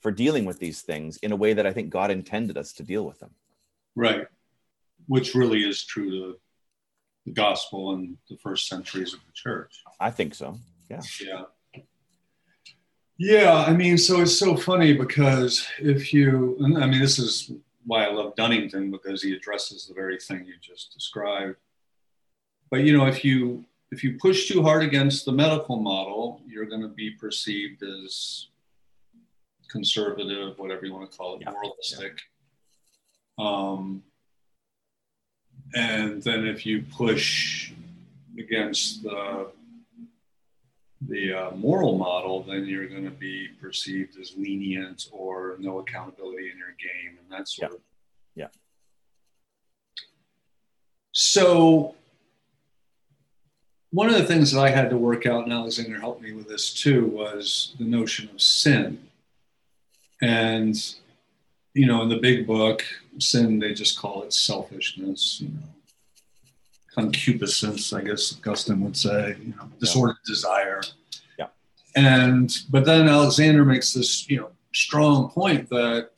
for 0.00 0.10
dealing 0.10 0.44
with 0.44 0.58
these 0.58 0.82
things 0.82 1.16
in 1.18 1.32
a 1.32 1.36
way 1.36 1.54
that 1.54 1.66
I 1.66 1.72
think 1.72 1.90
God 1.90 2.10
intended 2.10 2.58
us 2.58 2.72
to 2.74 2.82
deal 2.82 3.04
with 3.04 3.20
them. 3.20 3.30
Right. 3.94 4.26
Which 5.06 5.34
really 5.34 5.60
is 5.60 5.84
true 5.84 6.10
to 6.10 6.36
the 7.24 7.32
gospel 7.32 7.94
and 7.94 8.18
the 8.28 8.36
first 8.36 8.68
centuries 8.68 9.14
of 9.14 9.20
the 9.20 9.32
church. 9.32 9.82
I 10.00 10.10
think 10.10 10.34
so. 10.34 10.58
Yeah. 10.90 11.00
Yeah. 11.22 11.42
Yeah. 13.18 13.64
I 13.66 13.72
mean, 13.72 13.96
so 13.98 14.20
it's 14.20 14.38
so 14.38 14.56
funny 14.56 14.92
because 14.92 15.66
if 15.78 16.12
you, 16.12 16.56
I 16.76 16.86
mean, 16.86 17.00
this 17.00 17.18
is 17.18 17.52
why 17.86 18.04
I 18.04 18.12
love 18.12 18.34
Dunnington 18.34 18.90
because 18.90 19.22
he 19.22 19.34
addresses 19.34 19.86
the 19.86 19.94
very 19.94 20.18
thing 20.18 20.44
you 20.44 20.54
just 20.60 20.92
described. 20.92 21.56
But, 22.70 22.80
you 22.80 22.96
know, 22.96 23.06
if 23.06 23.24
you, 23.24 23.64
if 23.92 24.02
you 24.02 24.18
push 24.18 24.48
too 24.48 24.62
hard 24.62 24.82
against 24.82 25.24
the 25.24 25.32
medical 25.32 25.76
model, 25.76 26.40
you're 26.46 26.66
going 26.66 26.82
to 26.82 26.88
be 26.88 27.10
perceived 27.12 27.82
as 27.82 28.48
conservative, 29.68 30.58
whatever 30.58 30.86
you 30.86 30.92
want 30.92 31.10
to 31.10 31.16
call 31.16 31.36
it, 31.36 31.42
yeah. 31.42 31.50
moralistic. 31.50 32.20
Yeah. 33.38 33.46
Um, 33.46 34.02
and 35.74 36.22
then 36.22 36.46
if 36.46 36.64
you 36.64 36.84
push 36.96 37.72
against 38.38 39.02
the 39.02 39.50
the 41.08 41.32
uh, 41.32 41.50
moral 41.56 41.98
model, 41.98 42.42
then 42.42 42.66
you're 42.66 42.88
going 42.88 43.04
to 43.04 43.10
be 43.10 43.48
perceived 43.60 44.18
as 44.18 44.34
lenient 44.36 45.08
or 45.12 45.56
no 45.58 45.80
accountability 45.80 46.50
in 46.50 46.58
your 46.58 46.74
game 46.78 47.18
and 47.20 47.30
that 47.30 47.48
sort 47.48 47.72
yeah. 47.72 47.76
of. 47.76 47.82
Yeah. 48.36 48.48
So 51.12 51.94
one 53.90 54.08
of 54.08 54.16
the 54.16 54.24
things 54.24 54.50
that 54.50 54.60
I 54.60 54.70
had 54.70 54.90
to 54.90 54.96
work 54.96 55.24
out, 55.24 55.44
and 55.44 55.52
Alexander 55.52 56.00
helped 56.00 56.20
me 56.20 56.32
with 56.32 56.48
this 56.48 56.74
too, 56.74 57.06
was 57.06 57.76
the 57.78 57.84
notion 57.84 58.28
of 58.30 58.40
sin. 58.40 58.98
And, 60.20 60.74
you 61.74 61.86
know, 61.86 62.02
in 62.02 62.08
the 62.08 62.16
big 62.16 62.46
book, 62.46 62.84
sin, 63.18 63.60
they 63.60 63.72
just 63.72 63.96
call 63.98 64.22
it 64.24 64.32
selfishness, 64.32 65.40
you 65.40 65.48
know, 65.48 65.73
concupiscence, 66.96 67.92
I 67.92 68.02
guess 68.02 68.36
Augustine 68.38 68.80
would 68.82 68.96
say, 68.96 69.36
you 69.40 69.54
know, 69.56 69.70
disordered 69.80 70.16
yeah. 70.26 70.32
desire. 70.32 70.82
Yeah. 71.38 71.46
And, 71.96 72.56
but 72.70 72.84
then 72.84 73.08
Alexander 73.08 73.64
makes 73.64 73.92
this, 73.92 74.28
you 74.28 74.40
know, 74.40 74.50
strong 74.72 75.30
point 75.30 75.68
that 75.70 76.10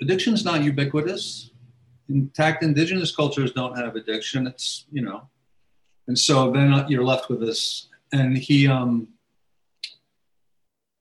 addiction 0.00 0.34
is 0.34 0.44
not 0.44 0.62
ubiquitous. 0.62 1.50
Intact 2.08 2.62
indigenous 2.62 3.14
cultures 3.14 3.52
don't 3.52 3.76
have 3.76 3.96
addiction. 3.96 4.46
It's, 4.46 4.86
you 4.90 5.02
know, 5.02 5.28
and 6.06 6.18
so 6.18 6.50
then 6.50 6.86
you're 6.88 7.04
left 7.04 7.28
with 7.28 7.40
this. 7.40 7.88
And 8.12 8.36
he, 8.36 8.66
um, 8.66 9.08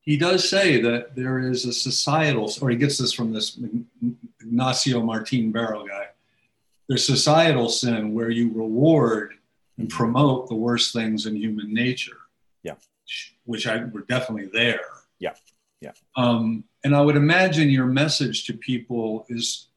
he 0.01 0.17
does 0.17 0.49
say 0.49 0.81
that 0.81 1.15
there 1.15 1.39
is 1.39 1.65
a 1.65 1.73
societal, 1.73 2.51
or 2.61 2.69
he 2.69 2.75
gets 2.75 2.97
this 2.97 3.13
from 3.13 3.33
this 3.33 3.57
Ignacio 4.41 5.01
Martin 5.01 5.51
Baró 5.51 5.87
guy. 5.87 6.07
There's 6.87 7.05
societal 7.05 7.69
sin 7.69 8.13
where 8.13 8.29
you 8.29 8.51
reward 8.53 9.33
and 9.77 9.89
promote 9.89 10.47
the 10.47 10.55
worst 10.55 10.93
things 10.93 11.25
in 11.25 11.35
human 11.35 11.73
nature. 11.73 12.17
Yeah. 12.63 12.75
Which 13.45 13.67
I 13.67 13.83
were 13.83 14.05
definitely 14.07 14.49
there. 14.51 14.81
Yeah. 15.19 15.33
Yeah. 15.81 15.91
Um, 16.15 16.63
and 16.83 16.95
I 16.95 17.01
would 17.01 17.17
imagine 17.17 17.69
your 17.69 17.85
message 17.85 18.45
to 18.45 18.53
people 18.53 19.25
is 19.29 19.69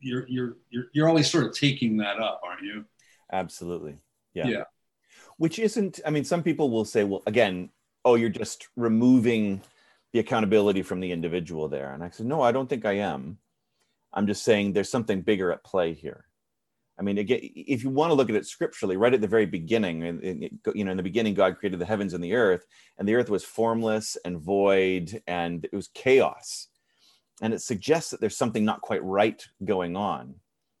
you're 0.00 0.26
you're 0.28 0.56
you're 0.70 0.86
you're 0.92 1.08
always 1.08 1.30
sort 1.30 1.44
of 1.44 1.54
taking 1.54 1.96
that 1.98 2.18
up, 2.18 2.40
aren't 2.46 2.62
you? 2.62 2.84
Absolutely. 3.32 3.98
Yeah. 4.34 4.46
Yeah. 4.46 4.64
Which 5.36 5.58
isn't, 5.58 6.00
I 6.06 6.10
mean, 6.10 6.24
some 6.24 6.42
people 6.42 6.70
will 6.70 6.84
say, 6.84 7.02
well, 7.04 7.22
again, 7.26 7.70
oh, 8.04 8.14
you're 8.14 8.28
just 8.28 8.68
removing 8.76 9.62
the 10.12 10.20
accountability 10.20 10.82
from 10.82 11.00
the 11.00 11.10
individual 11.10 11.68
there. 11.68 11.92
And 11.92 12.04
I 12.04 12.10
said, 12.10 12.26
no, 12.26 12.40
I 12.40 12.52
don't 12.52 12.68
think 12.68 12.84
I 12.84 12.98
am. 12.98 13.38
I'm 14.14 14.26
just 14.26 14.44
saying 14.44 14.72
there's 14.72 14.90
something 14.90 15.22
bigger 15.22 15.52
at 15.52 15.64
play 15.64 15.92
here. 15.92 16.26
I 16.98 17.02
mean, 17.02 17.18
again, 17.18 17.40
if 17.42 17.82
you 17.82 17.90
want 17.90 18.10
to 18.10 18.14
look 18.14 18.30
at 18.30 18.36
it 18.36 18.46
scripturally, 18.46 18.96
right 18.96 19.12
at 19.12 19.20
the 19.20 19.26
very 19.26 19.46
beginning, 19.46 20.00
you 20.74 20.84
know, 20.84 20.90
in 20.92 20.96
the 20.96 21.02
beginning, 21.02 21.34
God 21.34 21.58
created 21.58 21.80
the 21.80 21.84
heavens 21.84 22.14
and 22.14 22.22
the 22.22 22.34
earth, 22.34 22.64
and 22.98 23.08
the 23.08 23.16
earth 23.16 23.28
was 23.28 23.44
formless 23.44 24.16
and 24.24 24.40
void, 24.40 25.20
and 25.26 25.64
it 25.64 25.72
was 25.72 25.88
chaos. 25.88 26.68
And 27.42 27.52
it 27.52 27.62
suggests 27.62 28.10
that 28.10 28.20
there's 28.20 28.36
something 28.36 28.64
not 28.64 28.80
quite 28.80 29.02
right 29.02 29.44
going 29.64 29.96
on, 29.96 30.36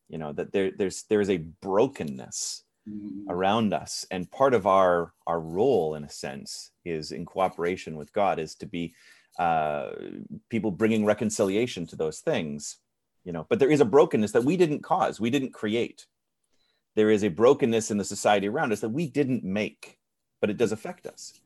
you 0.08 0.18
know, 0.18 0.32
that 0.32 0.52
there, 0.52 0.70
there's 0.70 1.02
there 1.10 1.20
is 1.20 1.30
a 1.30 1.38
brokenness 1.38 2.62
mm-hmm. 2.88 3.28
around 3.28 3.72
us 3.74 4.06
and 4.10 4.30
part 4.30 4.54
of 4.54 4.66
our 4.66 5.12
our 5.26 5.40
role 5.40 5.94
in 5.94 6.04
a 6.04 6.10
sense 6.10 6.70
is 6.84 7.12
in 7.12 7.24
cooperation 7.24 7.96
with 7.96 8.12
god 8.12 8.38
is 8.38 8.54
to 8.54 8.66
be 8.66 8.94
uh, 9.38 9.90
people 10.48 10.70
bringing 10.70 11.04
reconciliation 11.04 11.86
to 11.86 11.96
those 11.96 12.20
things 12.20 12.78
you 13.24 13.32
know 13.32 13.46
but 13.48 13.58
there 13.58 13.70
is 13.70 13.80
a 13.80 13.84
brokenness 13.84 14.32
that 14.32 14.44
we 14.44 14.56
didn't 14.56 14.82
cause 14.82 15.20
we 15.20 15.30
didn't 15.30 15.52
create. 15.52 16.06
There 16.96 17.10
is 17.10 17.24
a 17.24 17.28
brokenness 17.28 17.90
in 17.90 17.98
the 17.98 18.04
society 18.04 18.46
around 18.48 18.72
us 18.72 18.80
that 18.80 18.90
we 18.90 19.06
didn't 19.08 19.44
make 19.44 19.98
but 20.40 20.50
it 20.50 20.56
does 20.56 20.72
affect 20.72 21.06
us. 21.06 21.40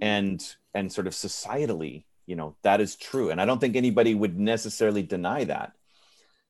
And 0.00 0.44
and 0.74 0.92
sort 0.92 1.06
of 1.06 1.12
societally 1.12 2.04
you 2.26 2.36
know 2.36 2.56
that 2.62 2.80
is 2.80 2.96
true. 2.96 3.30
And 3.30 3.40
i 3.40 3.44
don't 3.44 3.60
think 3.60 3.76
anybody 3.76 4.14
would 4.14 4.38
necessarily 4.38 5.02
deny 5.02 5.44
that 5.44 5.72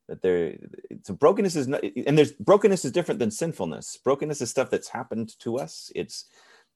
that 0.08 0.22
there 0.22 0.54
so 1.02 1.14
brokenness 1.14 1.56
is 1.56 1.68
not 1.68 1.82
and 2.06 2.16
there's 2.16 2.32
brokenness 2.32 2.84
is 2.84 2.92
different 2.92 3.18
than 3.18 3.30
sinfulness. 3.30 3.98
Brokenness 4.02 4.40
is 4.40 4.50
stuff 4.50 4.70
that's 4.70 4.88
happened 4.88 5.38
to 5.40 5.58
us. 5.58 5.92
It's 5.94 6.24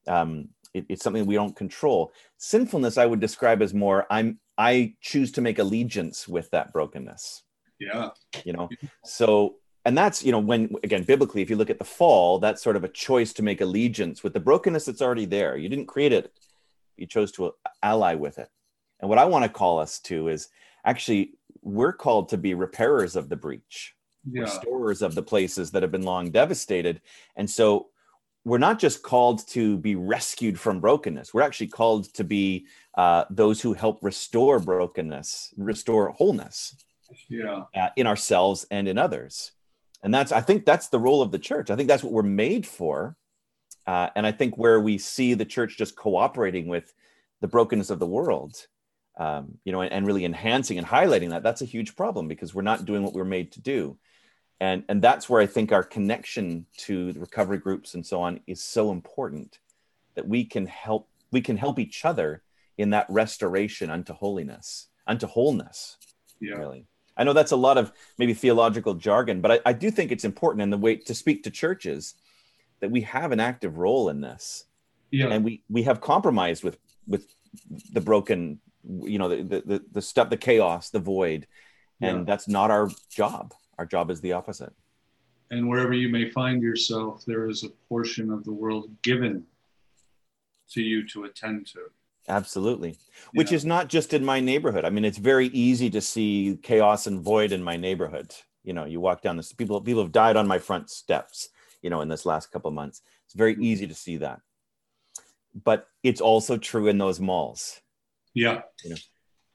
um 0.06 0.48
it, 0.74 0.86
it's 0.88 1.02
something 1.02 1.26
we 1.26 1.34
don't 1.34 1.56
control. 1.56 2.12
Sinfulness 2.36 2.98
i 2.98 3.06
would 3.06 3.20
describe 3.20 3.62
as 3.62 3.72
more 3.72 4.06
i'm 4.10 4.38
i 4.58 4.94
choose 5.00 5.32
to 5.32 5.40
make 5.40 5.58
allegiance 5.58 6.28
with 6.28 6.50
that 6.50 6.72
brokenness 6.72 7.42
yeah. 7.92 8.10
You 8.44 8.52
know? 8.52 8.68
So 9.04 9.56
and 9.84 9.96
that's 9.96 10.24
you 10.24 10.32
know 10.32 10.38
when 10.38 10.74
again 10.84 11.02
biblically 11.02 11.42
if 11.42 11.50
you 11.50 11.56
look 11.56 11.70
at 11.70 11.78
the 11.78 11.84
fall 11.84 12.38
that's 12.38 12.62
sort 12.62 12.76
of 12.76 12.84
a 12.84 12.88
choice 12.88 13.32
to 13.34 13.42
make 13.42 13.60
allegiance 13.60 14.22
with 14.22 14.32
the 14.32 14.40
brokenness 14.40 14.84
that's 14.84 15.02
already 15.02 15.26
there. 15.26 15.56
You 15.56 15.68
didn't 15.68 15.86
create 15.86 16.12
it. 16.12 16.32
You 16.96 17.06
chose 17.06 17.32
to 17.32 17.54
ally 17.82 18.14
with 18.14 18.38
it. 18.38 18.48
And 19.00 19.08
what 19.08 19.18
i 19.18 19.24
want 19.24 19.44
to 19.44 19.48
call 19.48 19.78
us 19.78 19.98
to 20.00 20.28
is 20.28 20.48
actually 20.84 21.34
we're 21.62 21.92
called 21.92 22.28
to 22.30 22.38
be 22.38 22.54
repairers 22.54 23.16
of 23.16 23.28
the 23.28 23.36
breach, 23.36 23.94
yeah. 24.30 24.42
restorers 24.42 25.02
of 25.02 25.14
the 25.14 25.22
places 25.22 25.70
that 25.70 25.82
have 25.82 25.92
been 25.92 26.02
long 26.02 26.30
devastated. 26.30 27.00
And 27.36 27.48
so 27.48 27.88
we're 28.44 28.58
not 28.58 28.80
just 28.80 29.02
called 29.02 29.46
to 29.48 29.78
be 29.78 29.94
rescued 29.94 30.58
from 30.58 30.80
brokenness, 30.80 31.32
we're 31.32 31.42
actually 31.42 31.68
called 31.68 32.12
to 32.14 32.24
be 32.24 32.66
uh, 32.96 33.24
those 33.30 33.60
who 33.60 33.72
help 33.72 34.00
restore 34.02 34.58
brokenness, 34.58 35.54
restore 35.56 36.10
wholeness 36.10 36.74
yeah. 37.28 37.64
uh, 37.74 37.88
in 37.96 38.06
ourselves 38.06 38.66
and 38.70 38.88
in 38.88 38.98
others. 38.98 39.52
And 40.02 40.12
that's, 40.12 40.32
I 40.32 40.40
think 40.40 40.64
that's 40.64 40.88
the 40.88 40.98
role 40.98 41.22
of 41.22 41.30
the 41.30 41.38
church. 41.38 41.70
I 41.70 41.76
think 41.76 41.88
that's 41.88 42.02
what 42.02 42.12
we're 42.12 42.22
made 42.22 42.66
for. 42.66 43.16
Uh, 43.86 44.08
and 44.14 44.26
I 44.26 44.32
think 44.32 44.56
where 44.58 44.80
we 44.80 44.98
see 44.98 45.34
the 45.34 45.44
church 45.44 45.76
just 45.76 45.96
cooperating 45.96 46.68
with 46.68 46.92
the 47.40 47.48
brokenness 47.48 47.90
of 47.90 47.98
the 47.98 48.06
world 48.06 48.66
um, 49.18 49.58
you 49.64 49.72
know, 49.72 49.82
and, 49.82 49.92
and, 49.92 50.06
really 50.06 50.24
enhancing 50.24 50.78
and 50.78 50.86
highlighting 50.86 51.30
that, 51.30 51.42
that's 51.42 51.62
a 51.62 51.66
huge 51.66 51.96
problem 51.96 52.28
because 52.28 52.54
we're 52.54 52.62
not 52.62 52.84
doing 52.84 53.02
what 53.02 53.12
we're 53.12 53.24
made 53.24 53.52
to 53.52 53.60
do. 53.60 53.98
And, 54.60 54.84
and 54.88 55.02
that's 55.02 55.28
where 55.28 55.40
I 55.40 55.46
think 55.46 55.72
our 55.72 55.82
connection 55.82 56.66
to 56.78 57.12
the 57.12 57.20
recovery 57.20 57.58
groups 57.58 57.94
and 57.94 58.06
so 58.06 58.22
on 58.22 58.40
is 58.46 58.62
so 58.62 58.90
important 58.90 59.58
that 60.14 60.26
we 60.26 60.44
can 60.44 60.66
help 60.66 61.08
we 61.30 61.40
can 61.40 61.56
help 61.56 61.78
each 61.78 62.04
other 62.04 62.42
in 62.76 62.90
that 62.90 63.06
restoration 63.08 63.90
unto 63.90 64.12
holiness, 64.12 64.88
unto 65.06 65.26
wholeness. 65.26 65.96
Yeah. 66.40 66.56
Really. 66.56 66.86
I 67.16 67.24
know 67.24 67.32
that's 67.32 67.52
a 67.52 67.56
lot 67.56 67.78
of 67.78 67.92
maybe 68.18 68.34
theological 68.34 68.94
jargon, 68.94 69.40
but 69.40 69.52
I, 69.52 69.60
I 69.66 69.72
do 69.72 69.90
think 69.90 70.10
it's 70.12 70.24
important 70.24 70.62
in 70.62 70.70
the 70.70 70.78
way 70.78 70.96
to 70.96 71.14
speak 71.14 71.42
to 71.44 71.50
churches 71.50 72.14
that 72.80 72.90
we 72.90 73.02
have 73.02 73.32
an 73.32 73.40
active 73.40 73.78
role 73.78 74.08
in 74.08 74.20
this 74.20 74.64
Yeah. 75.10 75.28
and 75.28 75.44
we 75.44 75.62
we 75.68 75.82
have 75.84 76.00
compromised 76.00 76.64
with 76.64 76.78
with 77.06 77.26
the 77.92 78.00
broken 78.00 78.60
you 79.02 79.18
know 79.18 79.28
the 79.28 79.42
the 79.42 79.60
the, 79.66 79.84
the 79.92 80.02
stuff 80.02 80.30
the 80.30 80.36
chaos 80.36 80.90
the 80.90 80.98
void 80.98 81.46
and 82.00 82.18
Yeah. 82.18 82.24
that's 82.24 82.48
not 82.48 82.70
our 82.70 82.88
job 83.10 83.54
our 83.78 83.86
job 83.86 84.10
is 84.10 84.20
the 84.20 84.32
opposite 84.32 84.72
And 85.50 85.68
wherever 85.68 85.92
you 85.92 86.08
may 86.08 86.30
find 86.30 86.62
yourself, 86.62 87.24
there 87.26 87.46
is 87.52 87.62
a 87.62 87.68
portion 87.90 88.30
of 88.32 88.42
the 88.44 88.52
world 88.62 88.86
given 89.02 89.44
to 90.70 90.80
you 90.80 91.06
to 91.08 91.24
attend 91.24 91.66
to. 91.74 91.80
Absolutely 92.28 92.96
which 93.34 93.52
is 93.52 93.64
not 93.64 93.88
just 93.88 94.12
in 94.14 94.24
my 94.24 94.40
neighborhood 94.40 94.84
i 94.84 94.90
mean 94.90 95.04
it's 95.04 95.18
very 95.18 95.48
easy 95.48 95.90
to 95.90 96.00
see 96.00 96.58
chaos 96.62 97.06
and 97.06 97.20
void 97.20 97.52
in 97.52 97.62
my 97.62 97.76
neighborhood 97.76 98.32
you 98.62 98.72
know 98.72 98.84
you 98.84 99.00
walk 99.00 99.22
down 99.22 99.36
this 99.36 99.52
people 99.52 99.80
people 99.80 100.02
have 100.02 100.12
died 100.12 100.36
on 100.36 100.46
my 100.46 100.58
front 100.58 100.88
steps 100.88 101.48
you 101.82 101.90
know 101.90 102.00
in 102.00 102.08
this 102.08 102.24
last 102.24 102.52
couple 102.52 102.68
of 102.68 102.74
months 102.74 103.02
it's 103.24 103.34
very 103.34 103.54
mm-hmm. 103.54 103.64
easy 103.64 103.86
to 103.86 103.94
see 103.94 104.18
that 104.18 104.40
but 105.64 105.88
it's 106.02 106.20
also 106.20 106.56
true 106.56 106.86
in 106.88 106.98
those 106.98 107.20
malls 107.20 107.80
Yeah. 108.84 108.96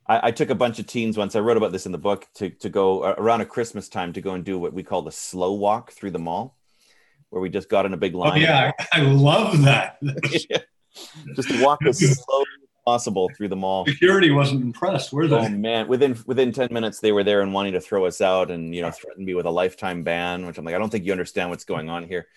I, 0.07 0.27
I 0.27 0.31
took 0.31 0.49
a 0.49 0.55
bunch 0.55 0.79
of 0.79 0.87
teens 0.87 1.17
once. 1.17 1.35
I 1.35 1.39
wrote 1.39 1.57
about 1.57 1.71
this 1.71 1.85
in 1.85 1.91
the 1.91 1.97
book 1.97 2.27
to 2.35 2.49
to 2.49 2.69
go 2.69 3.03
around 3.03 3.41
a 3.41 3.45
Christmas 3.45 3.89
time 3.89 4.13
to 4.13 4.21
go 4.21 4.33
and 4.33 4.43
do 4.43 4.57
what 4.59 4.73
we 4.73 4.83
call 4.83 5.01
the 5.01 5.11
slow 5.11 5.53
walk 5.53 5.91
through 5.91 6.11
the 6.11 6.19
mall, 6.19 6.57
where 7.29 7.41
we 7.41 7.49
just 7.49 7.69
got 7.69 7.85
in 7.85 7.93
a 7.93 7.97
big 7.97 8.15
Oh 8.15 8.19
line. 8.19 8.41
yeah, 8.41 8.71
I, 8.93 9.01
love 9.01 9.63
that. 9.63 9.97
just 11.35 11.61
walk 11.61 11.79
as 11.87 11.99
slow 11.99 12.43
possible 12.91 13.29
through 13.35 13.49
the 13.49 13.55
mall. 13.55 13.85
Security 13.85 14.31
wasn't 14.31 14.61
impressed, 14.63 15.11
were 15.11 15.27
they? 15.27 15.35
Oh 15.35 15.49
man, 15.49 15.87
within 15.89 16.17
within 16.25 16.53
ten 16.53 16.69
minutes 16.71 16.99
they 17.01 17.11
were 17.11 17.23
there 17.23 17.41
and 17.41 17.53
wanting 17.53 17.73
to 17.73 17.81
throw 17.81 18.05
us 18.05 18.21
out 18.21 18.49
and 18.49 18.73
you 18.73 18.81
know 18.81 18.91
threaten 18.91 19.25
me 19.25 19.33
with 19.35 19.45
a 19.45 19.51
lifetime 19.51 20.03
ban, 20.03 20.45
which 20.47 20.57
I'm 20.57 20.63
like, 20.63 20.73
I 20.73 20.77
don't 20.77 20.89
think 20.89 21.03
you 21.05 21.11
understand 21.11 21.49
what's 21.49 21.65
going 21.65 21.89
on 21.89 22.07
here. 22.07 22.27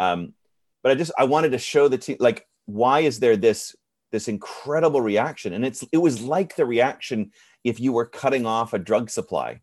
Um, 0.00 0.34
but 0.82 0.90
I 0.90 0.96
just 0.96 1.12
I 1.16 1.24
wanted 1.24 1.50
to 1.52 1.58
show 1.58 1.86
the 1.86 1.96
team 1.98 2.16
like 2.18 2.46
why 2.66 3.00
is 3.00 3.20
there 3.20 3.36
this 3.36 3.76
this 4.10 4.26
incredible 4.26 5.00
reaction 5.00 5.52
and 5.52 5.64
it's 5.64 5.84
it 5.92 5.98
was 5.98 6.20
like 6.22 6.56
the 6.56 6.64
reaction 6.66 7.30
if 7.62 7.78
you 7.80 7.92
were 7.92 8.06
cutting 8.06 8.46
off 8.46 8.72
a 8.72 8.78
drug 8.78 9.10
supply 9.10 9.60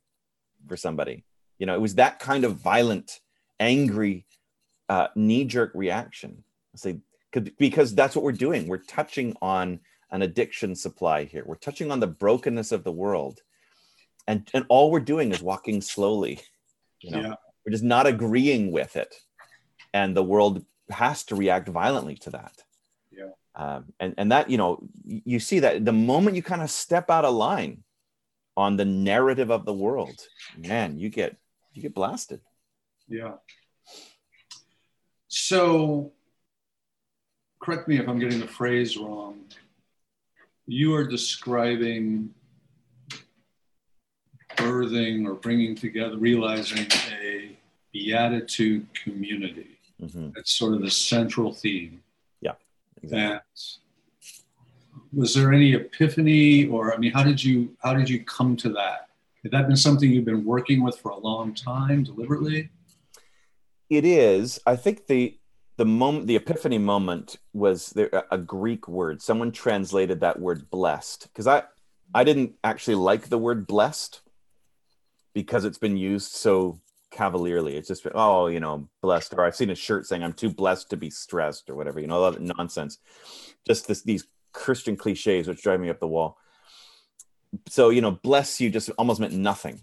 for 0.67 0.75
somebody 0.77 1.23
you 1.57 1.65
know 1.65 1.73
it 1.73 1.81
was 1.81 1.95
that 1.95 2.19
kind 2.19 2.43
of 2.43 2.57
violent 2.57 3.19
angry 3.59 4.25
uh, 4.89 5.07
knee-jerk 5.15 5.71
reaction 5.73 6.43
I 6.75 6.77
say 6.77 6.97
'cause- 7.31 7.49
because 7.57 7.95
that's 7.95 8.13
what 8.15 8.23
we're 8.25 8.33
doing 8.47 8.67
we're 8.67 8.77
touching 8.99 9.35
on 9.41 9.79
an 10.11 10.21
addiction 10.21 10.75
supply 10.75 11.23
here 11.23 11.43
we're 11.45 11.55
touching 11.55 11.91
on 11.91 11.99
the 11.99 12.07
brokenness 12.07 12.71
of 12.71 12.83
the 12.83 12.91
world 12.91 13.39
and 14.27 14.47
and 14.53 14.65
all 14.69 14.91
we're 14.91 14.99
doing 14.99 15.31
is 15.31 15.41
walking 15.41 15.81
slowly 15.81 16.39
you 17.01 17.11
know 17.11 17.21
Yeah. 17.21 17.35
we're 17.65 17.71
just 17.71 17.83
not 17.83 18.07
agreeing 18.07 18.71
with 18.71 18.95
it 18.95 19.13
and 19.93 20.15
the 20.15 20.23
world 20.23 20.65
has 20.89 21.23
to 21.25 21.35
react 21.35 21.67
violently 21.69 22.15
to 22.15 22.29
that 22.31 22.55
Yeah. 23.11 23.31
um, 23.55 23.85
and 23.99 24.13
and 24.17 24.31
that 24.31 24.49
you 24.49 24.57
know 24.57 24.83
you 25.05 25.39
see 25.39 25.59
that 25.59 25.85
the 25.85 25.93
moment 25.93 26.35
you 26.35 26.43
kind 26.43 26.61
of 26.61 26.69
step 26.69 27.09
out 27.09 27.25
of 27.25 27.33
line 27.33 27.83
on 28.57 28.75
the 28.77 28.85
narrative 28.85 29.49
of 29.49 29.65
the 29.65 29.73
world 29.73 30.19
man 30.57 30.99
you 30.99 31.09
get 31.09 31.37
you 31.73 31.81
get 31.81 31.93
blasted 31.95 32.41
Yeah. 33.07 33.35
So, 35.33 36.11
correct 37.61 37.87
me 37.87 37.97
if 37.99 38.07
I'm 38.09 38.19
getting 38.19 38.39
the 38.41 38.47
phrase 38.47 38.97
wrong. 38.97 39.39
You 40.67 40.93
are 40.95 41.05
describing 41.05 42.33
birthing 44.55 45.27
or 45.27 45.35
bringing 45.35 45.75
together, 45.75 46.17
realizing 46.17 46.87
a 47.11 47.57
beatitude 47.93 48.87
community. 48.93 49.77
Mhm. 50.01 50.33
That's 50.33 50.51
sort 50.53 50.73
of 50.73 50.81
the 50.81 50.91
central 50.91 51.53
theme. 51.53 52.03
exactly. 53.03 53.19
And 53.19 53.41
was 55.11 55.33
there 55.33 55.51
any 55.51 55.73
epiphany, 55.73 56.67
or 56.67 56.93
I 56.93 56.97
mean, 56.97 57.11
how 57.11 57.23
did 57.23 57.43
you 57.43 57.75
how 57.81 57.95
did 57.95 58.07
you 58.09 58.23
come 58.23 58.55
to 58.57 58.69
that? 58.73 59.09
Had 59.41 59.51
that 59.53 59.67
been 59.67 59.75
something 59.75 60.11
you've 60.11 60.25
been 60.25 60.45
working 60.45 60.83
with 60.83 60.99
for 60.99 61.09
a 61.09 61.17
long 61.17 61.55
time, 61.55 62.03
deliberately? 62.03 62.69
it 63.91 64.05
is 64.05 64.59
i 64.65 64.75
think 64.75 65.05
the 65.07 65.37
the 65.81 65.85
moment 65.85 66.27
the 66.27 66.35
epiphany 66.35 66.77
moment 66.77 67.37
was 67.53 67.89
there 67.89 68.23
a 68.29 68.37
greek 68.37 68.87
word. 68.87 69.19
Someone 69.19 69.51
translated 69.51 70.19
that 70.19 70.39
word 70.39 70.69
blessed 70.69 71.23
because 71.23 71.47
i 71.47 71.63
i 72.13 72.23
didn't 72.23 72.53
actually 72.63 72.93
like 72.93 73.29
the 73.29 73.39
word 73.39 73.65
blessed 73.65 74.21
because 75.33 75.65
it's 75.65 75.79
been 75.79 75.97
used 75.97 76.33
so 76.33 76.79
cavalierly. 77.09 77.77
It's 77.77 77.87
just 77.87 78.05
oh 78.13 78.45
you 78.45 78.59
know 78.59 78.89
blessed 79.01 79.33
or 79.33 79.43
i've 79.43 79.55
seen 79.55 79.71
a 79.71 79.75
shirt 79.75 80.05
saying 80.05 80.23
i'm 80.23 80.33
too 80.33 80.53
blessed 80.53 80.91
to 80.91 80.97
be 80.97 81.09
stressed 81.09 81.67
or 81.67 81.73
whatever 81.73 81.99
you 81.99 82.05
know 82.05 82.21
all 82.21 82.31
that 82.31 82.39
nonsense. 82.39 82.99
Just 83.65 83.87
this 83.87 84.03
these 84.03 84.27
christian 84.53 84.95
cliches 84.95 85.47
which 85.47 85.63
drive 85.63 85.79
me 85.79 85.89
up 85.89 85.99
the 85.99 86.07
wall. 86.07 86.37
So 87.69 87.89
you 87.89 88.01
know 88.01 88.11
bless 88.11 88.61
you 88.61 88.69
just 88.69 88.91
almost 88.99 89.19
meant 89.19 89.33
nothing. 89.33 89.81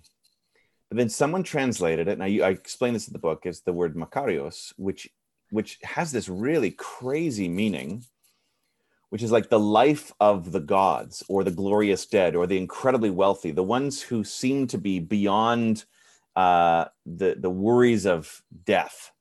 But 0.91 0.99
then 0.99 1.09
someone 1.09 1.43
translated 1.43 2.07
it, 2.09 2.13
and 2.13 2.23
I, 2.23 2.47
I 2.47 2.51
explain 2.51 2.95
this 2.95 3.09
in 3.09 3.13
the 3.13 3.19
book, 3.19 3.45
as 3.45 3.61
the 3.61 3.75
word 3.75 3.95
Makarios, 3.95 4.73
which 4.79 5.07
which 5.51 5.79
has 5.83 6.13
this 6.13 6.29
really 6.29 6.71
crazy 6.71 7.49
meaning, 7.49 8.05
which 9.11 9.23
is 9.23 9.33
like 9.33 9.49
the 9.49 9.59
life 9.59 10.13
of 10.21 10.53
the 10.53 10.61
gods, 10.61 11.23
or 11.29 11.45
the 11.45 11.51
glorious 11.51 12.07
dead, 12.07 12.37
or 12.37 12.47
the 12.47 12.59
incredibly 12.59 13.11
wealthy, 13.11 13.51
the 13.51 13.63
ones 13.63 14.03
who 14.03 14.25
seem 14.25 14.67
to 14.67 14.79
be 14.79 14.99
beyond 14.99 15.85
uh, 16.37 16.87
the 17.07 17.37
the 17.39 17.51
worries 17.51 18.07
of 18.07 18.43
death. 18.65 19.13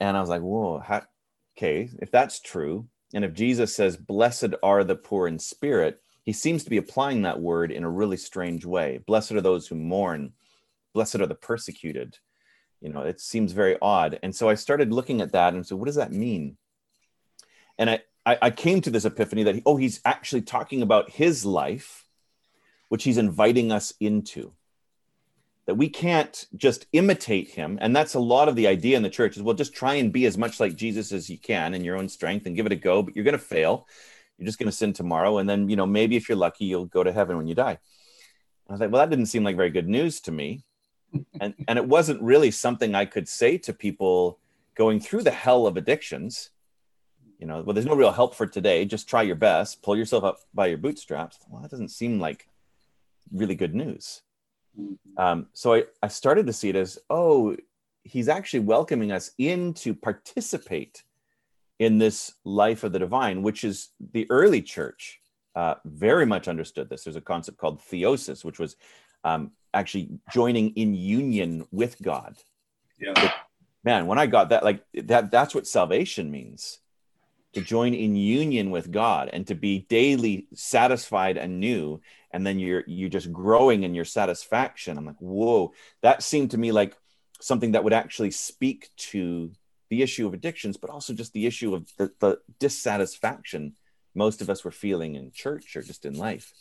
And 0.00 0.16
I 0.16 0.20
was 0.20 0.28
like, 0.28 0.42
whoa, 0.42 0.78
how, 0.78 1.02
okay, 1.56 1.90
if 2.00 2.10
that's 2.10 2.40
true, 2.40 2.86
and 3.14 3.24
if 3.24 3.32
Jesus 3.32 3.74
says, 3.74 3.96
"Blessed 3.96 4.54
are 4.62 4.84
the 4.84 4.96
poor 4.96 5.26
in 5.26 5.38
spirit," 5.38 6.00
he 6.24 6.32
seems 6.32 6.64
to 6.64 6.70
be 6.70 6.76
applying 6.76 7.22
that 7.22 7.40
word 7.40 7.70
in 7.70 7.84
a 7.84 7.90
really 7.90 8.16
strange 8.16 8.64
way. 8.64 9.00
Blessed 9.06 9.32
are 9.32 9.40
those 9.40 9.66
who 9.66 9.74
mourn 9.74 10.32
blessed 10.96 11.16
are 11.16 11.26
the 11.26 11.34
persecuted 11.34 12.16
you 12.86 12.92
know 12.92 13.02
it 13.02 13.20
seems 13.20 13.50
very 13.50 13.76
odd. 13.82 14.18
And 14.22 14.34
so 14.34 14.48
i 14.48 14.54
started 14.54 14.92
looking 14.92 15.20
at 15.20 15.32
that 15.32 15.54
and 15.54 15.66
so 15.66 15.74
what 15.74 15.86
does 15.86 15.96
that 15.96 16.12
mean? 16.12 16.56
And 17.78 17.90
i 17.90 18.00
i, 18.24 18.38
I 18.42 18.50
came 18.50 18.80
to 18.82 18.90
this 18.90 19.04
epiphany 19.04 19.42
that 19.42 19.62
oh 19.66 19.76
he's 19.76 20.00
actually 20.04 20.42
talking 20.42 20.82
about 20.82 21.10
his 21.10 21.44
life 21.44 22.04
which 22.88 23.02
he's 23.02 23.18
inviting 23.18 23.72
us 23.72 23.92
into. 23.98 24.52
That 25.66 25.74
we 25.74 25.88
can't 25.88 26.46
just 26.54 26.86
imitate 26.92 27.48
him. 27.48 27.76
And 27.80 27.96
that's 27.96 28.14
a 28.14 28.20
lot 28.20 28.48
of 28.48 28.54
the 28.54 28.68
idea 28.68 28.96
in 28.96 29.02
the 29.02 29.10
church 29.10 29.36
is 29.36 29.42
well 29.42 29.56
just 29.56 29.74
try 29.74 29.94
and 29.94 30.12
be 30.12 30.24
as 30.26 30.38
much 30.38 30.60
like 30.60 30.76
jesus 30.76 31.10
as 31.10 31.28
you 31.28 31.38
can 31.38 31.74
in 31.74 31.82
your 31.82 31.96
own 31.96 32.08
strength 32.08 32.46
and 32.46 32.54
give 32.54 32.66
it 32.66 32.72
a 32.72 32.76
go 32.76 33.02
but 33.02 33.16
you're 33.16 33.24
going 33.24 33.42
to 33.42 33.52
fail. 33.56 33.88
You're 34.38 34.46
just 34.46 34.60
going 34.60 34.70
to 34.70 34.76
sin 34.76 34.92
tomorrow. 34.92 35.38
And 35.38 35.50
then 35.50 35.68
you 35.68 35.74
know 35.74 35.86
maybe 35.86 36.16
if 36.16 36.28
you're 36.28 36.44
lucky 36.46 36.66
you'll 36.66 36.86
go 36.86 37.02
to 37.02 37.12
heaven 37.12 37.36
when 37.36 37.48
you 37.48 37.56
die. 37.56 37.78
I 38.68 38.72
was 38.72 38.80
like 38.80 38.92
well 38.92 39.02
that 39.02 39.10
didn't 39.10 39.26
seem 39.26 39.42
like 39.42 39.56
very 39.56 39.70
good 39.70 39.88
news 39.88 40.20
to 40.20 40.30
me 40.30 40.64
and 41.40 41.54
and 41.68 41.78
it 41.78 41.86
wasn't 41.86 42.20
really 42.22 42.50
something 42.50 42.94
I 42.94 43.04
could 43.04 43.28
say 43.28 43.58
to 43.58 43.72
people 43.72 44.38
going 44.74 45.00
through 45.00 45.22
the 45.22 45.30
hell 45.30 45.66
of 45.66 45.76
addictions. 45.76 46.50
You 47.38 47.46
know, 47.46 47.62
well, 47.62 47.74
there's 47.74 47.86
no 47.86 47.94
real 47.94 48.12
help 48.12 48.34
for 48.34 48.46
today. 48.46 48.84
Just 48.84 49.08
try 49.08 49.22
your 49.22 49.36
best, 49.36 49.82
pull 49.82 49.96
yourself 49.96 50.24
up 50.24 50.38
by 50.54 50.66
your 50.66 50.78
bootstraps. 50.78 51.38
Well, 51.48 51.62
that 51.62 51.70
doesn't 51.70 51.88
seem 51.88 52.18
like 52.18 52.48
really 53.30 53.54
good 53.54 53.74
news. 53.74 54.22
Um, 55.16 55.46
so 55.52 55.74
I, 55.74 55.84
I 56.02 56.08
started 56.08 56.46
to 56.46 56.52
see 56.52 56.68
it 56.68 56.76
as, 56.76 56.98
oh, 57.10 57.56
he's 58.04 58.28
actually 58.28 58.60
welcoming 58.60 59.12
us 59.12 59.32
in 59.38 59.74
to 59.74 59.94
participate 59.94 61.02
in 61.78 61.98
this 61.98 62.34
life 62.44 62.84
of 62.84 62.92
the 62.92 62.98
divine, 62.98 63.42
which 63.42 63.64
is 63.64 63.90
the 64.12 64.26
early 64.30 64.62
church 64.62 65.20
uh, 65.54 65.74
very 65.84 66.26
much 66.26 66.48
understood 66.48 66.88
this. 66.88 67.04
There's 67.04 67.16
a 67.16 67.20
concept 67.20 67.58
called 67.58 67.80
theosis, 67.80 68.44
which 68.44 68.58
was 68.58 68.76
um, 69.26 69.50
actually 69.74 70.08
joining 70.32 70.70
in 70.76 70.94
union 70.94 71.66
with 71.72 72.00
God. 72.00 72.36
Yeah. 72.98 73.32
Man, 73.82 74.06
when 74.06 74.18
I 74.18 74.26
got 74.26 74.50
that, 74.50 74.64
like 74.64 74.84
that, 74.94 75.30
that's 75.32 75.54
what 75.54 75.66
salvation 75.66 76.30
means 76.30 76.78
to 77.54 77.60
join 77.60 77.92
in 77.92 78.14
union 78.14 78.70
with 78.70 78.92
God 78.92 79.28
and 79.32 79.46
to 79.48 79.54
be 79.54 79.86
daily 79.88 80.46
satisfied 80.54 81.36
anew. 81.36 82.00
And 82.30 82.46
then 82.46 82.58
you're 82.60 82.84
you're 82.86 83.08
just 83.08 83.32
growing 83.32 83.82
in 83.82 83.94
your 83.94 84.04
satisfaction. 84.04 84.96
I'm 84.96 85.06
like, 85.06 85.18
whoa, 85.18 85.72
that 86.02 86.22
seemed 86.22 86.52
to 86.52 86.58
me 86.58 86.70
like 86.70 86.96
something 87.40 87.72
that 87.72 87.82
would 87.82 87.92
actually 87.92 88.30
speak 88.30 88.90
to 89.10 89.50
the 89.90 90.02
issue 90.02 90.26
of 90.26 90.34
addictions, 90.34 90.76
but 90.76 90.90
also 90.90 91.14
just 91.14 91.32
the 91.32 91.46
issue 91.46 91.74
of 91.74 91.90
the, 91.98 92.12
the 92.20 92.38
dissatisfaction 92.60 93.74
most 94.14 94.40
of 94.40 94.48
us 94.48 94.64
were 94.64 94.70
feeling 94.70 95.14
in 95.14 95.30
church 95.30 95.76
or 95.76 95.82
just 95.82 96.06
in 96.06 96.16
life 96.16 96.52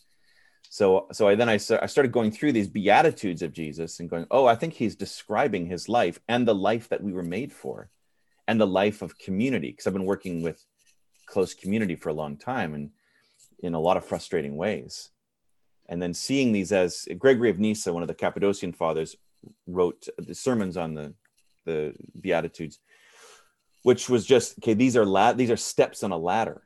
so 0.70 1.08
so 1.12 1.28
i 1.28 1.36
then 1.36 1.50
I, 1.50 1.54
I 1.54 1.58
started 1.86 2.12
going 2.12 2.32
through 2.32 2.52
these 2.52 2.68
beatitudes 2.68 3.42
of 3.42 3.54
jesus 3.54 4.00
and 4.00 4.10
going 4.10 4.26
oh 4.32 4.46
i 4.46 4.56
think 4.56 4.74
he's 4.74 4.96
describing 4.96 5.66
his 5.66 5.90
life 5.90 6.20
and 6.28 6.48
the 6.48 6.56
life 6.56 6.90
that 6.90 7.04
we 7.04 7.14
were 7.14 7.24
made 7.24 7.52
for 7.52 7.90
and 8.48 8.60
the 8.60 8.68
life 8.68 9.02
of 9.02 9.18
community 9.18 9.72
because 9.72 9.88
i've 9.88 9.94
been 9.94 10.06
working 10.06 10.42
with 10.42 10.64
close 11.26 11.54
community 11.54 11.96
for 11.96 12.10
a 12.10 12.14
long 12.14 12.38
time 12.38 12.74
and 12.74 12.92
in 13.60 13.74
a 13.74 13.80
lot 13.80 13.98
of 13.98 14.06
frustrating 14.06 14.56
ways 14.56 15.10
and 15.88 16.02
then 16.02 16.14
seeing 16.14 16.52
these 16.52 16.72
as 16.72 17.08
gregory 17.18 17.50
of 17.50 17.60
nyssa 17.60 17.92
one 17.92 18.04
of 18.04 18.08
the 18.08 18.14
cappadocian 18.14 18.74
fathers 18.74 19.16
wrote 19.68 20.08
the 20.18 20.36
sermons 20.36 20.78
on 20.78 20.94
the 20.94 21.14
the 21.66 21.94
beatitudes 22.22 22.80
which 23.86 24.10
was 24.10 24.26
just 24.26 24.58
okay. 24.58 24.74
These 24.74 24.98
are 24.98 25.06
la- 25.06 25.34
these 25.34 25.52
are 25.52 25.58
steps 25.58 26.04
on 26.04 26.12
a 26.12 26.18
ladder. 26.18 26.64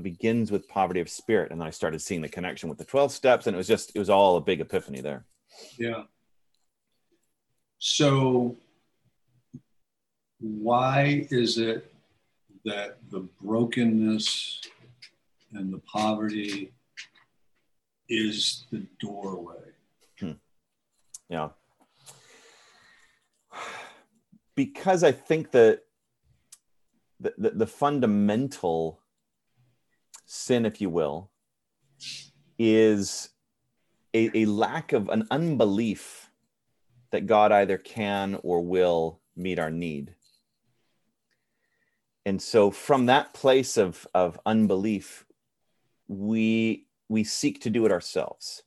So 0.00 0.06
it 0.08 0.12
begins 0.12 0.50
with 0.50 0.68
poverty 0.68 1.00
of 1.00 1.10
spirit, 1.10 1.50
and 1.50 1.60
then 1.60 1.66
I 1.66 1.70
started 1.70 2.00
seeing 2.00 2.22
the 2.22 2.28
connection 2.28 2.68
with 2.68 2.78
the 2.78 2.84
twelve 2.84 3.12
steps, 3.12 3.46
and 3.46 3.54
it 3.54 3.58
was 3.58 3.66
just 3.66 3.92
it 3.94 3.98
was 3.98 4.08
all 4.08 4.36
a 4.36 4.40
big 4.40 4.60
epiphany 4.60 5.00
there. 5.00 5.26
Yeah. 5.76 6.04
So, 7.78 8.56
why 10.38 11.26
is 11.30 11.58
it 11.58 11.92
that 12.64 12.98
the 13.10 13.28
brokenness 13.42 14.60
and 15.52 15.72
the 15.72 15.78
poverty 15.78 16.72
is 18.08 18.64
the 18.70 18.86
doorway? 19.00 19.72
Hmm. 20.18 20.32
Yeah. 21.28 21.48
Because 24.56 25.04
I 25.04 25.12
think 25.12 25.52
that 25.52 25.84
the, 27.18 27.32
the, 27.38 27.50
the 27.50 27.66
fundamental 27.66 28.99
sin, 30.30 30.64
if 30.64 30.80
you 30.80 30.88
will, 30.88 31.28
is 32.56 33.30
a, 34.14 34.30
a 34.42 34.44
lack 34.46 34.92
of 34.92 35.08
an 35.08 35.26
unbelief 35.30 36.30
that 37.10 37.26
God 37.26 37.50
either 37.50 37.76
can 37.76 38.38
or 38.44 38.60
will 38.60 39.20
meet 39.34 39.58
our 39.58 39.70
need. 39.70 40.14
And 42.24 42.40
so 42.40 42.70
from 42.70 43.06
that 43.06 43.34
place 43.34 43.76
of, 43.76 44.06
of 44.14 44.38
unbelief, 44.46 45.24
we 46.06 46.86
we 47.08 47.24
seek 47.24 47.60
to 47.62 47.70
do 47.70 47.84
it 47.84 47.90
ourselves. 47.90 48.62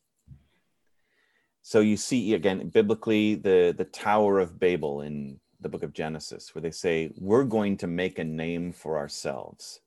So 1.61 1.79
you 1.79 1.95
see 1.95 2.33
again 2.33 2.67
biblically 2.69 3.35
the 3.35 3.73
the 3.77 3.85
Tower 3.85 4.39
of 4.39 4.59
Babel 4.59 5.01
in 5.01 5.39
the 5.61 5.69
book 5.69 5.83
of 5.83 5.93
Genesis, 5.93 6.53
where 6.53 6.61
they 6.61 6.71
say, 6.71 7.11
We're 7.15 7.45
going 7.45 7.77
to 7.77 7.87
make 7.87 8.19
a 8.19 8.23
name 8.25 8.73
for 8.73 8.97
ourselves. 8.97 9.79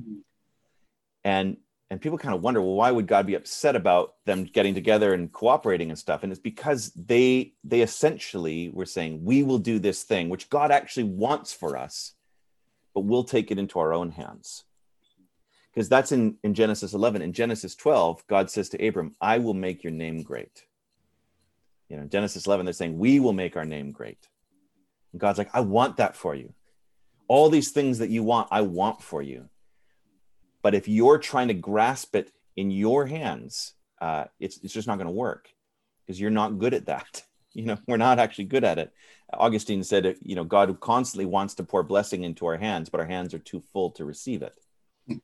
Mm-hmm. 0.00 0.20
And 1.26 1.56
and 1.90 2.00
people 2.00 2.18
kind 2.18 2.34
of 2.34 2.40
wonder, 2.40 2.60
well, 2.60 2.74
why 2.74 2.92
would 2.92 3.08
God 3.08 3.26
be 3.26 3.34
upset 3.34 3.74
about 3.74 4.14
them 4.26 4.44
getting 4.44 4.74
together 4.74 5.12
and 5.12 5.32
cooperating 5.32 5.90
and 5.90 5.98
stuff? 5.98 6.22
And 6.22 6.30
it's 6.30 6.40
because 6.40 6.92
they 6.92 7.54
they 7.64 7.80
essentially 7.80 8.70
were 8.72 8.86
saying, 8.86 9.24
we 9.24 9.42
will 9.42 9.58
do 9.58 9.80
this 9.80 10.04
thing, 10.04 10.28
which 10.28 10.48
God 10.48 10.70
actually 10.70 11.04
wants 11.04 11.52
for 11.52 11.76
us, 11.76 12.14
but 12.94 13.00
we'll 13.00 13.24
take 13.24 13.50
it 13.50 13.58
into 13.58 13.80
our 13.80 13.92
own 13.92 14.12
hands. 14.12 14.64
Because 15.74 15.88
that's 15.88 16.12
in, 16.12 16.36
in 16.44 16.54
Genesis 16.54 16.94
11. 16.94 17.22
In 17.22 17.32
Genesis 17.32 17.74
12, 17.74 18.24
God 18.28 18.48
says 18.48 18.68
to 18.70 18.86
Abram, 18.86 19.16
I 19.20 19.38
will 19.38 19.52
make 19.52 19.82
your 19.82 19.92
name 19.92 20.22
great. 20.22 20.64
You 21.88 21.96
know, 21.96 22.04
Genesis 22.04 22.46
11, 22.46 22.66
they're 22.66 22.72
saying, 22.72 22.98
we 22.98 23.20
will 23.20 23.32
make 23.32 23.56
our 23.56 23.64
name 23.64 23.90
great. 23.90 24.28
And 25.12 25.20
God's 25.20 25.38
like, 25.38 25.50
I 25.52 25.60
want 25.60 25.96
that 25.96 26.16
for 26.16 26.36
you. 26.36 26.54
All 27.28 27.50
these 27.50 27.72
things 27.72 27.98
that 27.98 28.10
you 28.10 28.22
want, 28.22 28.48
I 28.52 28.62
want 28.62 29.02
for 29.02 29.22
you. 29.22 29.50
But 30.66 30.74
if 30.74 30.88
you're 30.88 31.18
trying 31.18 31.46
to 31.46 31.54
grasp 31.54 32.16
it 32.16 32.32
in 32.56 32.72
your 32.72 33.06
hands, 33.06 33.74
uh, 34.00 34.24
it's, 34.40 34.58
it's 34.64 34.74
just 34.74 34.88
not 34.88 34.96
going 34.96 35.06
to 35.06 35.12
work 35.12 35.48
because 36.00 36.20
you're 36.20 36.28
not 36.28 36.58
good 36.58 36.74
at 36.74 36.86
that. 36.86 37.22
You 37.54 37.64
know, 37.64 37.78
we're 37.86 37.96
not 37.96 38.18
actually 38.18 38.46
good 38.46 38.64
at 38.64 38.78
it. 38.78 38.92
Augustine 39.32 39.82
said, 39.82 40.16
you 40.20 40.34
know, 40.34 40.44
God 40.44 40.78
constantly 40.80 41.24
wants 41.24 41.54
to 41.54 41.64
pour 41.64 41.82
blessing 41.82 42.22
into 42.24 42.44
our 42.44 42.58
hands, 42.58 42.90
but 42.90 43.00
our 43.00 43.06
hands 43.06 43.32
are 43.32 43.38
too 43.38 43.62
full 43.72 43.92
to 43.92 44.04
receive 44.04 44.42
it. 44.42 44.52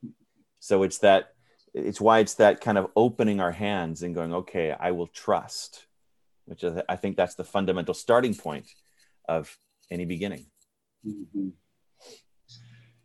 so 0.59 0.81
it's 0.81 0.99
that, 0.99 1.33
it's 1.75 2.01
why 2.01 2.19
it's 2.19 2.35
that 2.35 2.59
kind 2.59 2.79
of 2.79 2.87
opening 2.95 3.39
our 3.39 3.51
hands 3.51 4.01
and 4.01 4.15
going, 4.15 4.33
okay, 4.33 4.71
I 4.71 4.91
will 4.91 5.05
trust, 5.05 5.85
which 6.45 6.63
is, 6.63 6.81
I 6.89 6.95
think 6.95 7.17
that's 7.17 7.35
the 7.35 7.43
fundamental 7.43 7.93
starting 7.93 8.33
point 8.33 8.65
of 9.29 9.55
any 9.91 10.05
beginning. 10.05 10.47
Mm-hmm. 11.05 11.49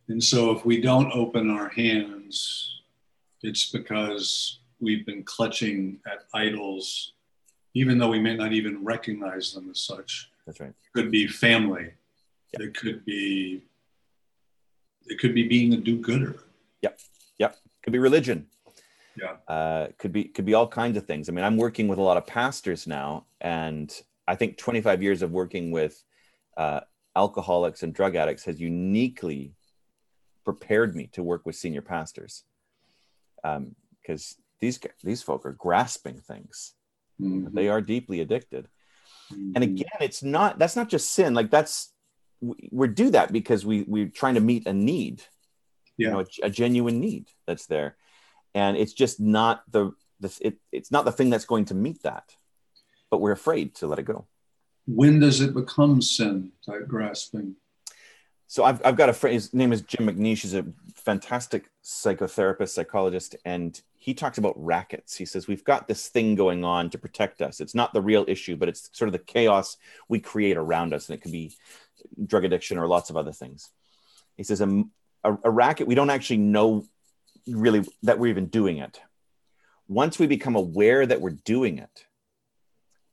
And 0.09 0.23
so 0.23 0.51
if 0.53 0.65
we 0.65 0.81
don't 0.81 1.13
open 1.13 1.51
our 1.51 1.69
hands, 1.69 2.81
it's 3.43 3.71
because 3.71 4.61
we've 4.81 5.05
been 5.05 5.23
clutching 5.23 6.01
at 6.07 6.25
idols, 6.35 7.13
even 7.75 7.99
though 7.99 8.09
we 8.09 8.21
may 8.21 8.37
not 8.37 8.53
even 8.53 8.85
recognize 8.85 9.53
them 9.53 9.71
as 9.71 9.81
such. 9.81 10.31
That's 10.47 10.61
right. 10.61 10.71
It 10.71 10.93
could 10.95 11.11
be 11.11 11.27
family. 11.27 11.93
Yep. 12.59 12.69
It 12.69 12.75
could 12.77 13.05
be 13.05 13.63
it 15.07 15.19
could 15.19 15.35
be 15.35 15.49
being 15.49 15.73
a 15.73 15.77
do-gooder. 15.77 16.41
Yep. 16.83 17.01
Yep. 17.39 17.57
Could 17.83 17.93
be 17.93 17.99
religion. 17.99 18.47
Yeah. 19.17 19.37
Uh, 19.53 19.89
could 19.99 20.13
be 20.13 20.25
could 20.25 20.45
be 20.45 20.55
all 20.55 20.69
kinds 20.69 20.97
of 20.97 21.07
things. 21.07 21.29
I 21.29 21.33
mean, 21.33 21.45
I'm 21.45 21.57
working 21.57 21.89
with 21.89 21.99
a 21.99 22.03
lot 22.03 22.17
of 22.17 22.27
pastors 22.27 22.87
now, 22.87 23.27
and 23.41 23.93
I 24.27 24.37
think 24.37 24.59
25 24.59 25.03
years 25.03 25.23
of 25.23 25.33
working 25.33 25.71
with 25.71 26.03
uh, 26.57 26.81
alcoholics 27.17 27.83
and 27.83 27.93
drug 27.93 28.15
addicts 28.15 28.45
has 28.45 28.61
uniquely 28.61 29.55
prepared 30.49 30.97
me 30.97 31.07
to 31.13 31.23
work 31.23 31.45
with 31.45 31.57
senior 31.57 31.83
pastors. 31.83 32.45
Because 33.43 34.37
um, 34.39 34.45
these 34.61 34.81
these 35.05 35.23
folk 35.23 35.45
are 35.45 35.53
grasping 35.53 36.23
things. 36.23 36.73
Mm-hmm. 37.21 37.55
they 37.55 37.69
are 37.69 37.83
deeply 37.83 38.21
addicted. 38.21 38.67
Mm-hmm. 39.31 39.53
and 39.57 39.65
again 39.65 40.01
it's 40.01 40.23
not 40.23 40.59
that's 40.59 40.75
not 40.75 40.89
just 40.89 41.11
sin. 41.11 41.35
Like 41.35 41.51
that's 41.51 41.93
we, 42.41 42.71
we 42.73 42.89
do 42.89 43.11
that 43.11 43.31
because 43.31 43.67
we 43.67 43.83
we're 43.83 44.09
trying 44.09 44.37
to 44.37 44.41
meet 44.41 44.67
a 44.67 44.73
need. 44.73 45.23
Yeah. 45.99 46.07
you 46.07 46.13
know 46.15 46.21
a, 46.21 46.47
a, 46.47 46.51
genuine 46.51 46.99
need 46.99 47.27
that's 47.47 47.67
there. 47.67 47.97
And 48.55 48.75
it's 48.79 48.95
just 48.95 49.21
not 49.21 49.71
the 49.71 49.93
this 50.19 50.39
it, 50.41 50.57
it's 50.73 50.91
not 50.91 51.05
the 51.05 51.13
thing 51.13 51.29
that's 51.29 51.45
going 51.53 51.67
to 51.67 51.75
meet 51.75 52.03
that. 52.05 52.35
But 53.11 53.21
we're 53.21 53.33
afraid 53.43 53.75
to 53.77 53.87
let 53.87 53.99
it 53.99 54.05
go. 54.05 54.27
When 54.87 55.21
does 55.21 55.43
it 55.43 55.53
become 55.53 56.01
sin 56.01 56.53
type 56.65 56.89
grasping 56.89 57.57
so 58.51 58.65
I've, 58.65 58.81
I've 58.83 58.97
got 58.97 59.11
a 59.11 59.13
friend, 59.13 59.35
his 59.35 59.53
name 59.53 59.75
is 59.75 59.83
Jim 59.83 60.07
McNeish. 60.07 60.41
He's 60.41 60.55
a 60.55 60.65
fantastic 60.95 61.71
psychotherapist, 61.85 62.71
psychologist, 62.71 63.37
and 63.45 63.79
he 63.95 64.15
talks 64.15 64.39
about 64.39 64.55
rackets. 64.57 65.17
He 65.17 65.27
says, 65.27 65.47
We've 65.47 65.65
got 65.65 65.87
this 65.87 66.09
thing 66.09 66.35
going 66.35 66.65
on 66.65 66.89
to 66.91 66.99
protect 66.99 67.43
us. 67.43 67.61
It's 67.61 67.75
not 67.75 67.93
the 67.93 68.01
real 68.01 68.25
issue, 68.27 68.57
but 68.57 68.71
it's 68.71 68.89
sort 68.95 69.09
of 69.09 69.13
the 69.13 69.19
chaos 69.19 69.77
we 70.09 70.19
create 70.19 70.57
around 70.57 70.95
us. 70.95 71.09
And 71.09 71.19
it 71.19 71.21
could 71.21 71.31
be 71.31 71.53
drug 72.25 72.47
addiction 72.47 72.79
or 72.79 72.87
lots 72.87 73.11
of 73.11 73.19
other 73.19 73.33
things. 73.33 73.69
He 74.39 74.45
says, 74.45 74.63
a, 74.63 74.83
a, 75.25 75.37
a 75.45 75.51
racket, 75.51 75.87
we 75.87 75.95
don't 75.95 76.09
actually 76.09 76.39
know 76.39 76.87
really 77.47 77.85
that 78.05 78.19
we're 78.19 78.29
even 78.29 78.47
doing 78.47 78.79
it. 78.79 78.99
Once 79.89 80.19
we 80.19 80.27
become 80.27 80.57
aware 80.57 81.05
that 81.05 81.21
we're 81.21 81.37
doing 81.45 81.79
it, 81.79 82.07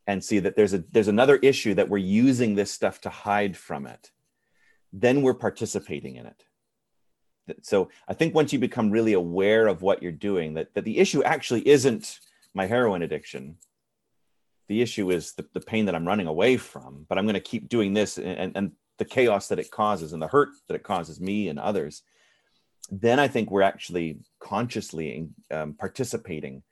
and 0.08 0.24
see 0.24 0.38
that 0.38 0.56
there's 0.56 0.74
a 0.76 0.84
there's 0.92 1.08
another 1.08 1.36
issue 1.38 1.74
that 1.74 1.90
we're 1.90 1.98
using 1.98 2.54
this 2.54 2.72
stuff 2.72 3.02
to 3.02 3.10
hide 3.10 3.58
from 3.58 3.88
it 3.88 4.12
then 5.02 5.22
we're 5.22 5.34
participating 5.34 6.16
in 6.16 6.26
it. 6.26 6.44
So 7.62 7.90
i 8.08 8.14
think 8.14 8.34
once 8.34 8.54
you 8.54 8.60
become 8.60 8.90
really 8.90 9.14
aware 9.14 9.68
of 9.68 9.82
what 9.82 10.02
you're 10.02 10.12
doing 10.12 10.56
that, 10.56 10.74
that 10.74 10.86
the 10.86 10.98
issue 10.98 11.22
actually 11.24 11.68
isn't 11.68 12.20
my 12.54 12.66
heroin 12.66 13.02
addiction. 13.02 13.58
The 14.68 14.82
issue 14.82 15.12
is 15.12 15.34
the, 15.34 15.46
the 15.54 15.60
pain 15.60 15.86
that 15.86 15.96
i'm 15.96 16.08
running 16.08 16.28
away 16.28 16.58
from 16.58 17.06
but 17.08 17.18
i'm 17.18 17.26
going 17.26 17.36
to 17.36 17.52
keep 17.52 17.70
doing 17.70 17.94
this 17.94 18.18
and, 18.18 18.54
and 18.56 18.72
the 18.98 19.06
chaos 19.06 19.50
that 19.50 19.60
it 19.60 19.70
causes 19.70 20.14
and 20.14 20.22
the 20.22 20.28
hurt 20.28 20.50
that 20.68 20.76
it 20.76 20.84
causes 20.84 21.20
me 21.20 21.50
and 21.50 21.60
others. 21.60 22.02
Then 22.90 23.20
i 23.20 23.28
think 23.28 23.52
we're 23.52 23.62
actually 23.74 24.20
consciously 24.40 25.28
um, 25.52 25.74
participating 25.74 26.64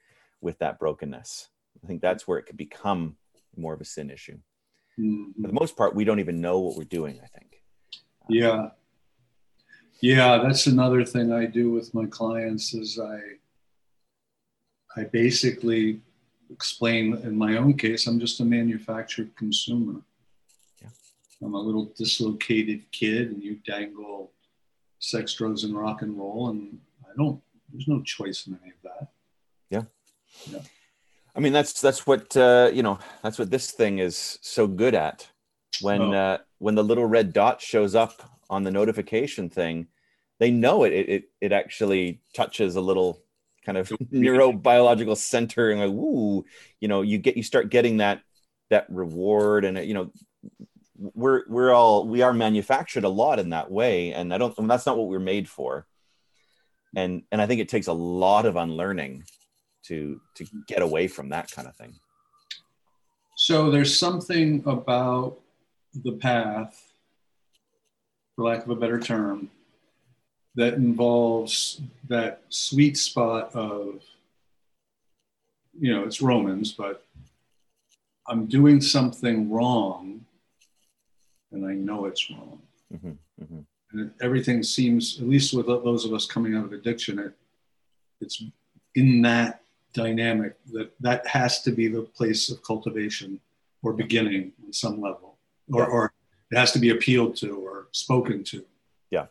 with 0.42 0.58
that 0.60 0.80
brokenness. 0.80 1.50
I 1.84 1.88
think 1.88 2.02
that's 2.02 2.28
where 2.28 2.40
it 2.40 2.46
could 2.46 2.58
become 2.58 3.18
more 3.56 3.74
of 3.74 3.82
a 3.82 3.86
sin 3.86 4.10
issue. 4.10 4.40
Mm-hmm. 5.00 5.42
for 5.42 5.48
the 5.48 5.60
most 5.60 5.76
part 5.76 5.96
we 5.96 6.06
don't 6.06 6.20
even 6.20 6.40
know 6.40 6.60
what 6.60 6.78
we're 6.78 6.84
doing 6.84 7.20
i 7.24 7.26
think 7.26 7.53
yeah. 8.30 8.70
Yeah, 10.02 10.40
that's 10.44 10.68
another 10.68 11.06
thing 11.06 11.32
I 11.32 11.46
do 11.46 11.72
with 11.72 11.94
my 11.94 12.06
clients 12.06 12.74
is 12.74 13.00
I 13.00 13.20
I 14.96 15.06
basically 15.06 16.02
explain 16.52 17.16
in 17.24 17.38
my 17.38 17.58
own 17.58 17.76
case, 17.76 18.06
I'm 18.06 18.20
just 18.20 18.40
a 18.40 18.46
manufactured 18.46 19.36
consumer. 19.36 20.02
Yeah. 20.82 20.90
I'm 21.42 21.54
a 21.54 21.60
little 21.60 21.94
dislocated 21.98 22.92
kid 22.92 23.32
and 23.32 23.42
you 23.42 23.60
dangle 23.66 24.32
sex, 25.00 25.34
drugs, 25.36 25.64
and 25.64 25.76
rock 25.76 26.02
and 26.02 26.18
roll 26.18 26.50
and 26.50 26.80
I 27.06 27.16
don't 27.18 27.42
there's 27.72 27.88
no 27.88 28.02
choice 28.04 28.46
in 28.46 28.60
any 28.62 28.72
of 28.72 28.82
that. 28.84 29.08
Yeah. 29.70 29.84
Yeah. 30.52 30.62
I 31.36 31.40
mean 31.40 31.54
that's 31.54 31.82
that's 31.82 32.06
what 32.06 32.36
uh, 32.36 32.70
you 32.74 32.84
know, 32.84 33.00
that's 33.22 33.40
what 33.40 33.50
this 33.50 33.72
thing 33.72 34.00
is 34.00 34.38
so 34.42 34.68
good 34.68 34.96
at 34.96 35.30
when 35.82 36.02
oh. 36.02 36.14
uh, 36.14 36.38
when 36.60 36.76
the 36.76 36.84
little 36.84 37.06
red 37.06 37.34
dot 37.34 37.62
shows 37.62 37.96
up 37.96 38.22
on 38.50 38.64
the 38.64 38.72
notification 38.72 39.50
thing, 39.50 39.88
they 40.40 40.52
know 40.52 40.84
it. 40.84 40.94
It 40.94 41.10
it, 41.10 41.24
it 41.42 41.52
actually 41.52 42.22
touches 42.34 42.76
a 42.76 42.82
little 42.82 43.22
kind 43.66 43.78
of 43.78 43.90
neurobiological 44.14 45.18
center, 45.18 45.72
and 45.72 45.80
like, 45.80 45.90
ooh, 45.90 46.46
you 46.80 46.88
know, 46.88 47.02
you 47.02 47.18
get 47.18 47.38
you 47.38 47.44
start 47.44 47.70
getting 47.70 47.98
that 47.98 48.22
that 48.70 48.88
reward, 48.90 49.66
and 49.66 49.78
you 49.86 49.94
know, 49.94 50.12
we're 50.98 51.44
we're 51.48 51.74
all 51.74 52.08
we 52.08 52.22
are 52.22 52.34
manufactured 52.34 53.04
a 53.04 53.10
lot 53.10 53.40
in 53.40 53.50
that 53.50 53.72
way, 53.72 54.14
and 54.14 54.34
I 54.34 54.38
don't. 54.38 54.54
I 54.58 54.62
mean, 54.62 54.68
that's 54.68 54.86
not 54.86 54.98
what 54.98 55.08
we're 55.08 55.20
made 55.20 55.50
for. 55.50 55.88
And 56.96 57.24
and 57.32 57.42
I 57.42 57.48
think 57.48 57.60
it 57.60 57.70
takes 57.70 57.88
a 57.88 57.94
lot 57.94 58.46
of 58.46 58.56
unlearning 58.56 59.24
to 59.88 60.22
to 60.36 60.46
get 60.68 60.82
away 60.82 61.08
from 61.08 61.30
that 61.30 61.52
kind 61.52 61.68
of 61.68 61.76
thing. 61.76 61.96
So 63.36 63.72
there's 63.72 63.98
something 63.98 64.64
about 64.66 65.43
the 65.94 66.14
path 66.14 66.92
for 68.36 68.46
lack 68.46 68.64
of 68.64 68.70
a 68.70 68.76
better 68.76 69.00
term, 69.00 69.50
that 70.56 70.74
involves 70.74 71.82
that 72.08 72.42
sweet 72.50 72.98
spot 72.98 73.54
of, 73.56 74.02
you 75.80 75.94
know, 75.94 76.04
it's 76.04 76.22
Romans, 76.22 76.72
but 76.72 77.06
I'm 78.28 78.46
doing 78.46 78.80
something 78.80 79.50
wrong 79.50 80.26
and 81.52 81.66
I 81.66 81.74
know 81.74 82.06
it's 82.06 82.30
wrong. 82.30 82.62
Mm-hmm, 82.94 83.44
mm-hmm. 83.44 83.60
And 83.92 84.12
everything 84.22 84.64
seems, 84.64 85.20
at 85.20 85.28
least 85.28 85.54
with 85.54 85.68
those 85.68 86.06
of 86.06 86.14
us 86.14 86.26
coming 86.26 86.56
out 86.56 86.66
of 86.66 86.74
addiction, 86.74 87.20
it, 87.20 87.34
it's 88.22 88.44
in 88.96 89.22
that 89.24 89.62
dynamic 89.94 90.56
that 90.72 90.92
that 91.00 91.26
has 91.28 91.62
to 91.62 91.72
be 91.72 91.88
the 91.88 92.02
place 92.02 92.50
of 92.50 92.64
cultivation 92.64 93.40
or 93.84 93.94
beginning 93.94 94.52
on 94.66 94.74
some 94.74 95.00
level, 95.00 95.33
or, 95.72 95.86
or 95.86 96.14
it 96.52 96.58
has 96.58 96.72
to 96.74 96.80
be 96.80 96.90
appealed 96.90 97.36
to 97.38 97.56
or 97.56 97.88
spoken 97.92 98.44
to. 98.46 98.66
Yeah, 99.10 99.28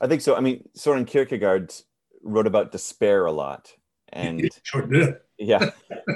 I 0.00 0.06
think 0.06 0.22
so. 0.22 0.34
I 0.34 0.40
mean, 0.40 0.68
Soren 0.74 1.04
Kierkegaard 1.04 1.72
wrote 2.22 2.46
about 2.46 2.72
despair 2.72 3.26
a 3.26 3.32
lot, 3.32 3.72
and 4.12 4.50
sure 4.62 4.86
did. 4.86 5.16
yeah, 5.38 5.70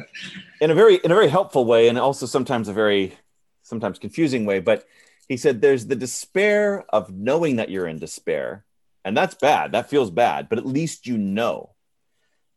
in 0.61 0.71
a 0.71 0.75
very 0.75 0.97
in 0.97 1.11
a 1.11 1.15
very 1.15 1.29
helpful 1.29 1.65
way, 1.65 1.89
and 1.89 1.99
also 1.99 2.27
sometimes 2.27 2.69
a 2.69 2.73
very 2.73 3.15
sometimes 3.63 3.99
confusing 3.99 4.47
way. 4.47 4.61
But 4.61 4.87
he 5.29 5.37
said 5.37 5.61
there's 5.61 5.87
the 5.87 5.97
despair 5.97 6.85
of 6.91 7.13
knowing 7.13 7.57
that 7.57 7.71
you're 7.71 7.87
in 7.87 7.99
despair, 7.99 8.65
and 9.05 9.17
that's 9.17 9.35
bad. 9.35 9.73
That 9.73 9.91
feels 9.91 10.11
bad, 10.11 10.49
but 10.49 10.59
at 10.59 10.67
least 10.67 11.07
you 11.07 11.19
know. 11.19 11.73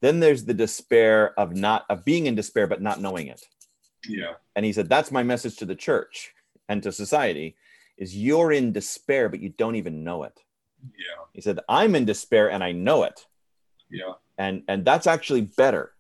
Then 0.01 0.21
there's 0.21 0.45
the 0.45 0.53
despair 0.53 1.38
of 1.38 1.55
not 1.55 1.86
of 1.89 2.05
being 2.05 2.25
in 2.25 2.36
despair 2.36 2.67
but 2.67 2.82
not 2.82 3.01
knowing 3.01 3.27
it. 3.27 3.43
Yeah. 4.07 4.34
And 4.55 4.65
he 4.65 4.71
said 4.71 4.88
that's 4.88 5.11
my 5.11 5.23
message 5.23 5.57
to 5.57 5.65
the 5.65 5.75
church 5.75 6.34
and 6.70 6.82
to 6.84 6.91
society 6.91 7.57
is 7.97 8.15
you're 8.15 8.53
in 8.53 8.72
despair 8.72 9.28
but 9.28 9.41
you 9.41 9.49
don't 9.49 9.76
even 9.76 10.03
know 10.03 10.24
it. 10.24 10.39
Yeah. 10.82 11.26
He 11.34 11.41
said 11.41 11.59
I'm 11.67 11.95
in 11.95 12.05
despair 12.05 12.49
and 12.49 12.63
I 12.63 12.72
know 12.72 13.03
it. 13.03 13.26
Yeah. 13.89 14.13
And 14.38 14.63
and 14.70 14.86
that's 14.86 15.07
actually 15.07 15.41
better 15.41 15.91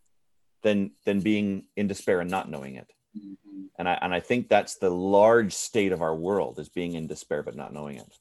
than 0.61 0.91
than 1.05 1.19
being 1.19 1.65
in 1.75 1.87
despair 1.87 2.21
and 2.21 2.31
not 2.31 2.49
knowing 2.49 2.75
it. 2.75 2.93
Mm-hmm. 3.17 3.63
And 3.77 3.89
I 3.89 3.97
and 4.01 4.13
I 4.13 4.21
think 4.21 4.47
that's 4.47 4.75
the 4.75 4.89
large 4.89 5.53
state 5.53 5.91
of 5.91 6.01
our 6.01 6.15
world 6.15 6.59
is 6.59 6.69
being 6.69 6.93
in 6.93 7.07
despair 7.07 7.43
but 7.43 7.55
not 7.55 7.73
knowing 7.73 7.97
it. 7.97 8.17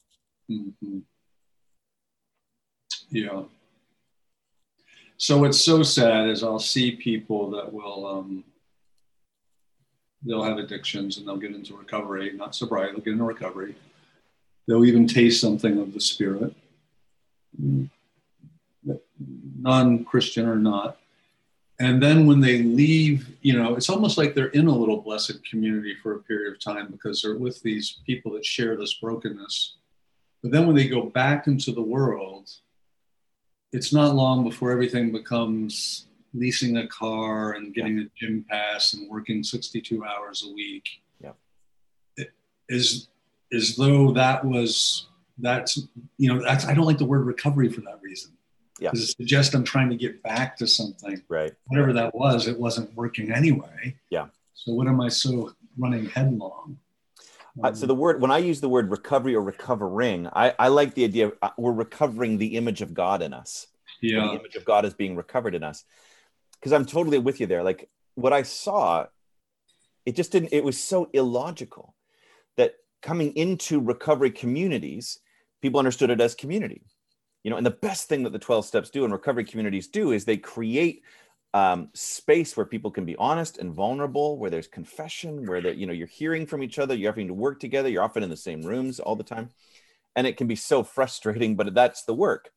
Mm-hmm. 0.51 0.99
Yeah. 3.11 3.43
So 5.17 5.37
what's 5.37 5.59
so 5.59 5.83
sad 5.83 6.29
is 6.29 6.43
I'll 6.43 6.59
see 6.59 6.95
people 6.95 7.51
that 7.51 7.71
will 7.71 8.07
um, 8.07 8.43
they'll 10.23 10.43
have 10.43 10.57
addictions 10.57 11.17
and 11.17 11.27
they'll 11.27 11.37
get 11.37 11.55
into 11.55 11.75
recovery, 11.75 12.31
not 12.33 12.55
sobriety, 12.55 12.93
they'll 12.93 13.03
get 13.03 13.13
into 13.13 13.23
recovery. 13.23 13.75
They'll 14.67 14.85
even 14.85 15.07
taste 15.07 15.41
something 15.41 15.79
of 15.79 15.93
the 15.93 16.01
spirit, 16.01 16.53
non-Christian 19.61 20.47
or 20.47 20.57
not. 20.57 20.97
And 21.79 22.03
then 22.03 22.27
when 22.27 22.41
they 22.41 22.61
leave, 22.61 23.29
you 23.41 23.53
know, 23.53 23.75
it's 23.75 23.89
almost 23.89 24.17
like 24.17 24.35
they're 24.35 24.47
in 24.47 24.67
a 24.67 24.75
little 24.75 25.01
blessed 25.01 25.43
community 25.49 25.95
for 25.95 26.15
a 26.15 26.19
period 26.19 26.53
of 26.53 26.59
time 26.59 26.87
because 26.91 27.21
they're 27.21 27.37
with 27.37 27.61
these 27.63 27.99
people 28.05 28.33
that 28.33 28.45
share 28.45 28.75
this 28.75 28.95
brokenness. 28.95 29.75
But 30.43 30.51
then 30.51 30.67
when 30.67 30.75
they 30.75 30.89
go 30.89 31.03
back 31.03 31.47
into 31.47 31.71
the 31.71 31.81
world, 31.81 32.49
it's 33.71 33.93
not 33.93 34.13
long 34.13 34.43
before 34.43 34.71
everything 34.71 35.11
becomes 35.11 36.07
leasing 36.33 36.77
a 36.77 36.87
car 36.87 37.53
and 37.53 37.73
getting 37.73 37.97
yeah. 37.97 38.03
a 38.03 38.07
gym 38.15 38.45
pass 38.49 38.93
and 38.93 39.09
working 39.09 39.43
62 39.43 40.03
hours 40.03 40.43
a 40.47 40.53
week. 40.53 40.87
Yeah. 41.21 41.31
It 42.17 42.31
is 42.67 43.07
as 43.51 43.75
though 43.75 44.11
that 44.13 44.45
was 44.45 45.07
that's 45.39 45.87
you 46.17 46.33
know 46.33 46.41
that's 46.41 46.65
I 46.65 46.73
don't 46.73 46.85
like 46.85 46.97
the 46.97 47.05
word 47.05 47.25
recovery 47.25 47.69
for 47.69 47.81
that 47.81 47.99
reason. 48.01 48.31
Yeah. 48.79 48.91
Because 48.91 49.09
it 49.09 49.15
suggests 49.17 49.53
I'm 49.53 49.63
trying 49.63 49.89
to 49.89 49.95
get 49.95 50.23
back 50.23 50.55
to 50.57 50.67
something. 50.67 51.21
Right. 51.27 51.51
Whatever 51.65 51.93
that 51.93 52.15
was, 52.15 52.47
it 52.47 52.57
wasn't 52.57 52.93
working 52.95 53.31
anyway. 53.31 53.95
Yeah. 54.09 54.27
So 54.53 54.73
what 54.73 54.87
am 54.87 55.01
I 55.01 55.09
so 55.09 55.53
running 55.77 56.05
headlong? 56.05 56.77
Uh, 57.61 57.73
so 57.73 57.85
the 57.85 57.95
word 57.95 58.21
when 58.21 58.31
I 58.31 58.37
use 58.37 58.61
the 58.61 58.69
word 58.69 58.89
recovery 58.89 59.35
or 59.35 59.41
recovering, 59.41 60.27
I, 60.27 60.53
I 60.57 60.67
like 60.69 60.93
the 60.93 61.03
idea 61.03 61.27
of, 61.27 61.33
uh, 61.41 61.49
we're 61.57 61.73
recovering 61.73 62.37
the 62.37 62.55
image 62.55 62.81
of 62.81 62.93
God 62.93 63.21
in 63.21 63.33
us. 63.33 63.67
Yeah, 64.01 64.27
the 64.27 64.39
image 64.39 64.55
of 64.55 64.63
God 64.63 64.85
is 64.85 64.93
being 64.93 65.15
recovered 65.15 65.55
in 65.55 65.63
us. 65.63 65.83
Because 66.59 66.73
I'm 66.73 66.85
totally 66.85 67.19
with 67.19 67.39
you 67.39 67.47
there. 67.47 67.63
Like 67.63 67.89
what 68.15 68.33
I 68.33 68.43
saw, 68.43 69.05
it 70.05 70.15
just 70.15 70.31
didn't. 70.31 70.53
It 70.53 70.63
was 70.63 70.81
so 70.81 71.09
illogical 71.13 71.95
that 72.57 72.75
coming 73.01 73.35
into 73.35 73.79
recovery 73.79 74.31
communities, 74.31 75.19
people 75.61 75.79
understood 75.79 76.09
it 76.09 76.21
as 76.21 76.35
community. 76.35 76.83
You 77.43 77.51
know, 77.51 77.57
and 77.57 77.65
the 77.65 77.71
best 77.71 78.09
thing 78.09 78.23
that 78.23 78.33
the 78.33 78.39
12 78.39 78.65
steps 78.65 78.89
do 78.89 79.05
and 79.05 79.13
recovery 79.13 79.45
communities 79.45 79.87
do 79.87 80.11
is 80.11 80.25
they 80.25 80.37
create 80.37 81.03
um, 81.53 81.89
space 81.93 82.55
where 82.55 82.65
people 82.65 82.91
can 82.91 83.05
be 83.05 83.15
honest 83.15 83.57
and 83.57 83.73
vulnerable, 83.73 84.37
where 84.37 84.49
there's 84.49 84.67
confession, 84.67 85.47
where 85.47 85.61
that 85.61 85.77
you 85.77 85.87
know 85.87 85.93
you're 85.93 86.07
hearing 86.07 86.45
from 86.45 86.61
each 86.61 86.79
other, 86.79 86.93
you're 86.93 87.11
having 87.11 87.27
to 87.27 87.33
work 87.33 87.59
together, 87.59 87.89
you're 87.89 88.03
often 88.03 88.23
in 88.23 88.29
the 88.29 88.37
same 88.37 88.61
rooms 88.61 88.99
all 88.99 89.15
the 89.15 89.23
time, 89.23 89.49
and 90.15 90.27
it 90.27 90.37
can 90.37 90.47
be 90.47 90.55
so 90.55 90.83
frustrating. 90.95 91.55
But 91.55 91.73
that's 91.73 92.03
the 92.03 92.13
work. 92.13 92.51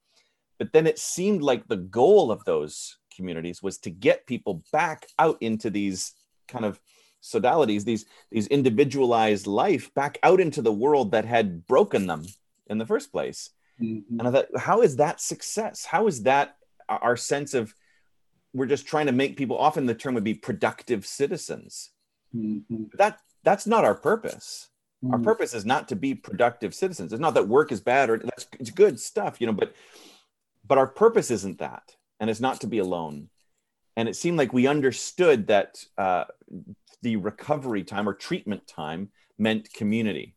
But 0.59 0.73
then 0.73 0.87
it 0.87 0.99
seemed 0.99 1.43
like 1.43 1.67
the 1.67 1.77
goal 1.77 2.31
of 2.31 2.45
those 2.45 2.99
communities 3.15 3.63
was 3.63 3.79
to 3.79 3.91
get 3.91 4.27
people 4.27 4.63
back 4.73 5.07
out 5.19 5.39
into 5.41 5.71
these 5.71 6.13
kind 6.49 6.65
of 6.65 6.81
sodalities, 7.23 7.85
these 7.85 8.07
these 8.31 8.47
individualized 8.49 9.47
life, 9.47 9.93
back 9.95 10.19
out 10.23 10.41
into 10.41 10.63
the 10.63 10.73
world 10.73 11.13
that 11.13 11.25
had 11.25 11.67
broken 11.67 12.07
them 12.07 12.25
in 12.67 12.79
the 12.79 12.87
first 12.87 13.13
place. 13.13 13.51
Mm-hmm. 13.81 14.19
And 14.19 14.29
I 14.29 14.31
thought, 14.31 14.57
how 14.57 14.83
is 14.83 14.97
that 14.97 15.21
success? 15.21 15.85
How 15.85 16.07
is 16.07 16.25
that 16.25 16.57
our 16.89 17.17
sense 17.17 17.55
of 17.55 17.75
we're 18.53 18.67
just 18.67 18.87
trying 18.87 19.07
to 19.07 19.13
make 19.13 19.37
people 19.37 19.57
often 19.57 19.87
the 19.87 19.95
term 19.95 20.15
would 20.15 20.25
be 20.25 20.35
productive 20.35 21.07
citizens 21.07 21.91
mm-hmm. 22.35 22.85
that 22.95 23.19
that's 23.45 23.67
not 23.67 23.85
our 23.85 23.95
purpose 23.95 24.69
mm-hmm. 25.03 25.15
our 25.15 25.21
purpose 25.21 25.55
is 25.55 25.65
not 25.65 25.89
to 25.89 25.97
be 25.97 26.15
productive 26.15 26.75
citizens 26.75 27.13
it's 27.13 27.21
not 27.21 27.35
that 27.35 27.49
work 27.49 27.73
is 27.73 27.81
bad 27.81 28.11
or 28.11 28.19
that's 28.19 28.47
it's 28.59 28.71
good 28.71 28.99
stuff 29.01 29.41
you 29.41 29.47
know 29.47 29.53
but 29.53 29.75
but 30.67 30.79
our 30.79 30.87
purpose 30.87 31.31
isn't 31.31 31.59
that 31.59 31.95
and 32.23 32.31
it's 32.31 32.41
not 32.41 32.63
to 32.63 32.67
be 32.67 32.79
alone 32.79 33.29
and 33.97 34.09
it 34.09 34.17
seemed 34.17 34.39
like 34.39 34.55
we 34.55 34.67
understood 34.67 35.49
that 35.49 35.85
uh, 35.99 36.25
the 37.03 37.17
recovery 37.17 37.85
time 37.85 38.09
or 38.09 38.15
treatment 38.15 38.67
time 38.67 39.11
meant 39.37 39.75
community 39.75 40.35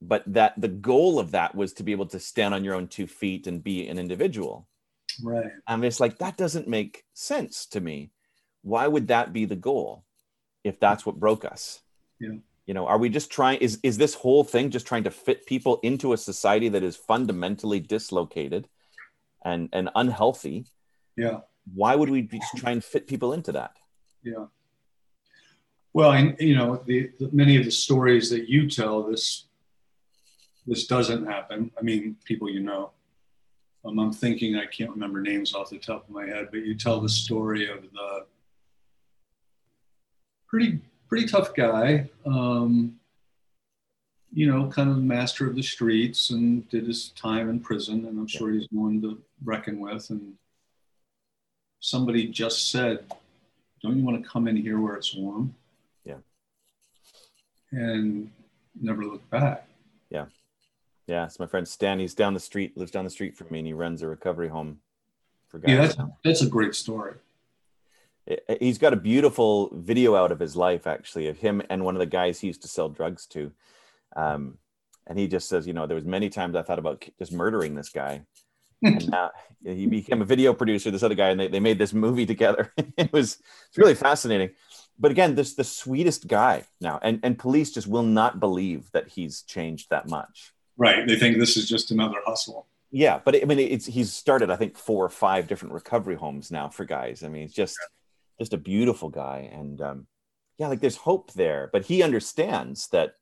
but 0.00 0.22
that 0.26 0.58
the 0.58 0.68
goal 0.68 1.18
of 1.18 1.32
that 1.32 1.54
was 1.54 1.74
to 1.74 1.82
be 1.82 1.92
able 1.92 2.06
to 2.06 2.18
stand 2.18 2.54
on 2.54 2.64
your 2.64 2.74
own 2.74 2.88
two 2.88 3.06
feet 3.06 3.46
and 3.46 3.62
be 3.62 3.86
an 3.88 3.98
individual 3.98 4.66
Right. 5.22 5.50
And 5.68 5.84
it's 5.84 6.00
like, 6.00 6.18
that 6.18 6.36
doesn't 6.36 6.68
make 6.68 7.04
sense 7.14 7.66
to 7.66 7.80
me. 7.80 8.10
Why 8.62 8.86
would 8.86 9.08
that 9.08 9.32
be 9.32 9.44
the 9.44 9.56
goal 9.56 10.04
if 10.62 10.80
that's 10.80 11.04
what 11.04 11.20
broke 11.20 11.44
us? 11.44 11.80
Yeah. 12.20 12.36
You 12.66 12.72
know, 12.72 12.86
are 12.86 12.98
we 12.98 13.10
just 13.10 13.30
trying, 13.30 13.58
is, 13.58 13.78
is 13.82 13.98
this 13.98 14.14
whole 14.14 14.42
thing 14.42 14.70
just 14.70 14.86
trying 14.86 15.04
to 15.04 15.10
fit 15.10 15.46
people 15.46 15.80
into 15.82 16.14
a 16.14 16.18
society 16.18 16.70
that 16.70 16.82
is 16.82 16.96
fundamentally 16.96 17.78
dislocated 17.78 18.68
and, 19.44 19.68
and 19.72 19.90
unhealthy? 19.94 20.64
Yeah. 21.16 21.40
Why 21.72 21.94
would 21.94 22.10
we 22.10 22.28
try 22.56 22.72
and 22.72 22.84
fit 22.84 23.06
people 23.06 23.32
into 23.32 23.52
that? 23.52 23.76
Yeah. 24.22 24.46
Well, 25.92 26.12
and 26.12 26.36
you 26.40 26.56
know, 26.56 26.82
the, 26.84 27.10
the, 27.18 27.30
many 27.32 27.56
of 27.56 27.64
the 27.64 27.70
stories 27.70 28.28
that 28.30 28.48
you 28.48 28.68
tell, 28.68 29.02
this 29.04 29.46
this 30.66 30.86
doesn't 30.86 31.26
happen. 31.26 31.70
I 31.78 31.82
mean, 31.82 32.16
people 32.24 32.50
you 32.50 32.60
know, 32.60 32.90
um, 33.84 33.98
I'm 33.98 34.12
thinking, 34.12 34.56
I 34.56 34.66
can't 34.66 34.90
remember 34.90 35.20
names 35.20 35.54
off 35.54 35.70
the 35.70 35.78
top 35.78 36.08
of 36.08 36.14
my 36.14 36.26
head, 36.26 36.48
but 36.50 36.64
you 36.64 36.74
tell 36.74 37.00
the 37.00 37.08
story 37.08 37.70
of 37.70 37.82
the 37.82 38.26
pretty, 40.48 40.80
pretty 41.08 41.26
tough 41.26 41.54
guy, 41.54 42.08
um, 42.24 42.96
you 44.32 44.50
know, 44.50 44.68
kind 44.68 44.90
of 44.90 44.98
master 44.98 45.46
of 45.46 45.54
the 45.54 45.62
streets 45.62 46.30
and 46.30 46.68
did 46.70 46.86
his 46.86 47.10
time 47.10 47.48
in 47.50 47.60
prison. 47.60 48.06
And 48.06 48.18
I'm 48.18 48.26
sure 48.26 48.50
he's 48.50 48.66
one 48.70 49.00
to 49.02 49.20
reckon 49.44 49.78
with. 49.78 50.08
And 50.10 50.34
somebody 51.84 52.26
just 52.26 52.70
said, 52.70 53.04
Don't 53.82 53.98
you 53.98 54.04
want 54.04 54.22
to 54.22 54.28
come 54.28 54.48
in 54.48 54.56
here 54.56 54.80
where 54.80 54.94
it's 54.94 55.14
warm? 55.14 55.54
Yeah. 56.04 56.16
And 57.72 58.30
never 58.80 59.04
look 59.04 59.28
back. 59.30 59.68
Yeah. 60.10 60.26
Yeah, 61.06 61.26
it's 61.26 61.38
my 61.38 61.46
friend 61.46 61.68
Stan. 61.68 61.98
He's 61.98 62.14
down 62.14 62.32
the 62.32 62.40
street, 62.40 62.76
lives 62.78 62.90
down 62.90 63.04
the 63.04 63.10
street 63.10 63.36
from 63.36 63.48
me, 63.50 63.58
and 63.58 63.66
he 63.66 63.74
runs 63.74 64.00
a 64.00 64.08
recovery 64.08 64.48
home 64.48 64.80
for 65.48 65.58
guys. 65.58 65.70
Yeah, 65.70 65.76
that's, 65.82 65.96
that's 66.24 66.42
a 66.42 66.46
great 66.46 66.74
story. 66.74 67.16
he's 68.58 68.78
got 68.78 68.94
a 68.94 68.96
beautiful 68.96 69.68
video 69.74 70.16
out 70.16 70.32
of 70.32 70.40
his 70.40 70.56
life, 70.56 70.86
actually, 70.86 71.28
of 71.28 71.36
him 71.36 71.60
and 71.68 71.84
one 71.84 71.94
of 71.94 72.00
the 72.00 72.06
guys 72.06 72.40
he 72.40 72.46
used 72.46 72.62
to 72.62 72.68
sell 72.68 72.88
drugs 72.88 73.26
to. 73.26 73.52
Um, 74.16 74.56
and 75.06 75.18
he 75.18 75.28
just 75.28 75.50
says, 75.50 75.66
you 75.66 75.74
know, 75.74 75.86
there 75.86 75.96
was 75.96 76.06
many 76.06 76.30
times 76.30 76.56
I 76.56 76.62
thought 76.62 76.78
about 76.78 77.04
just 77.18 77.32
murdering 77.32 77.74
this 77.74 77.90
guy. 77.90 78.22
And 78.84 79.10
now 79.10 79.30
he 79.64 79.86
became 79.86 80.22
a 80.22 80.26
video 80.26 80.52
producer, 80.52 80.90
this 80.90 81.02
other 81.02 81.14
guy, 81.14 81.30
and 81.30 81.40
they, 81.40 81.48
they 81.48 81.60
made 81.60 81.78
this 81.78 81.92
movie 81.92 82.26
together. 82.26 82.72
it 82.96 83.12
was 83.12 83.38
it's 83.68 83.78
really 83.78 83.94
fascinating. 83.94 84.50
But 84.98 85.10
again, 85.10 85.34
this 85.34 85.54
the 85.54 85.64
sweetest 85.64 86.28
guy 86.28 86.64
now, 86.80 87.00
and, 87.02 87.18
and 87.22 87.38
police 87.38 87.72
just 87.72 87.86
will 87.86 88.04
not 88.04 88.38
believe 88.38 88.90
that 88.92 89.08
he's 89.08 89.42
changed 89.42 89.90
that 89.90 90.08
much 90.08 90.54
Right. 90.76 91.06
They 91.06 91.16
think 91.16 91.38
this 91.38 91.56
is 91.56 91.68
just 91.68 91.90
another 91.90 92.18
hustle. 92.24 92.66
Yeah, 92.90 93.20
but 93.24 93.40
I 93.40 93.44
mean, 93.44 93.58
it's 93.58 93.86
he's 93.86 94.12
started 94.12 94.50
I 94.50 94.56
think 94.56 94.76
four 94.76 95.04
or 95.04 95.08
five 95.08 95.48
different 95.48 95.74
recovery 95.74 96.14
homes 96.14 96.50
now 96.50 96.68
for 96.68 96.84
guys. 96.84 97.24
I 97.24 97.28
mean, 97.28 97.42
it's 97.42 97.54
just 97.54 97.76
just 98.38 98.52
a 98.52 98.58
beautiful 98.58 99.08
guy, 99.08 99.50
and 99.52 99.80
um, 99.80 100.06
yeah, 100.58 100.68
like 100.68 100.80
there's 100.80 100.96
hope 100.96 101.32
there. 101.32 101.70
But 101.72 101.86
he 101.86 102.02
understands 102.02 102.88
that 102.88 103.14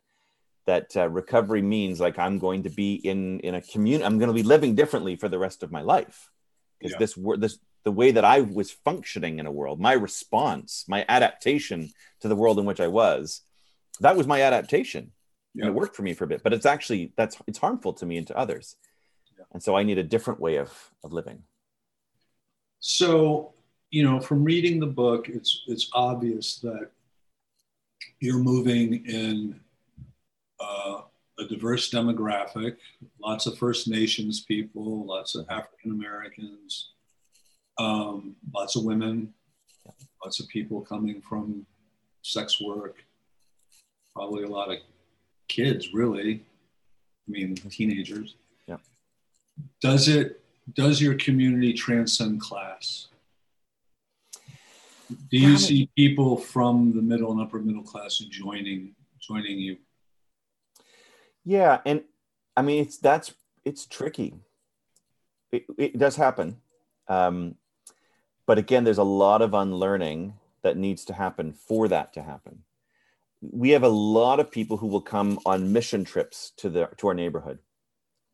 that 0.66 0.96
uh, 0.96 1.08
recovery 1.08 1.62
means 1.62 2.00
like 2.00 2.18
I'm 2.18 2.38
going 2.38 2.62
to 2.64 2.70
be 2.70 2.94
in 2.94 3.40
in 3.40 3.54
a 3.54 3.62
community. 3.62 4.04
I'm 4.04 4.18
going 4.18 4.28
to 4.28 4.34
be 4.34 4.42
living 4.42 4.74
differently 4.74 5.16
for 5.16 5.28
the 5.28 5.38
rest 5.38 5.62
of 5.62 5.72
my 5.72 5.82
life 5.82 6.30
because 6.78 6.92
Yeah. 6.92 6.98
this 6.98 7.16
wor- 7.16 7.36
this 7.36 7.58
the 7.84 7.92
way 7.92 8.12
that 8.12 8.24
I 8.24 8.42
was 8.42 8.70
functioning 8.70 9.40
in 9.40 9.46
a 9.46 9.50
world, 9.52 9.80
my 9.80 9.92
response, 9.94 10.84
my 10.86 11.04
adaptation 11.08 11.90
to 12.20 12.28
the 12.28 12.36
world 12.36 12.60
in 12.60 12.64
which 12.64 12.78
I 12.80 12.86
was, 12.86 13.40
that 13.98 14.16
was 14.16 14.28
my 14.28 14.42
adaptation. 14.42 15.10
Yeah. 15.54 15.66
And 15.66 15.70
it 15.70 15.78
worked 15.80 15.96
for 15.96 16.02
me 16.02 16.14
for 16.14 16.24
a 16.24 16.28
bit, 16.28 16.42
but 16.44 16.52
it's 16.52 16.64
actually 16.66 17.12
that's 17.16 17.36
it's 17.46 17.58
harmful 17.58 17.92
to 17.94 18.06
me 18.06 18.18
and 18.18 18.26
to 18.28 18.36
others. 18.38 18.76
Yeah. 19.36 19.44
And 19.52 19.62
so 19.62 19.76
I 19.76 19.82
need 19.82 19.98
a 19.98 20.04
different 20.04 20.40
way 20.40 20.56
of 20.56 20.70
of 21.02 21.12
living. 21.12 21.42
So, 22.80 23.54
you 23.90 24.02
know, 24.04 24.20
from 24.20 24.44
reading 24.44 24.80
the 24.80 24.86
book, 24.86 25.28
it's 25.28 25.62
it's 25.66 25.90
obvious 25.92 26.56
that 26.60 26.90
you're 28.20 28.38
moving 28.38 29.04
in 29.06 29.60
uh, 30.62 31.02
a 31.38 31.44
diverse 31.44 31.90
demographic, 31.90 32.76
lots 33.20 33.46
of 33.46 33.58
First 33.58 33.88
Nations 33.88 34.40
people, 34.40 35.04
lots 35.06 35.34
of 35.34 35.46
African 35.48 35.90
Americans, 35.92 36.90
um, 37.78 38.36
lots 38.54 38.76
of 38.76 38.84
women, 38.84 39.32
lots 40.22 40.40
of 40.40 40.48
people 40.48 40.80
coming 40.82 41.20
from 41.20 41.66
sex 42.22 42.60
work, 42.60 43.04
probably 44.14 44.44
a 44.44 44.48
lot 44.48 44.70
of 44.70 44.78
kids, 45.48 45.92
really. 45.92 46.44
I 47.28 47.30
mean, 47.30 47.54
teenagers. 47.54 48.36
Yeah. 48.66 48.78
Does 49.80 50.08
it? 50.08 50.40
Does 50.74 51.00
your 51.00 51.14
community 51.14 51.72
transcend 51.72 52.40
class? 52.40 53.08
Do 55.30 55.38
you 55.38 55.58
see 55.58 55.90
people 55.96 56.36
from 56.36 56.94
the 56.94 57.02
middle 57.02 57.32
and 57.32 57.40
upper 57.40 57.58
middle 57.58 57.82
class 57.82 58.18
joining 58.18 58.94
joining 59.20 59.58
you? 59.58 59.76
Yeah, 61.44 61.80
and 61.84 62.02
I 62.56 62.62
mean 62.62 62.82
it's 62.82 62.98
that's 62.98 63.34
it's 63.64 63.86
tricky. 63.86 64.34
It, 65.50 65.66
it 65.76 65.98
does 65.98 66.16
happen, 66.16 66.56
um, 67.08 67.56
but 68.46 68.58
again, 68.58 68.84
there's 68.84 68.98
a 68.98 69.02
lot 69.02 69.42
of 69.42 69.52
unlearning 69.52 70.34
that 70.62 70.76
needs 70.76 71.04
to 71.06 71.12
happen 71.12 71.52
for 71.52 71.88
that 71.88 72.12
to 72.14 72.22
happen. 72.22 72.62
We 73.42 73.70
have 73.70 73.82
a 73.82 73.88
lot 73.88 74.40
of 74.40 74.50
people 74.50 74.78
who 74.78 74.86
will 74.86 75.02
come 75.02 75.38
on 75.44 75.72
mission 75.72 76.04
trips 76.04 76.52
to 76.58 76.70
the 76.70 76.88
to 76.98 77.08
our 77.08 77.14
neighborhood, 77.14 77.58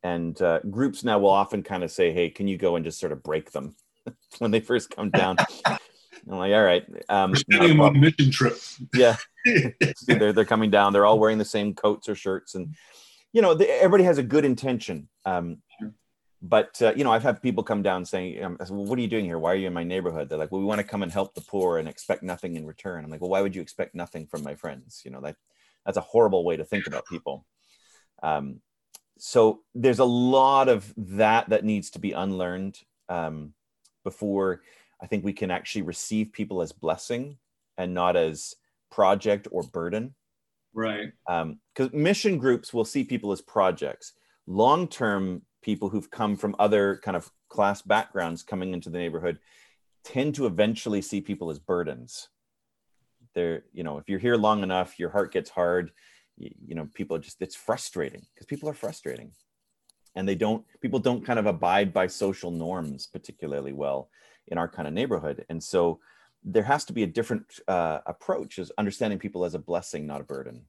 and 0.02 0.40
uh, 0.40 0.60
groups 0.70 1.02
now 1.02 1.18
will 1.18 1.30
often 1.30 1.62
kind 1.62 1.82
of 1.82 1.90
say, 1.90 2.12
"Hey, 2.12 2.30
can 2.30 2.46
you 2.46 2.56
go 2.56 2.76
and 2.76 2.84
just 2.84 3.00
sort 3.00 3.12
of 3.12 3.22
break 3.22 3.52
them 3.52 3.74
when 4.38 4.50
they 4.50 4.60
first 4.60 4.90
come 4.90 5.10
down?" 5.10 5.36
I'm 6.30 6.38
like, 6.38 6.52
"All 6.52 6.62
right." 6.62 6.84
Um, 7.08 7.30
We're 7.32 7.36
sending 7.50 7.68
them 7.70 7.80
on 7.80 7.96
a 7.96 7.98
mission 7.98 8.30
trip. 8.30 8.58
yeah, 8.94 9.16
they're 10.06 10.32
they're 10.32 10.44
coming 10.44 10.70
down. 10.70 10.92
They're 10.92 11.06
all 11.06 11.18
wearing 11.18 11.38
the 11.38 11.44
same 11.44 11.74
coats 11.74 12.08
or 12.08 12.14
shirts, 12.14 12.54
and 12.54 12.74
you 13.32 13.42
know, 13.42 13.54
the, 13.54 13.70
everybody 13.70 14.04
has 14.04 14.18
a 14.18 14.22
good 14.22 14.44
intention. 14.44 15.08
Um, 15.24 15.62
But 16.40 16.80
uh, 16.80 16.92
you 16.94 17.02
know, 17.02 17.10
I've 17.10 17.24
had 17.24 17.42
people 17.42 17.64
come 17.64 17.82
down 17.82 18.04
saying, 18.04 18.42
um, 18.44 18.56
said, 18.60 18.70
"Well, 18.70 18.84
what 18.84 18.98
are 18.98 19.02
you 19.02 19.08
doing 19.08 19.24
here? 19.24 19.38
Why 19.38 19.52
are 19.52 19.56
you 19.56 19.66
in 19.66 19.72
my 19.72 19.82
neighborhood?" 19.82 20.28
They're 20.28 20.38
like, 20.38 20.52
"Well, 20.52 20.60
we 20.60 20.66
want 20.66 20.78
to 20.80 20.86
come 20.86 21.02
and 21.02 21.10
help 21.10 21.34
the 21.34 21.40
poor 21.40 21.78
and 21.78 21.88
expect 21.88 22.22
nothing 22.22 22.54
in 22.54 22.64
return." 22.64 23.04
I'm 23.04 23.10
like, 23.10 23.20
"Well, 23.20 23.30
why 23.30 23.42
would 23.42 23.56
you 23.56 23.62
expect 23.62 23.94
nothing 23.94 24.26
from 24.26 24.44
my 24.44 24.54
friends?" 24.54 25.02
You 25.04 25.10
know, 25.10 25.20
that 25.22 25.36
that's 25.84 25.98
a 25.98 26.02
horrible 26.02 26.44
way 26.44 26.56
to 26.56 26.64
think 26.64 26.86
about 26.86 27.06
people. 27.06 27.44
Um, 28.22 28.60
so 29.18 29.62
there's 29.74 29.98
a 29.98 30.04
lot 30.04 30.68
of 30.68 30.94
that 30.96 31.48
that 31.48 31.64
needs 31.64 31.90
to 31.90 31.98
be 31.98 32.12
unlearned 32.12 32.78
um, 33.08 33.54
before 34.04 34.62
I 35.02 35.06
think 35.06 35.24
we 35.24 35.32
can 35.32 35.50
actually 35.50 35.82
receive 35.82 36.32
people 36.32 36.62
as 36.62 36.72
blessing 36.72 37.38
and 37.76 37.94
not 37.94 38.16
as 38.16 38.54
project 38.90 39.48
or 39.50 39.62
burden. 39.62 40.14
Right. 40.74 41.12
Um, 41.28 41.60
because 41.74 41.92
mission 41.92 42.38
groups 42.38 42.74
will 42.74 42.84
see 42.84 43.04
people 43.04 43.32
as 43.32 43.40
projects. 43.40 44.12
Long-term 44.46 45.42
people 45.62 45.88
who've 45.88 46.10
come 46.10 46.36
from 46.36 46.56
other 46.58 47.00
kind 47.02 47.16
of 47.16 47.30
class 47.48 47.82
backgrounds 47.82 48.42
coming 48.42 48.72
into 48.72 48.90
the 48.90 48.98
neighborhood 48.98 49.38
tend 50.04 50.34
to 50.34 50.46
eventually 50.46 51.02
see 51.02 51.20
people 51.20 51.50
as 51.50 51.58
burdens. 51.58 52.28
They're 53.34 53.64
you 53.72 53.84
know 53.84 53.98
if 53.98 54.08
you're 54.08 54.18
here 54.18 54.36
long 54.36 54.62
enough 54.62 54.98
your 54.98 55.10
heart 55.10 55.32
gets 55.32 55.50
hard 55.50 55.90
you, 56.36 56.50
you 56.66 56.74
know 56.74 56.88
people 56.94 57.16
are 57.16 57.20
just 57.20 57.40
it's 57.42 57.54
frustrating 57.54 58.22
because 58.34 58.46
people 58.46 58.68
are 58.68 58.74
frustrating. 58.74 59.32
And 60.14 60.28
they 60.28 60.34
don't 60.34 60.64
people 60.80 60.98
don't 60.98 61.24
kind 61.24 61.38
of 61.38 61.46
abide 61.46 61.92
by 61.92 62.06
social 62.06 62.50
norms 62.50 63.06
particularly 63.06 63.72
well 63.72 64.10
in 64.50 64.58
our 64.58 64.68
kind 64.68 64.88
of 64.88 64.94
neighborhood. 64.94 65.44
And 65.48 65.62
so 65.62 66.00
there 66.44 66.62
has 66.62 66.84
to 66.86 66.92
be 66.92 67.02
a 67.02 67.06
different 67.06 67.60
uh, 67.68 67.98
approach 68.06 68.58
is 68.58 68.72
understanding 68.78 69.18
people 69.18 69.44
as 69.44 69.54
a 69.54 69.58
blessing 69.58 70.06
not 70.06 70.20
a 70.20 70.24
burden. 70.24 70.62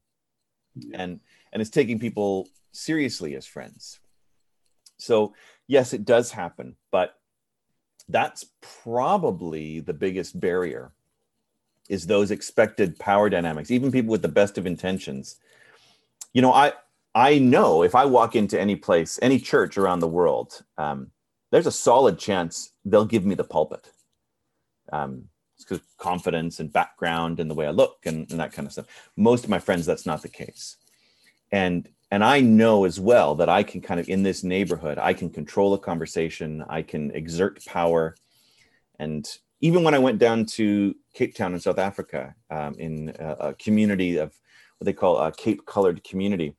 Yeah. 0.76 1.02
and 1.02 1.20
and 1.52 1.62
it's 1.62 1.72
taking 1.72 2.00
people 2.00 2.48
seriously 2.72 3.36
as 3.36 3.46
friends. 3.46 4.00
So 4.98 5.34
yes 5.68 5.94
it 5.94 6.06
does 6.06 6.32
happen 6.32 6.76
but 6.92 7.16
that's 8.08 8.46
probably 8.84 9.80
the 9.80 9.94
biggest 9.94 10.40
barrier 10.40 10.92
is 11.90 12.06
those 12.06 12.32
expected 12.32 12.98
power 13.00 13.30
dynamics 13.30 13.72
even 13.72 13.92
people 13.92 14.12
with 14.12 14.22
the 14.22 14.28
best 14.28 14.58
of 14.58 14.66
intentions. 14.66 15.38
You 16.34 16.42
know 16.42 16.54
i 16.54 16.74
i 17.16 17.40
know 17.40 17.84
if 17.84 17.96
i 17.96 18.06
walk 18.06 18.36
into 18.36 18.60
any 18.60 18.76
place 18.76 19.18
any 19.22 19.40
church 19.40 19.78
around 19.78 20.00
the 20.00 20.08
world 20.08 20.64
um, 20.78 21.12
there's 21.52 21.68
a 21.68 21.72
solid 21.72 22.20
chance 22.20 22.72
they'll 22.86 23.06
give 23.06 23.26
me 23.26 23.36
the 23.36 23.44
pulpit. 23.44 23.92
Um, 24.92 25.30
because 25.60 25.82
confidence 25.98 26.60
and 26.60 26.72
background 26.72 27.40
and 27.40 27.50
the 27.50 27.56
way 27.56 27.68
i 27.68 27.72
look 27.72 27.98
and, 28.06 28.30
and 28.32 28.40
that 28.40 28.54
kind 28.54 28.66
of 28.66 28.72
stuff. 28.72 28.86
Most 29.18 29.44
of 29.44 29.50
my 29.50 29.60
friends 29.60 29.86
that's 29.86 30.06
not 30.06 30.22
the 30.22 30.30
case. 30.30 30.78
And 31.52 31.88
and 32.12 32.24
i 32.24 32.40
know 32.40 32.86
as 32.86 33.00
well 33.00 33.36
that 33.36 33.50
i 33.50 33.64
can 33.64 33.82
kind 33.82 34.00
of 34.00 34.10
in 34.10 34.24
this 34.24 34.44
neighborhood 34.44 34.98
i 34.98 35.14
can 35.14 35.30
control 35.30 35.74
a 35.74 35.80
conversation 35.80 36.64
i 36.70 36.82
can 36.82 37.12
exert 37.12 37.64
power. 37.66 38.16
And 38.98 39.28
even 39.62 39.84
when 39.84 39.94
i 39.94 40.00
went 40.00 40.20
down 40.20 40.46
to 40.46 40.96
cape 41.14 41.36
town 41.36 41.54
in 41.54 41.60
south 41.60 41.80
africa 41.80 42.36
um, 42.50 42.76
in 42.76 43.14
a, 43.20 43.50
a 43.50 43.54
community 43.56 44.18
of 44.18 44.34
what 44.78 44.86
they 44.86 44.94
call 44.94 45.18
a 45.18 45.32
cape 45.32 45.66
colored 45.66 46.04
community 46.04 46.56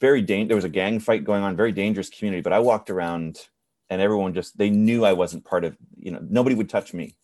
very 0.00 0.22
dan- 0.22 0.48
there 0.48 0.56
was 0.56 0.64
a 0.64 0.70
gang 0.70 0.98
fight 0.98 1.24
going 1.24 1.42
on 1.42 1.56
very 1.56 1.72
dangerous 1.72 2.08
community 2.08 2.40
but 2.40 2.52
i 2.52 2.58
walked 2.58 2.90
around 2.90 3.48
and 3.90 4.00
everyone 4.00 4.32
just 4.34 4.56
they 4.56 4.70
knew 4.70 5.04
i 5.04 5.12
wasn't 5.12 5.44
part 5.44 5.64
of 5.64 5.76
you 5.96 6.10
know 6.10 6.20
nobody 6.22 6.54
would 6.54 6.68
touch 6.68 6.94
me. 6.94 7.16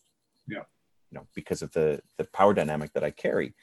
Yeah. 0.49 0.62
you 1.11 1.19
know 1.19 1.27
because 1.35 1.62
of 1.62 1.73
the 1.73 2.01
the 2.19 2.25
power 2.25 2.55
dynamic 2.55 2.93
that 2.93 3.05
i 3.05 3.11
carry. 3.11 3.55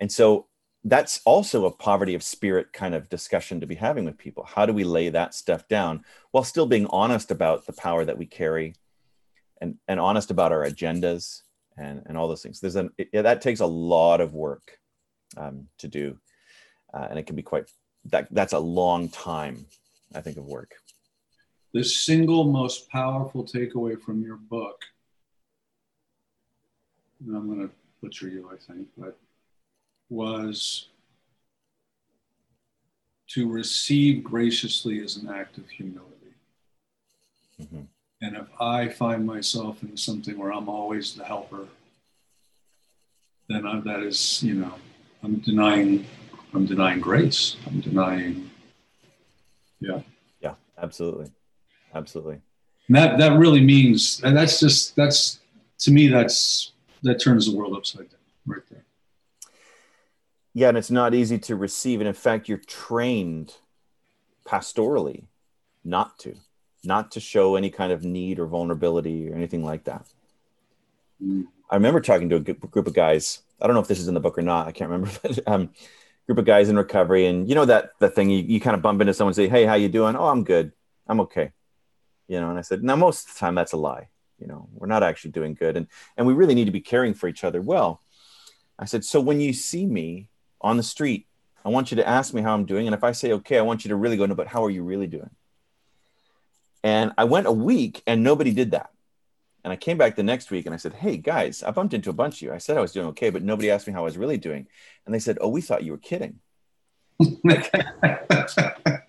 And 0.00 0.12
so 0.12 0.46
that's 0.84 1.20
also 1.24 1.66
a 1.66 1.72
poverty 1.72 2.14
of 2.14 2.22
spirit 2.22 2.72
kind 2.72 2.94
of 2.94 3.08
discussion 3.08 3.60
to 3.60 3.66
be 3.66 3.74
having 3.74 4.04
with 4.04 4.16
people. 4.16 4.44
How 4.44 4.64
do 4.64 4.72
we 4.72 4.84
lay 4.84 5.08
that 5.08 5.34
stuff 5.34 5.66
down 5.66 6.04
while 6.30 6.44
still 6.44 6.66
being 6.66 6.86
honest 6.86 7.32
about 7.32 7.66
the 7.66 7.72
power 7.72 8.04
that 8.04 8.18
we 8.18 8.26
carry 8.26 8.74
and 9.60 9.76
and 9.88 9.98
honest 9.98 10.30
about 10.30 10.52
our 10.52 10.64
agendas 10.64 11.42
and 11.76 12.02
and 12.06 12.16
all 12.16 12.28
those 12.28 12.42
things? 12.42 12.60
There's 12.60 12.76
an 12.76 12.90
it, 12.98 13.22
that 13.22 13.40
takes 13.40 13.60
a 13.60 13.66
lot 13.66 14.20
of 14.20 14.34
work 14.34 14.78
um, 15.36 15.68
to 15.78 15.88
do 15.88 16.18
uh, 16.94 17.06
and 17.10 17.18
it 17.18 17.26
can 17.26 17.36
be 17.36 17.42
quite 17.42 17.70
that 18.06 18.28
that's 18.30 18.52
a 18.52 18.58
long 18.58 19.08
time 19.08 19.66
i 20.14 20.20
think 20.20 20.36
of 20.36 20.46
work 20.46 20.74
The 21.72 21.84
single 21.84 22.44
most 22.44 22.88
powerful 22.88 23.44
takeaway 23.44 24.00
from 24.00 24.22
your 24.22 24.36
book, 24.36 24.84
and 27.20 27.36
I'm 27.36 27.46
going 27.46 27.68
to 27.68 27.74
butcher 28.00 28.28
you, 28.28 28.50
I 28.52 28.56
think, 28.56 28.88
but 28.96 29.18
was 30.08 30.88
to 33.28 33.50
receive 33.50 34.24
graciously 34.24 34.98
is 34.98 35.16
an 35.16 35.28
act 35.28 35.58
of 35.58 35.68
humility. 35.68 36.34
Mhm. 37.60 37.86
And 38.22 38.36
if 38.36 38.48
I 38.60 38.88
find 38.88 39.26
myself 39.26 39.82
in 39.82 39.96
something 39.96 40.38
where 40.38 40.52
I'm 40.52 40.68
always 40.68 41.14
the 41.14 41.24
helper, 41.24 41.68
then 43.48 43.66
I, 43.66 43.80
that 43.80 44.00
is, 44.00 44.42
you 44.42 44.54
know, 44.54 44.74
I'm 45.22 45.36
denying, 45.40 46.06
I'm 46.54 46.64
denying 46.64 47.00
grace. 47.00 47.56
I'm 47.66 47.80
denying, 47.80 48.50
yeah. 49.80 50.02
yeah 50.40 50.54
absolutely 50.78 51.30
absolutely 51.94 52.40
And 52.88 52.96
that 52.96 53.18
that 53.18 53.38
really 53.38 53.60
means, 53.60 54.20
and 54.24 54.36
that's 54.36 54.60
just 54.60 54.94
that's 54.96 55.40
to 55.80 55.90
me 55.90 56.08
that's 56.08 56.72
that 57.02 57.20
turns 57.20 57.46
the 57.50 57.56
world 57.56 57.74
upside 57.76 58.08
down 58.10 58.18
right 58.46 58.62
there. 58.70 58.84
yeah 60.54 60.68
and 60.68 60.76
it's 60.78 60.90
not 60.90 61.14
easy 61.14 61.38
to 61.38 61.54
receive 61.56 62.00
and 62.00 62.08
in 62.08 62.14
fact 62.14 62.48
you're 62.48 62.58
trained 62.58 63.56
pastorally 64.44 65.24
not 65.84 66.18
to 66.18 66.34
not 66.84 67.10
to 67.12 67.20
show 67.20 67.56
any 67.56 67.70
kind 67.70 67.92
of 67.92 68.04
need 68.04 68.38
or 68.38 68.46
vulnerability 68.46 69.30
or 69.30 69.34
anything 69.34 69.64
like 69.64 69.84
that 69.84 70.06
Mm. 71.22 71.46
i 71.68 71.74
remember 71.74 72.00
talking 72.00 72.28
to 72.28 72.36
a 72.36 72.40
group 72.40 72.86
of 72.86 72.94
guys 72.94 73.42
i 73.60 73.66
don't 73.66 73.74
know 73.74 73.80
if 73.80 73.88
this 73.88 73.98
is 73.98 74.06
in 74.06 74.14
the 74.14 74.20
book 74.20 74.38
or 74.38 74.42
not 74.42 74.68
i 74.68 74.72
can't 74.72 74.88
remember 74.88 75.10
but 75.22 75.38
um, 75.48 75.70
group 76.26 76.38
of 76.38 76.44
guys 76.44 76.68
in 76.68 76.76
recovery, 76.76 77.26
and 77.26 77.48
you 77.48 77.54
know 77.56 77.64
that 77.64 77.90
the 77.98 78.08
thing 78.08 78.30
you, 78.30 78.38
you 78.38 78.60
kind 78.60 78.76
of 78.76 78.82
bump 78.82 79.00
into 79.00 79.12
someone 79.14 79.30
and 79.30 79.36
say, 79.36 79.48
"Hey, 79.48 79.64
how 79.64 79.74
you 79.74 79.88
doing?" 79.88 80.14
"Oh, 80.14 80.26
I'm 80.28 80.44
good. 80.44 80.72
I'm 81.08 81.20
okay." 81.22 81.50
You 82.28 82.40
know, 82.40 82.50
and 82.50 82.58
I 82.58 82.62
said, 82.62 82.84
"Now 82.84 82.96
most 82.96 83.26
of 83.26 83.34
the 83.34 83.40
time 83.40 83.54
that's 83.54 83.72
a 83.72 83.76
lie. 83.76 84.08
You 84.38 84.46
know, 84.46 84.68
we're 84.74 84.86
not 84.86 85.02
actually 85.02 85.32
doing 85.32 85.54
good, 85.54 85.76
and 85.76 85.88
and 86.16 86.26
we 86.26 86.34
really 86.34 86.54
need 86.54 86.66
to 86.66 86.70
be 86.70 86.80
caring 86.80 87.14
for 87.14 87.28
each 87.28 87.44
other 87.44 87.60
well." 87.60 88.02
I 88.78 88.84
said, 88.84 89.04
"So 89.04 89.20
when 89.20 89.40
you 89.40 89.52
see 89.52 89.86
me 89.86 90.28
on 90.60 90.76
the 90.76 90.82
street, 90.82 91.26
I 91.64 91.70
want 91.70 91.90
you 91.90 91.96
to 91.96 92.08
ask 92.08 92.32
me 92.32 92.42
how 92.42 92.54
I'm 92.54 92.66
doing, 92.66 92.86
and 92.86 92.94
if 92.94 93.02
I 93.02 93.12
say 93.12 93.32
okay, 93.32 93.58
I 93.58 93.62
want 93.62 93.84
you 93.84 93.88
to 93.88 93.96
really 93.96 94.16
go, 94.16 94.26
no, 94.26 94.34
but 94.34 94.48
how 94.48 94.64
are 94.64 94.70
you 94.70 94.84
really 94.84 95.08
doing?" 95.08 95.30
And 96.84 97.12
I 97.18 97.24
went 97.24 97.46
a 97.46 97.52
week, 97.52 98.02
and 98.06 98.22
nobody 98.22 98.52
did 98.52 98.70
that. 98.70 98.90
And 99.64 99.72
I 99.72 99.76
came 99.76 99.98
back 99.98 100.16
the 100.16 100.22
next 100.22 100.50
week 100.50 100.66
and 100.66 100.74
I 100.74 100.78
said, 100.78 100.94
Hey 100.94 101.16
guys, 101.16 101.62
I 101.62 101.70
bumped 101.72 101.92
into 101.92 102.10
a 102.10 102.14
bunch 102.14 102.36
of 102.36 102.42
you. 102.42 102.52
I 102.52 102.58
said 102.58 102.76
I 102.76 102.80
was 102.80 102.92
doing 102.92 103.08
okay, 103.08 103.30
but 103.30 103.42
nobody 103.42 103.70
asked 103.70 103.86
me 103.86 103.92
how 103.92 104.00
I 104.00 104.04
was 104.04 104.16
really 104.16 104.38
doing. 104.38 104.66
And 105.04 105.14
they 105.14 105.18
said, 105.18 105.38
Oh, 105.40 105.48
we 105.48 105.60
thought 105.60 105.84
you 105.84 105.92
were 105.92 105.98
kidding. 105.98 106.38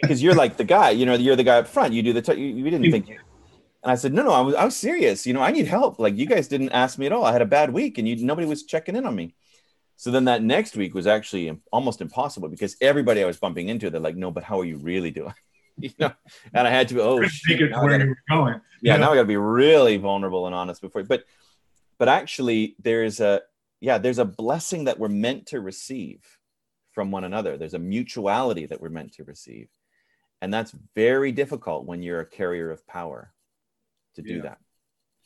Because 0.01 0.21
you're 0.21 0.35
like 0.35 0.57
the 0.57 0.63
guy, 0.63 0.89
you 0.91 1.05
know, 1.05 1.13
you're 1.13 1.35
the 1.35 1.43
guy 1.43 1.57
up 1.57 1.67
front. 1.67 1.93
You 1.93 2.01
do 2.01 2.13
the, 2.13 2.21
t- 2.21 2.33
you, 2.33 2.63
we 2.63 2.69
didn't 2.69 2.91
think 2.91 3.07
you. 3.07 3.19
And 3.83 3.91
I 3.91 3.95
said, 3.95 4.13
no, 4.13 4.23
no, 4.23 4.31
I 4.31 4.41
was, 4.41 4.55
I 4.55 4.65
was 4.65 4.75
serious. 4.75 5.25
You 5.25 5.33
know, 5.33 5.41
I 5.41 5.51
need 5.51 5.67
help. 5.67 5.99
Like 5.99 6.17
you 6.17 6.25
guys 6.25 6.47
didn't 6.47 6.71
ask 6.71 6.97
me 6.97 7.05
at 7.05 7.11
all. 7.11 7.23
I 7.23 7.31
had 7.31 7.41
a 7.41 7.45
bad 7.45 7.71
week 7.71 7.97
and 7.97 8.07
you, 8.07 8.15
nobody 8.17 8.47
was 8.47 8.63
checking 8.63 8.95
in 8.95 9.05
on 9.05 9.15
me. 9.15 9.35
So 9.95 10.11
then 10.11 10.25
that 10.25 10.41
next 10.41 10.75
week 10.75 10.93
was 10.93 11.07
actually 11.07 11.57
almost 11.71 12.01
impossible 12.01 12.49
because 12.49 12.75
everybody 12.81 13.21
I 13.21 13.25
was 13.25 13.37
bumping 13.37 13.69
into, 13.69 13.89
they're 13.89 14.01
like, 14.01 14.15
no, 14.15 14.31
but 14.31 14.43
how 14.43 14.59
are 14.59 14.65
you 14.65 14.77
really 14.77 15.11
doing? 15.11 15.33
you 15.77 15.91
know, 15.99 16.11
and 16.53 16.67
I 16.67 16.71
had 16.71 16.87
to, 16.89 17.01
oh, 17.01 17.21
take 17.21 17.61
it 17.61 17.71
where 17.71 17.99
you 17.99 18.09
were 18.09 18.17
going. 18.29 18.61
Yeah, 18.81 18.93
yeah, 18.93 18.97
now 18.97 19.11
I 19.11 19.15
got 19.15 19.21
to 19.21 19.27
be 19.27 19.37
really 19.37 19.97
vulnerable 19.97 20.45
and 20.45 20.55
honest 20.55 20.81
before. 20.81 21.03
But, 21.03 21.25
but 21.97 22.07
actually, 22.07 22.75
there's 22.81 23.19
a 23.19 23.41
yeah, 23.81 23.97
there's 23.97 24.19
a 24.19 24.25
blessing 24.25 24.85
that 24.85 24.99
we're 24.99 25.07
meant 25.07 25.47
to 25.47 25.61
receive 25.61 26.19
from 26.91 27.11
one 27.11 27.23
another. 27.23 27.57
There's 27.57 27.73
a 27.73 27.79
mutuality 27.79 28.65
that 28.65 28.81
we're 28.81 28.89
meant 28.89 29.13
to 29.13 29.23
receive, 29.23 29.67
and 30.41 30.53
that's 30.53 30.73
very 30.95 31.31
difficult 31.31 31.85
when 31.85 32.01
you're 32.01 32.21
a 32.21 32.25
carrier 32.25 32.71
of 32.71 32.85
power 32.87 33.33
to 34.15 34.21
do 34.21 34.35
yeah. 34.35 34.41
that. 34.43 34.57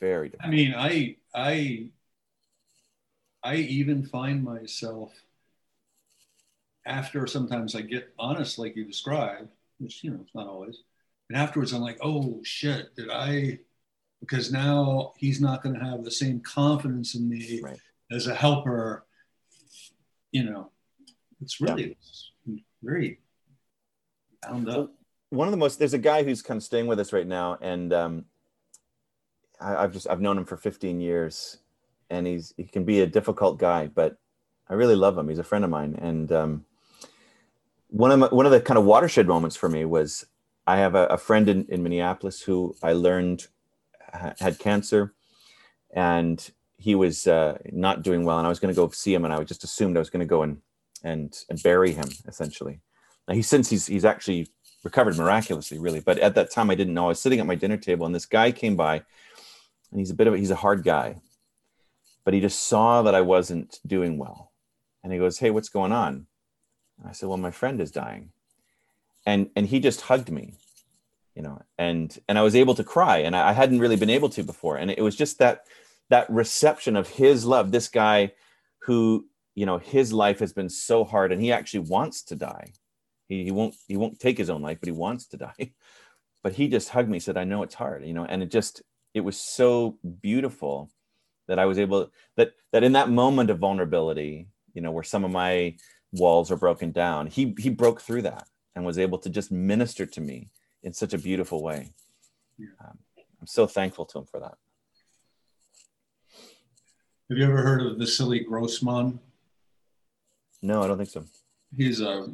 Very 0.00 0.28
difficult. 0.28 0.48
I 0.48 0.56
mean, 0.56 0.74
I 0.76 1.16
I 1.34 1.88
I 3.42 3.56
even 3.56 4.04
find 4.04 4.44
myself 4.44 5.12
after 6.86 7.26
sometimes 7.26 7.74
I 7.74 7.80
get 7.80 8.12
honest, 8.18 8.58
like 8.58 8.76
you 8.76 8.84
described 8.84 9.48
which 9.78 10.02
you 10.02 10.10
know 10.10 10.20
it's 10.22 10.34
not 10.34 10.48
always. 10.48 10.82
And 11.28 11.38
afterwards, 11.38 11.72
I'm 11.72 11.80
like, 11.80 11.98
oh 12.02 12.40
shit, 12.42 12.94
did 12.96 13.10
I? 13.10 13.60
Because 14.20 14.52
now 14.52 15.12
he's 15.16 15.40
not 15.40 15.62
going 15.62 15.78
to 15.78 15.84
have 15.84 16.04
the 16.04 16.10
same 16.10 16.40
confidence 16.40 17.14
in 17.14 17.28
me 17.28 17.60
right. 17.62 17.78
as 18.10 18.26
a 18.26 18.34
helper. 18.34 19.04
You 20.32 20.44
know, 20.44 20.70
it's 21.40 21.60
really 21.60 21.96
yeah. 22.46 22.56
very 22.82 23.20
bound 24.42 24.68
up. 24.68 24.92
One 25.30 25.48
of 25.48 25.52
the 25.52 25.58
most 25.58 25.78
there's 25.78 25.94
a 25.94 25.98
guy 25.98 26.22
who's 26.22 26.42
kind 26.42 26.58
of 26.58 26.64
staying 26.64 26.86
with 26.86 27.00
us 27.00 27.12
right 27.12 27.26
now, 27.26 27.58
and 27.60 27.92
um, 27.92 28.24
I, 29.60 29.76
I've 29.76 29.92
just 29.92 30.08
I've 30.08 30.20
known 30.20 30.38
him 30.38 30.44
for 30.44 30.56
15 30.56 31.00
years, 31.00 31.58
and 32.10 32.26
he's 32.26 32.54
he 32.56 32.64
can 32.64 32.84
be 32.84 33.00
a 33.00 33.06
difficult 33.06 33.58
guy, 33.58 33.86
but 33.88 34.16
I 34.68 34.74
really 34.74 34.96
love 34.96 35.18
him. 35.18 35.28
He's 35.28 35.38
a 35.38 35.44
friend 35.44 35.64
of 35.64 35.70
mine, 35.70 35.98
and 36.00 36.30
um, 36.32 36.64
one 37.88 38.10
of 38.10 38.18
my, 38.18 38.26
one 38.28 38.46
of 38.46 38.52
the 38.52 38.60
kind 38.60 38.78
of 38.78 38.84
watershed 38.84 39.26
moments 39.26 39.56
for 39.56 39.68
me 39.68 39.84
was 39.84 40.26
I 40.66 40.76
have 40.78 40.94
a, 40.94 41.06
a 41.06 41.18
friend 41.18 41.48
in, 41.48 41.66
in 41.68 41.82
Minneapolis 41.82 42.42
who 42.42 42.74
I 42.82 42.92
learned 42.92 43.46
had 44.38 44.58
cancer, 44.58 45.14
and 45.92 46.50
he 46.76 46.94
was 46.94 47.26
uh, 47.26 47.58
not 47.72 48.02
doing 48.02 48.24
well, 48.24 48.38
and 48.38 48.46
I 48.46 48.50
was 48.50 48.60
going 48.60 48.72
to 48.72 48.80
go 48.80 48.88
see 48.90 49.14
him, 49.14 49.24
and 49.24 49.32
I 49.32 49.42
just 49.44 49.64
assumed 49.64 49.96
I 49.96 50.00
was 50.00 50.10
going 50.10 50.20
to 50.20 50.26
go 50.26 50.42
and 50.42 50.58
and 51.04 51.44
and 51.48 51.62
bury 51.62 51.92
him 51.92 52.08
essentially. 52.26 52.80
Now 53.28 53.34
he 53.34 53.42
since 53.42 53.70
he's 53.70 53.86
he's 53.86 54.04
actually 54.04 54.48
recovered 54.82 55.16
miraculously, 55.16 55.78
really, 55.78 56.00
but 56.00 56.18
at 56.18 56.34
that 56.34 56.50
time 56.50 56.70
I 56.70 56.74
didn't 56.74 56.94
know. 56.94 57.04
I 57.04 57.08
was 57.08 57.20
sitting 57.20 57.38
at 57.38 57.46
my 57.46 57.54
dinner 57.54 57.76
table, 57.76 58.04
and 58.04 58.14
this 58.14 58.26
guy 58.26 58.50
came 58.50 58.74
by, 58.74 58.96
and 59.90 60.00
he's 60.00 60.10
a 60.10 60.14
bit 60.14 60.26
of 60.26 60.34
a, 60.34 60.38
he's 60.38 60.50
a 60.50 60.56
hard 60.56 60.82
guy, 60.82 61.20
but 62.24 62.34
he 62.34 62.40
just 62.40 62.66
saw 62.66 63.02
that 63.02 63.14
I 63.14 63.20
wasn't 63.20 63.78
doing 63.86 64.18
well, 64.18 64.50
and 65.04 65.12
he 65.12 65.20
goes, 65.20 65.38
"Hey, 65.38 65.50
what's 65.50 65.68
going 65.68 65.92
on?" 65.92 66.26
I 67.06 67.12
said, 67.12 67.28
well, 67.28 67.38
my 67.38 67.50
friend 67.50 67.80
is 67.80 67.90
dying. 67.90 68.30
And, 69.26 69.50
and 69.56 69.66
he 69.66 69.80
just 69.80 70.02
hugged 70.02 70.30
me, 70.30 70.54
you 71.34 71.42
know, 71.42 71.62
and, 71.78 72.16
and 72.28 72.38
I 72.38 72.42
was 72.42 72.54
able 72.54 72.74
to 72.74 72.84
cry 72.84 73.18
and 73.18 73.34
I, 73.34 73.50
I 73.50 73.52
hadn't 73.52 73.80
really 73.80 73.96
been 73.96 74.10
able 74.10 74.28
to 74.30 74.42
before. 74.42 74.76
And 74.76 74.90
it 74.90 75.00
was 75.00 75.16
just 75.16 75.38
that, 75.38 75.66
that 76.10 76.28
reception 76.28 76.94
of 76.96 77.08
his 77.08 77.46
love, 77.46 77.72
this 77.72 77.88
guy 77.88 78.32
who, 78.82 79.26
you 79.54 79.66
know, 79.66 79.78
his 79.78 80.12
life 80.12 80.38
has 80.40 80.52
been 80.52 80.68
so 80.68 81.04
hard 81.04 81.32
and 81.32 81.40
he 81.40 81.52
actually 81.52 81.80
wants 81.80 82.22
to 82.24 82.36
die. 82.36 82.72
He, 83.28 83.44
he 83.44 83.50
won't, 83.50 83.74
he 83.88 83.96
won't 83.96 84.20
take 84.20 84.36
his 84.36 84.50
own 84.50 84.62
life, 84.62 84.78
but 84.80 84.88
he 84.88 84.92
wants 84.92 85.26
to 85.28 85.36
die. 85.36 85.72
But 86.42 86.52
he 86.52 86.68
just 86.68 86.90
hugged 86.90 87.08
me, 87.08 87.20
said, 87.20 87.38
I 87.38 87.44
know 87.44 87.62
it's 87.62 87.74
hard, 87.74 88.04
you 88.04 88.12
know, 88.12 88.26
and 88.26 88.42
it 88.42 88.50
just, 88.50 88.82
it 89.14 89.22
was 89.22 89.40
so 89.40 89.96
beautiful 90.20 90.90
that 91.48 91.58
I 91.58 91.66
was 91.66 91.78
able 91.78 92.10
that 92.36 92.52
that 92.72 92.84
in 92.84 92.92
that 92.92 93.10
moment 93.10 93.50
of 93.50 93.58
vulnerability, 93.58 94.48
you 94.72 94.82
know, 94.82 94.90
where 94.90 95.02
some 95.02 95.24
of 95.24 95.30
my 95.30 95.76
walls 96.12 96.50
are 96.50 96.56
broken 96.56 96.92
down. 96.92 97.26
He 97.26 97.54
he 97.58 97.70
broke 97.70 98.00
through 98.00 98.22
that 98.22 98.46
and 98.74 98.84
was 98.84 98.98
able 98.98 99.18
to 99.18 99.30
just 99.30 99.52
minister 99.52 100.06
to 100.06 100.20
me 100.20 100.50
in 100.82 100.92
such 100.92 101.14
a 101.14 101.18
beautiful 101.18 101.62
way. 101.62 101.90
Um, 102.80 102.98
I'm 103.40 103.46
so 103.46 103.66
thankful 103.66 104.04
to 104.06 104.18
him 104.18 104.24
for 104.24 104.40
that. 104.40 104.56
Have 107.28 107.38
you 107.38 107.44
ever 107.44 107.62
heard 107.62 107.82
of 107.82 107.98
Vasily 107.98 108.40
Grossman? 108.40 109.18
No, 110.64 110.82
I 110.82 110.86
don't 110.86 110.96
think 110.96 111.10
so. 111.10 111.24
He's 111.76 112.00
a 112.00 112.28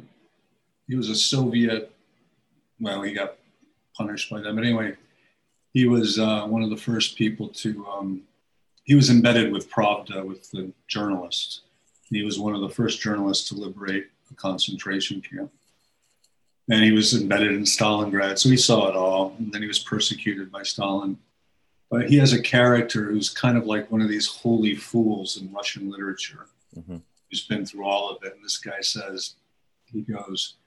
he 0.87 0.95
was 0.95 1.09
a 1.09 1.15
Soviet. 1.15 1.91
Well, 2.79 3.01
he 3.01 3.13
got 3.13 3.35
punished 3.95 4.29
by 4.31 4.41
them, 4.41 4.55
but 4.55 4.65
anyway, 4.65 4.95
he 5.73 5.87
was 5.87 6.17
uh, 6.17 6.45
one 6.47 6.63
of 6.63 6.69
the 6.69 6.77
first 6.77 7.17
people 7.17 7.49
to. 7.49 7.85
Um, 7.87 8.23
he 8.83 8.95
was 8.95 9.09
embedded 9.09 9.51
with 9.51 9.69
Pravda, 9.69 10.25
with 10.25 10.49
the 10.51 10.71
journalists, 10.87 11.61
he 12.11 12.23
was 12.23 12.37
one 12.37 12.53
of 12.53 12.61
the 12.61 12.69
first 12.69 13.01
journalists 13.01 13.47
to 13.49 13.55
liberate 13.55 14.07
a 14.29 14.33
concentration 14.35 15.21
camp. 15.21 15.51
And 16.69 16.83
he 16.83 16.91
was 16.91 17.13
embedded 17.13 17.53
in 17.53 17.63
Stalingrad, 17.63 18.37
so 18.37 18.49
he 18.49 18.57
saw 18.57 18.89
it 18.89 18.95
all. 18.95 19.35
And 19.39 19.51
then 19.51 19.61
he 19.61 19.67
was 19.67 19.79
persecuted 19.79 20.51
by 20.51 20.63
Stalin. 20.63 21.17
But 21.89 22.09
he 22.09 22.17
has 22.17 22.33
a 22.33 22.41
character 22.41 23.05
who's 23.05 23.29
kind 23.29 23.57
of 23.57 23.65
like 23.65 23.89
one 23.91 24.01
of 24.01 24.09
these 24.09 24.27
holy 24.27 24.75
fools 24.75 25.37
in 25.37 25.51
Russian 25.51 25.89
literature, 25.89 26.47
mm-hmm. 26.77 26.97
Who's 27.31 27.47
been 27.47 27.65
through 27.65 27.85
all 27.85 28.11
of 28.11 28.23
it. 28.23 28.35
And 28.35 28.45
this 28.45 28.59
guy 28.59 28.81
says, 28.81 29.35
he 29.85 30.01
goes, 30.01 30.57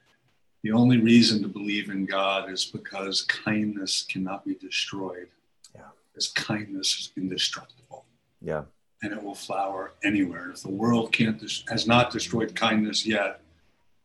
the 0.63 0.73
only 0.73 0.99
reason 0.99 1.43
to 1.43 1.49
believe 1.49 1.91
in 1.91 2.07
God 2.07 2.51
is 2.51 2.65
because 2.65 3.23
kindness 3.23 4.03
cannot 4.03 4.45
be 4.45 4.55
destroyed. 4.55 5.29
Yeah. 5.75 5.83
Because 6.13 6.29
kindness 6.29 6.89
is 6.99 7.13
indestructible. 7.17 8.07
Yeah 8.41 8.63
and 9.05 9.13
it 9.13 9.23
will 9.23 9.35
flower 9.35 9.93
anywhere. 10.03 10.51
If 10.51 10.63
the 10.63 10.71
world 10.71 11.13
can't 11.13 11.41
has 11.69 11.87
not 11.87 12.11
destroyed 12.11 12.55
kindness 12.55 13.07
yet, 13.07 13.43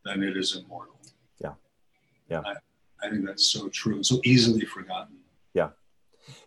then 0.03 0.21
it 0.21 0.35
is 0.35 0.57
immortal. 0.57 0.95
Yeah, 1.41 1.53
yeah. 2.29 2.41
I, 2.45 2.55
I 3.01 3.09
think 3.09 3.25
that's 3.25 3.45
so 3.45 3.69
true, 3.69 4.03
so 4.03 4.19
easily 4.25 4.65
forgotten. 4.65 5.15
Yeah, 5.53 5.69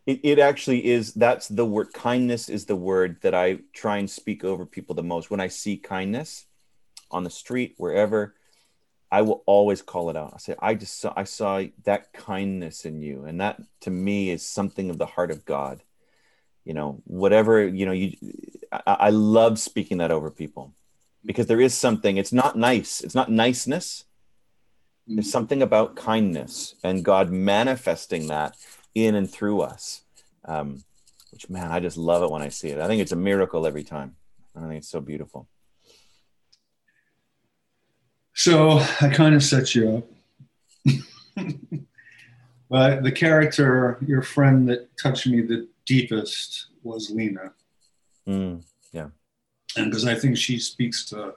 it, 0.07 0.21
it 0.23 0.39
actually 0.39 0.87
is. 0.87 1.15
That's 1.15 1.49
the 1.49 1.65
word. 1.65 1.93
Kindness 1.93 2.49
is 2.49 2.67
the 2.67 2.77
word 2.77 3.19
that 3.23 3.35
I 3.35 3.59
try 3.73 3.99
and 3.99 4.11
speak 4.11 4.45
over 4.45 4.67
people 4.67 4.95
the 4.95 5.03
most. 5.03 5.31
When 5.31 5.41
I 5.41 5.49
see 5.49 5.77
kindness 5.77 6.47
on 7.11 7.25
the 7.25 7.31
street, 7.31 7.75
wherever, 7.77 8.35
I 9.11 9.23
will 9.23 9.43
always 9.47 9.83
call 9.83 10.11
it 10.11 10.17
out. 10.17 10.33
I 10.35 10.39
say, 10.39 10.55
I 10.59 10.75
just 10.75 11.01
saw, 11.01 11.13
I 11.17 11.25
saw 11.25 11.63
that 11.85 12.13
kindness 12.13 12.85
in 12.85 13.03
you, 13.03 13.25
and 13.25 13.41
that 13.41 13.61
to 13.81 13.91
me 13.91 14.31
is 14.31 14.47
something 14.47 14.91
of 14.91 14.99
the 14.99 15.07
heart 15.07 15.31
of 15.31 15.45
God 15.45 15.83
you 16.65 16.75
know 16.75 17.01
whatever 17.05 17.67
you 17.67 17.87
know 17.87 17.93
you 17.93 18.13
I, 18.71 18.83
I, 18.87 19.11
love 19.11 19.59
speaking 19.59 19.99
that 19.99 20.11
over 20.11 20.31
people 20.31 20.75
because 21.25 21.47
there 21.47 21.61
is 21.61 21.75
something 21.75 22.17
it's 22.17 22.33
not 22.33 22.57
nice 22.57 23.01
it's 23.01 23.15
not 23.15 23.31
niceness 23.31 24.05
there's 25.07 25.27
mm-hmm. 25.27 25.31
something 25.31 25.63
about 25.63 25.97
kindness 25.97 26.75
and 26.85 27.05
god 27.05 27.31
manifesting 27.31 28.29
that 28.29 28.57
in 28.95 29.15
and 29.15 29.31
through 29.31 29.61
us 29.61 30.03
um, 30.45 30.83
which 31.31 31.49
man 31.49 31.71
i 31.71 31.81
just 31.81 31.97
love 31.97 32.23
it 32.23 32.31
when 32.31 32.43
i 32.43 32.49
see 32.49 32.69
it 32.69 32.81
i 32.81 32.87
think 32.87 33.01
it's 33.01 33.13
a 33.13 33.17
miracle 33.17 33.67
every 33.67 33.85
time 33.85 34.17
i 34.57 34.61
think 34.61 34.75
it's 34.75 34.89
so 34.89 35.01
beautiful 35.01 35.49
so 38.35 38.81
i 39.01 39.09
kind 39.09 39.35
of 39.35 39.43
set 39.43 39.75
you 39.75 39.99
up 39.99 40.05
but 42.69 43.03
the 43.03 43.13
character 43.13 43.99
your 44.07 44.23
friend 44.23 44.69
that 44.69 44.89
touched 44.97 45.27
me 45.27 45.41
the 45.41 45.69
deepest 45.87 46.67
was 46.83 47.11
Lena. 47.11 47.53
Mm, 48.29 48.63
yeah. 48.93 49.09
And 49.77 49.91
because 49.91 50.07
I 50.07 50.15
think 50.15 50.37
she 50.37 50.59
speaks 50.59 51.05
to 51.07 51.35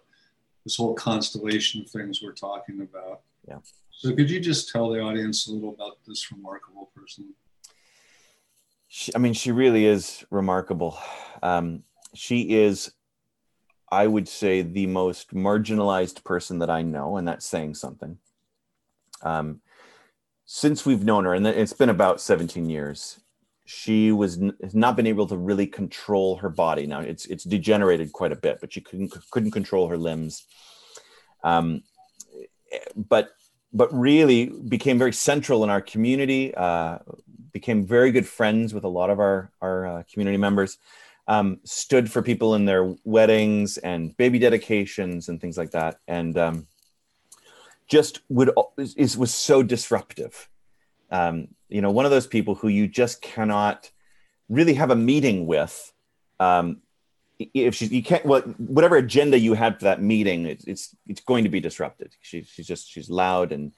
this 0.64 0.78
whole 0.78 0.94
constellation 0.94 1.82
of 1.82 1.90
things 1.90 2.22
we're 2.22 2.34
talking 2.34 2.82
about. 2.82 3.22
Yeah. 3.48 3.60
So 3.92 4.14
could 4.14 4.30
you 4.30 4.40
just 4.40 4.70
tell 4.70 4.90
the 4.90 5.00
audience 5.00 5.48
a 5.48 5.52
little 5.52 5.70
about 5.70 5.98
this 6.06 6.32
remarkable 6.32 6.92
person? 6.96 7.34
She, 8.98 9.14
I 9.14 9.18
mean, 9.18 9.34
she 9.34 9.52
really 9.52 9.86
is 9.86 10.24
remarkable. 10.30 10.98
Um, 11.44 11.84
she 12.14 12.56
is 12.64 12.92
I 13.92 14.08
would 14.08 14.28
say, 14.28 14.62
the 14.62 14.88
most 14.88 15.34
marginalized 15.34 16.24
person 16.24 16.60
that 16.60 16.70
I 16.70 16.82
know, 16.82 17.18
and 17.18 17.28
that's 17.28 17.46
saying 17.46 17.76
something. 17.76 18.18
Um, 19.22 19.62
since 20.46 20.86
we've 20.86 21.04
known 21.04 21.26
her, 21.26 21.34
and 21.34 21.46
it's 21.48 21.74
been 21.74 21.90
about 21.90 22.20
17 22.20 22.70
years, 22.70 23.20
she 23.66 24.12
was 24.12 24.40
has 24.62 24.76
not 24.76 24.96
been 24.96 25.08
able 25.08 25.28
to 25.28 25.38
really 25.38 25.66
control 25.66 26.36
her 26.38 26.50
body. 26.50 26.86
Now 26.86 27.00
it's 27.00 27.26
it's 27.26 27.44
degenerated 27.44 28.12
quite 28.12 28.32
a 28.32 28.36
bit, 28.36 28.60
but 28.60 28.74
she 28.74 28.82
couldn't 28.82 29.16
couldn't 29.32 29.52
control 29.52 29.88
her 29.88 29.98
limbs. 29.98 30.46
Um, 31.44 31.84
but 32.96 33.30
but 33.76 33.94
really 33.94 34.46
became 34.46 34.98
very 34.98 35.12
central 35.12 35.64
in 35.66 35.70
our 35.70 35.82
community. 35.82 36.56
Uh, 36.56 37.00
became 37.52 37.86
very 37.86 38.12
good 38.12 38.28
friends 38.28 38.74
with 38.74 38.86
a 38.86 38.88
lot 38.88 39.10
of 39.10 39.20
our 39.20 39.52
our 39.62 39.86
uh, 39.86 40.04
community 40.12 40.38
members. 40.38 40.78
Um, 41.28 41.60
stood 41.64 42.10
for 42.12 42.22
people 42.22 42.56
in 42.56 42.66
their 42.66 42.96
weddings 43.04 43.78
and 43.78 44.16
baby 44.16 44.40
dedications 44.40 45.28
and 45.28 45.42
things 45.42 45.58
like 45.58 45.72
that, 45.72 46.00
and 46.08 46.38
um, 46.38 46.68
just 47.88 48.22
would 48.30 48.52
is 48.78 49.18
was 49.18 49.34
so 49.34 49.62
disruptive. 49.62 50.50
Um, 51.12 51.50
you 51.68 51.82
know, 51.82 51.92
one 51.92 52.06
of 52.06 52.12
those 52.12 52.28
people 52.28 52.56
who 52.56 52.70
you 52.70 52.88
just 52.88 53.22
cannot 53.22 53.92
really 54.50 54.76
have 54.76 54.92
a 54.92 54.96
meeting 54.96 55.48
with. 55.48 55.92
Um, 56.40 56.82
if 57.40 57.76
she, 57.76 57.88
you 57.88 58.04
can't, 58.04 58.26
well, 58.26 58.42
whatever 58.42 58.98
agenda 58.98 59.38
you 59.38 59.54
had 59.54 59.78
for 59.78 59.86
that 59.86 60.02
meeting, 60.02 60.46
it's 60.46 60.66
it's, 60.66 60.96
it's 61.08 61.22
going 61.22 61.44
to 61.44 61.50
be 61.50 61.60
disrupted. 61.60 62.16
She, 62.22 62.44
she's 62.44 62.68
just 62.68 62.90
she's 62.90 63.10
loud 63.10 63.52
and, 63.52 63.74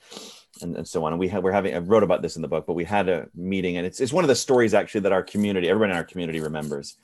and 0.62 0.76
and 0.76 0.88
so 0.88 1.04
on. 1.06 1.14
And 1.14 1.20
we 1.20 1.28
have 1.30 1.44
we're 1.44 1.52
having 1.52 1.74
I 1.74 1.80
wrote 1.80 2.04
about 2.04 2.22
this 2.22 2.36
in 2.36 2.42
the 2.42 2.48
book, 2.48 2.66
but 2.68 2.74
we 2.74 2.84
had 2.84 3.10
a 3.10 3.28
meeting, 3.36 3.78
and 3.78 3.86
it's 3.86 4.00
it's 4.00 4.14
one 4.14 4.24
of 4.24 4.28
the 4.28 4.36
stories 4.36 4.74
actually 4.74 5.02
that 5.02 5.12
our 5.12 5.24
community, 5.24 5.70
everyone 5.70 5.92
in 5.92 5.98
our 5.98 6.04
community 6.04 6.40
remembers. 6.40 6.98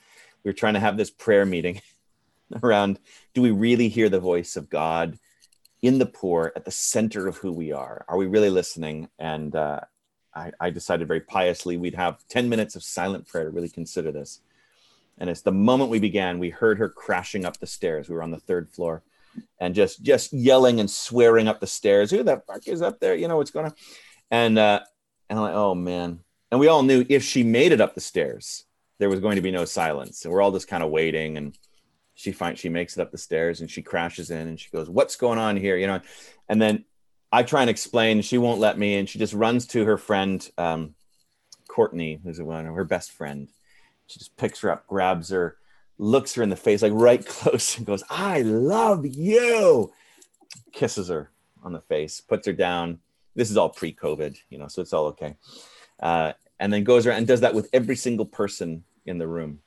We 0.44 0.50
were 0.50 0.54
trying 0.54 0.74
to 0.74 0.80
have 0.80 0.96
this 0.96 1.10
prayer 1.10 1.46
meeting 1.46 1.80
around: 2.62 2.98
Do 3.34 3.42
we 3.42 3.50
really 3.50 3.88
hear 3.88 4.08
the 4.08 4.20
voice 4.20 4.56
of 4.56 4.70
God 4.70 5.18
in 5.82 5.98
the 5.98 6.06
poor 6.06 6.52
at 6.56 6.64
the 6.64 6.70
center 6.70 7.26
of 7.26 7.36
who 7.36 7.52
we 7.52 7.72
are? 7.72 8.04
Are 8.08 8.16
we 8.16 8.26
really 8.26 8.50
listening? 8.50 9.08
And 9.18 9.54
uh, 9.54 9.80
I, 10.34 10.50
I 10.58 10.70
decided 10.70 11.08
very 11.08 11.20
piously 11.20 11.76
we'd 11.76 11.94
have 11.94 12.26
10 12.28 12.48
minutes 12.48 12.74
of 12.74 12.82
silent 12.82 13.28
prayer 13.28 13.44
to 13.44 13.50
really 13.50 13.68
consider 13.68 14.10
this. 14.10 14.40
And 15.18 15.30
it's 15.30 15.42
the 15.42 15.52
moment 15.52 15.90
we 15.90 16.00
began, 16.00 16.38
we 16.38 16.50
heard 16.50 16.78
her 16.78 16.88
crashing 16.88 17.44
up 17.44 17.58
the 17.58 17.66
stairs. 17.66 18.08
We 18.08 18.14
were 18.14 18.22
on 18.22 18.30
the 18.30 18.40
third 18.40 18.68
floor 18.70 19.02
and 19.58 19.74
just 19.74 20.02
just 20.02 20.32
yelling 20.32 20.80
and 20.80 20.90
swearing 20.90 21.48
up 21.48 21.60
the 21.60 21.66
stairs. 21.66 22.10
Who 22.10 22.22
the 22.22 22.42
fuck 22.46 22.66
is 22.66 22.82
up 22.82 23.00
there? 23.00 23.14
You 23.14 23.28
know 23.28 23.36
what's 23.36 23.50
going 23.50 23.66
on? 23.66 23.74
And 24.30 24.58
uh, 24.58 24.80
and 25.28 25.38
I'm 25.38 25.44
like, 25.44 25.54
oh 25.54 25.74
man. 25.74 26.20
And 26.50 26.60
we 26.60 26.68
all 26.68 26.82
knew 26.82 27.04
if 27.08 27.24
she 27.24 27.42
made 27.42 27.72
it 27.72 27.80
up 27.80 27.94
the 27.94 28.00
stairs, 28.00 28.64
there 28.98 29.08
was 29.08 29.20
going 29.20 29.36
to 29.36 29.42
be 29.42 29.50
no 29.50 29.64
silence. 29.64 30.24
And 30.24 30.32
we're 30.32 30.42
all 30.42 30.52
just 30.52 30.68
kind 30.68 30.82
of 30.82 30.90
waiting. 30.90 31.36
And 31.36 31.56
she 32.14 32.32
finds 32.32 32.60
she 32.60 32.68
makes 32.68 32.96
it 32.96 33.00
up 33.00 33.10
the 33.10 33.18
stairs 33.18 33.60
and 33.60 33.70
she 33.70 33.82
crashes 33.82 34.30
in 34.30 34.48
and 34.48 34.58
she 34.58 34.70
goes, 34.70 34.88
What's 34.88 35.16
going 35.16 35.38
on 35.38 35.56
here? 35.56 35.76
You 35.76 35.86
know, 35.86 36.00
and 36.48 36.60
then 36.60 36.84
I 37.32 37.42
try 37.42 37.62
and 37.62 37.70
explain, 37.70 38.22
she 38.22 38.38
won't 38.38 38.60
let 38.60 38.78
me, 38.78 38.96
and 38.96 39.08
she 39.08 39.18
just 39.18 39.34
runs 39.34 39.66
to 39.68 39.84
her 39.84 39.98
friend, 39.98 40.48
um, 40.56 40.94
Courtney, 41.66 42.20
who's 42.22 42.40
one 42.40 42.66
of 42.66 42.74
her 42.76 42.84
best 42.84 43.10
friend. 43.10 43.48
She 44.06 44.18
just 44.18 44.36
picks 44.36 44.60
her 44.60 44.70
up, 44.70 44.86
grabs 44.86 45.30
her, 45.30 45.56
looks 45.98 46.34
her 46.34 46.42
in 46.42 46.50
the 46.50 46.56
face, 46.56 46.82
like 46.82 46.92
right 46.94 47.24
close, 47.26 47.76
and 47.76 47.86
goes, 47.86 48.02
"I 48.10 48.42
love 48.42 49.06
you." 49.06 49.92
Kisses 50.72 51.08
her 51.08 51.30
on 51.62 51.72
the 51.72 51.80
face, 51.80 52.20
puts 52.20 52.46
her 52.46 52.52
down. 52.52 52.98
This 53.34 53.50
is 53.50 53.56
all 53.56 53.70
pre-COVID, 53.70 54.36
you 54.50 54.58
know, 54.58 54.68
so 54.68 54.82
it's 54.82 54.92
all 54.92 55.06
okay. 55.06 55.36
Uh, 55.98 56.32
and 56.60 56.72
then 56.72 56.84
goes 56.84 57.06
around 57.06 57.18
and 57.18 57.26
does 57.26 57.40
that 57.40 57.54
with 57.54 57.68
every 57.72 57.96
single 57.96 58.26
person 58.26 58.84
in 59.06 59.18
the 59.18 59.26
room, 59.26 59.60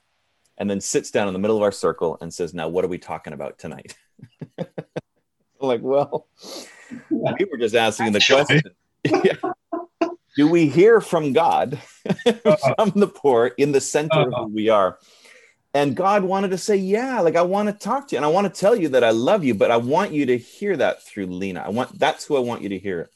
and 0.58 0.70
then 0.70 0.82
sits 0.82 1.12
down 1.12 1.28
in 1.28 1.34
the 1.34 1.40
middle 1.40 1.58
of 1.58 1.64
our 1.64 1.72
circle 1.72 2.18
and 2.22 2.34
says, 2.34 2.54
"Now, 2.54 2.68
what 2.68 2.86
are 2.86 2.90
we 2.90 2.98
talking 2.98 3.34
about 3.34 3.58
tonight?" 3.60 3.96
like, 5.60 5.82
well 5.82 6.28
we 7.10 7.46
were 7.52 7.58
just 7.58 7.76
asking 7.76 8.12
the 8.12 8.20
question 8.20 8.62
do 10.36 10.48
we 10.48 10.68
hear 10.68 11.02
from 11.02 11.34
god 11.34 11.80
from 12.76 12.92
the 12.96 13.08
poor 13.08 13.48
in 13.58 13.72
the 13.72 13.82
center 13.82 14.20
of 14.20 14.34
who 14.34 14.48
we 14.48 14.70
are. 14.70 15.00
And 15.74 15.96
god 15.96 16.24
wanted 16.24 16.50
to 16.52 16.58
say 16.58 16.76
yeah 16.76 17.20
like 17.20 17.36
i 17.36 17.42
want 17.42 17.68
to 17.68 17.74
talk 17.74 18.08
to 18.08 18.16
you 18.16 18.18
and 18.18 18.26
i 18.26 18.30
want 18.30 18.52
to 18.52 18.60
tell 18.60 18.76
you 18.76 18.90
that 18.90 19.04
i 19.04 19.12
love 19.12 19.44
you 19.44 19.54
but 19.54 19.70
i 19.70 19.78
want 19.78 20.12
you 20.12 20.26
to 20.26 20.38
hear 20.38 20.76
that 20.78 21.04
through 21.04 21.28
lena. 21.28 21.62
I 21.64 21.70
want 21.70 22.00
that's 22.00 22.26
who 22.26 22.36
i 22.36 22.40
want 22.40 22.62
you 22.62 22.70
to 22.70 22.80
hear. 22.80 23.10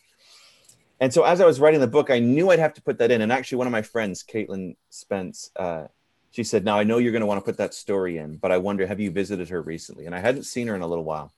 And 1.00 1.12
so 1.12 1.24
as 1.24 1.42
i 1.42 1.46
was 1.46 1.60
writing 1.60 1.80
the 1.80 1.88
book 1.88 2.12
i 2.12 2.20
knew 2.20 2.52
i'd 2.52 2.60
have 2.60 2.76
to 2.76 2.82
put 2.82 3.00
that 3.00 3.10
in 3.10 3.22
and 3.22 3.32
actually 3.32 3.58
one 3.58 3.68
of 3.68 3.72
my 3.72 3.82
friends 3.82 4.24
caitlin 4.24 4.76
spence 4.90 5.50
uh, 5.56 5.88
she 6.30 6.44
said 6.44 6.64
now 6.64 6.78
i 6.78 6.84
know 6.84 7.00
you're 7.00 7.14
going 7.14 7.22
to 7.22 7.26
want 7.26 7.40
to 7.40 7.46
put 7.46 7.58
that 7.58 7.74
story 7.74 8.18
in 8.18 8.38
but 8.38 8.52
i 8.52 8.58
wonder 8.58 8.86
have 8.86 9.00
you 9.00 9.10
visited 9.10 9.50
her 9.50 9.62
recently? 9.62 10.06
And 10.06 10.14
i 10.14 10.20
hadn't 10.20 10.44
seen 10.44 10.68
her 10.68 10.76
in 10.76 10.82
a 10.82 10.88
little 10.88 11.06
while 11.06 11.32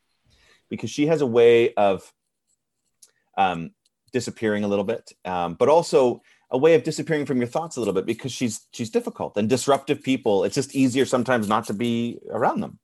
because 0.70 0.90
she 0.90 1.06
has 1.06 1.22
a 1.22 1.28
way 1.28 1.74
of 1.76 2.12
um, 3.38 3.72
disappearing 4.12 4.64
a 4.64 4.68
little 4.68 4.86
bit, 4.86 5.12
um, 5.26 5.56
but 5.56 5.70
also 5.70 6.22
a 6.54 6.58
way 6.58 6.76
of 6.76 6.84
disappearing 6.84 7.26
from 7.26 7.38
your 7.38 7.48
thoughts 7.48 7.76
a 7.76 7.80
little 7.80 7.94
bit 7.94 8.06
because 8.06 8.32
she's 8.32 8.68
she's 8.72 8.90
difficult 8.90 9.36
and 9.38 9.50
disruptive 9.50 10.02
people. 10.02 10.44
It's 10.44 10.56
just 10.56 10.76
easier 10.76 11.06
sometimes 11.06 11.50
not 11.50 11.66
to 11.66 11.74
be 11.74 12.20
around 12.30 12.62
them. 12.62 12.80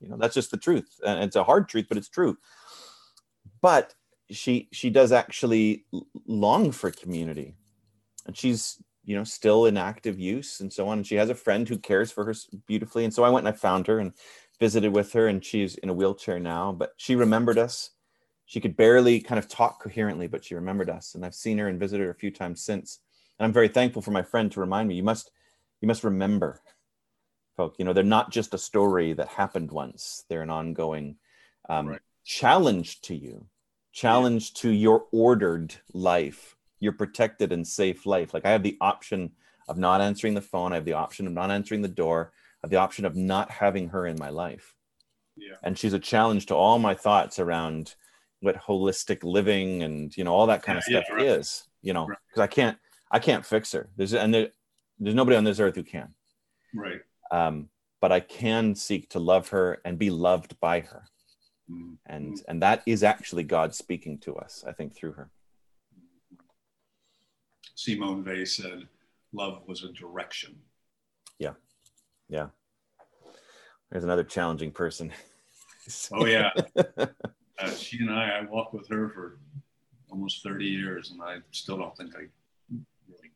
You 0.00 0.08
know, 0.08 0.16
that's 0.16 0.34
just 0.34 0.50
the 0.50 0.56
truth, 0.56 0.98
and 1.06 1.22
it's 1.22 1.36
a 1.36 1.44
hard 1.44 1.68
truth, 1.68 1.86
but 1.88 1.98
it's 1.98 2.08
true. 2.08 2.38
But 3.60 3.94
she 4.30 4.68
she 4.72 4.90
does 4.90 5.12
actually 5.12 5.84
long 6.26 6.72
for 6.72 6.90
community, 6.90 7.54
and 8.26 8.36
she's 8.36 8.82
you 9.04 9.14
know 9.14 9.24
still 9.24 9.66
in 9.66 9.76
active 9.76 10.18
use 10.18 10.60
and 10.60 10.72
so 10.72 10.88
on. 10.88 10.98
And 10.98 11.06
she 11.06 11.16
has 11.16 11.30
a 11.30 11.34
friend 11.34 11.68
who 11.68 11.78
cares 11.78 12.10
for 12.10 12.24
her 12.24 12.34
beautifully, 12.66 13.04
and 13.04 13.12
so 13.12 13.22
I 13.22 13.30
went 13.30 13.46
and 13.46 13.54
I 13.54 13.58
found 13.58 13.86
her 13.86 13.98
and 13.98 14.12
visited 14.58 14.94
with 14.94 15.12
her, 15.12 15.28
and 15.28 15.44
she's 15.44 15.76
in 15.76 15.90
a 15.90 15.94
wheelchair 15.94 16.40
now, 16.40 16.72
but 16.72 16.94
she 16.96 17.16
remembered 17.16 17.58
us 17.58 17.90
she 18.50 18.58
could 18.58 18.76
barely 18.76 19.20
kind 19.20 19.38
of 19.38 19.46
talk 19.46 19.80
coherently, 19.80 20.26
but 20.26 20.44
she 20.44 20.56
remembered 20.56 20.90
us. 20.90 21.14
And 21.14 21.24
I've 21.24 21.36
seen 21.36 21.56
her 21.58 21.68
and 21.68 21.78
visited 21.78 22.02
her 22.02 22.10
a 22.10 22.16
few 22.16 22.32
times 22.32 22.60
since. 22.60 22.98
And 23.40 23.46
I'm 23.46 23.52
very 23.54 23.68
thankful 23.68 24.02
for 24.02 24.10
my 24.10 24.22
friend 24.22 24.52
to 24.52 24.60
remind 24.60 24.86
me, 24.86 24.96
you 24.96 25.02
must, 25.02 25.30
you 25.80 25.88
must 25.88 26.04
remember, 26.04 26.60
folk. 27.56 27.74
You 27.78 27.86
know, 27.86 27.94
they're 27.94 28.04
not 28.04 28.30
just 28.30 28.52
a 28.52 28.58
story 28.58 29.14
that 29.14 29.28
happened 29.28 29.72
once. 29.72 30.24
They're 30.28 30.42
an 30.42 30.50
ongoing 30.50 31.16
um, 31.66 31.88
right. 31.88 32.00
challenge 32.22 33.00
to 33.02 33.14
you, 33.14 33.46
challenge 33.92 34.52
yeah. 34.54 34.60
to 34.60 34.70
your 34.72 35.06
ordered 35.10 35.74
life, 35.94 36.54
your 36.80 36.92
protected 36.92 37.50
and 37.50 37.66
safe 37.66 38.04
life. 38.04 38.34
Like 38.34 38.44
I 38.44 38.50
have 38.50 38.62
the 38.62 38.76
option 38.78 39.30
of 39.68 39.78
not 39.78 40.02
answering 40.02 40.34
the 40.34 40.42
phone. 40.42 40.72
I 40.72 40.74
have 40.74 40.84
the 40.84 40.92
option 40.92 41.26
of 41.26 41.32
not 41.32 41.50
answering 41.50 41.80
the 41.80 41.88
door. 41.88 42.32
I 42.62 42.66
have 42.66 42.70
the 42.70 42.76
option 42.76 43.06
of 43.06 43.16
not 43.16 43.50
having 43.50 43.88
her 43.88 44.06
in 44.06 44.16
my 44.18 44.28
life. 44.28 44.74
Yeah. 45.34 45.56
And 45.62 45.78
she's 45.78 45.94
a 45.94 45.98
challenge 45.98 46.44
to 46.46 46.54
all 46.54 46.78
my 46.78 46.94
thoughts 46.94 47.38
around 47.38 47.94
what 48.40 48.56
holistic 48.56 49.22
living 49.22 49.82
and 49.82 50.14
you 50.14 50.24
know 50.24 50.32
all 50.34 50.46
that 50.46 50.62
kind 50.62 50.76
of 50.78 50.84
stuff 50.84 51.04
yeah, 51.08 51.14
right. 51.14 51.26
is 51.26 51.68
you 51.82 51.92
know 51.92 52.06
because 52.06 52.38
right. 52.38 52.44
i 52.44 52.46
can't 52.46 52.78
i 53.10 53.18
can't 53.18 53.46
fix 53.46 53.72
her. 53.72 53.88
There's 53.96 54.14
and 54.14 54.32
there, 54.32 54.48
there's 54.98 55.14
nobody 55.14 55.36
on 55.36 55.44
this 55.44 55.60
earth 55.60 55.74
who 55.74 55.82
can. 55.82 56.14
Right. 56.74 57.00
Um 57.30 57.68
but 58.00 58.12
i 58.12 58.20
can 58.20 58.74
seek 58.74 59.10
to 59.10 59.18
love 59.18 59.48
her 59.48 59.78
and 59.84 59.98
be 59.98 60.10
loved 60.10 60.58
by 60.60 60.80
her. 60.80 61.04
Mm-hmm. 61.70 61.94
and 62.06 62.42
and 62.48 62.62
that 62.62 62.82
is 62.84 63.04
actually 63.04 63.44
god 63.44 63.72
speaking 63.74 64.18
to 64.18 64.34
us 64.34 64.64
i 64.66 64.72
think 64.72 64.94
through 64.94 65.12
her. 65.12 65.30
Simone 67.74 68.24
weil 68.24 68.44
said 68.46 68.88
love 69.32 69.62
was 69.66 69.84
a 69.84 69.92
direction. 69.92 70.56
Yeah. 71.38 71.54
Yeah. 72.28 72.48
There's 73.90 74.04
another 74.04 74.24
challenging 74.24 74.72
person. 74.72 75.12
Oh 76.12 76.26
yeah. 76.26 76.50
Uh, 76.76 77.74
she 77.76 77.98
and 77.98 78.12
I, 78.12 78.38
I 78.38 78.42
walked 78.42 78.74
with 78.74 78.86
her 78.88 79.08
for 79.08 79.40
almost 80.08 80.44
30 80.44 80.64
years, 80.64 81.10
and 81.10 81.20
I 81.20 81.38
still 81.50 81.78
don't 81.78 81.96
think 81.96 82.14
I 82.14 82.26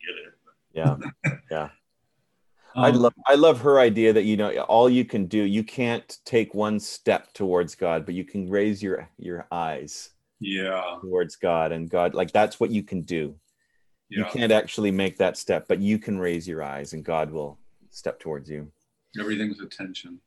get 0.06 0.16
it. 0.26 0.34
Yeah, 0.72 1.36
yeah. 1.50 1.68
Um, 2.76 2.84
I 2.84 2.90
love 2.90 3.14
I 3.26 3.34
love 3.34 3.60
her 3.60 3.78
idea 3.78 4.12
that 4.12 4.24
you 4.24 4.36
know 4.36 4.50
all 4.62 4.90
you 4.90 5.04
can 5.04 5.26
do 5.26 5.38
you 5.38 5.62
can't 5.62 6.18
take 6.24 6.54
one 6.54 6.80
step 6.80 7.32
towards 7.32 7.74
God, 7.74 8.04
but 8.04 8.14
you 8.14 8.24
can 8.24 8.48
raise 8.48 8.82
your 8.82 9.08
your 9.16 9.46
eyes 9.50 10.10
yeah 10.40 10.96
towards 11.00 11.36
God 11.36 11.70
and 11.70 11.88
God 11.88 12.14
like 12.14 12.32
that's 12.32 12.58
what 12.58 12.70
you 12.70 12.82
can 12.82 13.02
do. 13.02 13.36
Yeah. 14.10 14.18
You 14.18 14.24
can't 14.26 14.52
actually 14.52 14.90
make 14.90 15.18
that 15.18 15.36
step, 15.36 15.66
but 15.68 15.80
you 15.80 15.98
can 15.98 16.18
raise 16.18 16.46
your 16.46 16.62
eyes 16.62 16.92
and 16.92 17.04
God 17.04 17.30
will 17.30 17.58
step 17.90 18.18
towards 18.18 18.50
you. 18.50 18.70
Everything's 19.18 19.60
attention. 19.60 20.20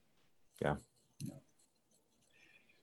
Yeah. 0.61 0.75
yeah. 1.23 1.35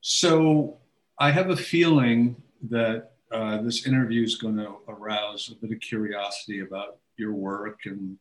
So 0.01 0.78
I 1.18 1.30
have 1.30 1.51
a 1.51 1.57
feeling 1.57 2.36
that 2.68 3.13
uh, 3.32 3.60
this 3.62 3.86
interview 3.86 4.22
is 4.22 4.36
going 4.36 4.56
to 4.56 4.76
arouse 4.88 5.50
a 5.50 5.54
bit 5.54 5.74
of 5.74 5.80
curiosity 5.80 6.60
about 6.60 6.98
your 7.16 7.32
work 7.32 7.80
and 7.86 8.18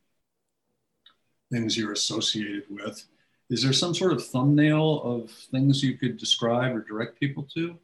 things 1.52 1.76
you're 1.76 1.92
associated 1.92 2.64
with. 2.68 3.04
Is 3.50 3.62
there 3.62 3.72
some 3.72 3.94
sort 3.94 4.12
of 4.12 4.26
thumbnail 4.26 5.02
of 5.02 5.30
things 5.30 5.82
you 5.82 5.96
could 5.98 6.16
describe 6.16 6.74
or 6.74 6.80
direct 6.80 7.20
people 7.20 7.46
to? 7.54 7.78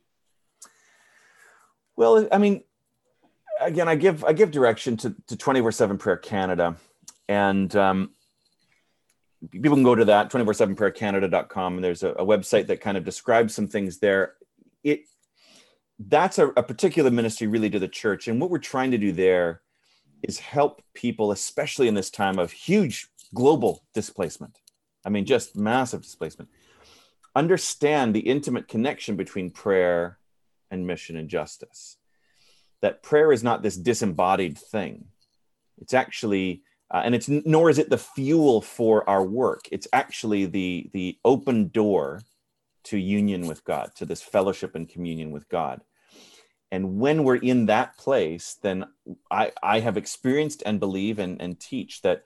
Well, 1.96 2.26
I 2.32 2.38
mean, 2.38 2.64
again, 3.60 3.88
I 3.88 3.94
give 3.94 4.24
I 4.24 4.32
give 4.32 4.50
direction 4.50 4.96
to 4.98 5.14
to 5.26 5.36
twenty 5.36 5.60
four 5.60 5.70
seven 5.70 5.98
Prayer 5.98 6.16
Canada, 6.16 6.76
and 7.28 7.74
um, 7.76 8.10
people 9.50 9.76
can 9.76 9.82
go 9.82 9.94
to 9.94 10.04
that 10.06 10.30
247prayercanada.com 10.30 11.76
and 11.76 11.84
there's 11.84 12.02
a, 12.02 12.10
a 12.10 12.24
website 12.24 12.66
that 12.66 12.80
kind 12.80 12.96
of 12.96 13.04
describes 13.04 13.54
some 13.54 13.68
things 13.68 13.98
there. 13.98 14.34
It 14.84 15.04
that's 16.08 16.38
a, 16.38 16.48
a 16.48 16.62
particular 16.62 17.10
ministry 17.10 17.46
really 17.46 17.70
to 17.70 17.78
the 17.78 17.88
church. 17.88 18.26
And 18.26 18.40
what 18.40 18.50
we're 18.50 18.58
trying 18.58 18.90
to 18.92 18.98
do 18.98 19.12
there 19.12 19.60
is 20.22 20.38
help 20.38 20.82
people, 20.94 21.30
especially 21.32 21.88
in 21.88 21.94
this 21.94 22.10
time 22.10 22.38
of 22.38 22.52
huge 22.52 23.08
global 23.34 23.84
displacement. 23.94 24.58
I 25.04 25.10
mean, 25.10 25.26
just 25.26 25.56
massive 25.56 26.02
displacement. 26.02 26.50
Understand 27.36 28.14
the 28.14 28.20
intimate 28.20 28.66
connection 28.66 29.16
between 29.16 29.50
prayer 29.50 30.18
and 30.70 30.86
mission 30.86 31.16
and 31.16 31.28
justice. 31.28 31.96
That 32.80 33.02
prayer 33.02 33.32
is 33.32 33.42
not 33.42 33.62
this 33.62 33.76
disembodied 33.76 34.58
thing. 34.58 35.06
It's 35.78 35.94
actually, 35.94 36.62
uh, 36.90 37.02
and 37.04 37.14
it's 37.14 37.28
nor 37.28 37.70
is 37.70 37.78
it 37.78 37.90
the 37.90 37.98
fuel 37.98 38.62
for 38.62 39.08
our 39.08 39.22
work. 39.22 39.68
It's 39.70 39.86
actually 39.92 40.46
the 40.46 40.90
the 40.92 41.18
open 41.24 41.68
door 41.68 42.20
to 42.84 42.98
union 42.98 43.46
with 43.46 43.64
God, 43.64 43.90
to 43.96 44.06
this 44.06 44.22
fellowship 44.22 44.74
and 44.74 44.88
communion 44.88 45.30
with 45.30 45.48
God 45.48 45.82
and 46.70 46.98
when 46.98 47.24
we're 47.24 47.36
in 47.36 47.66
that 47.66 47.96
place 47.96 48.56
then 48.62 48.84
i 49.30 49.50
i 49.62 49.80
have 49.80 49.96
experienced 49.96 50.62
and 50.66 50.80
believe 50.80 51.18
and, 51.18 51.40
and 51.40 51.60
teach 51.60 52.02
that 52.02 52.24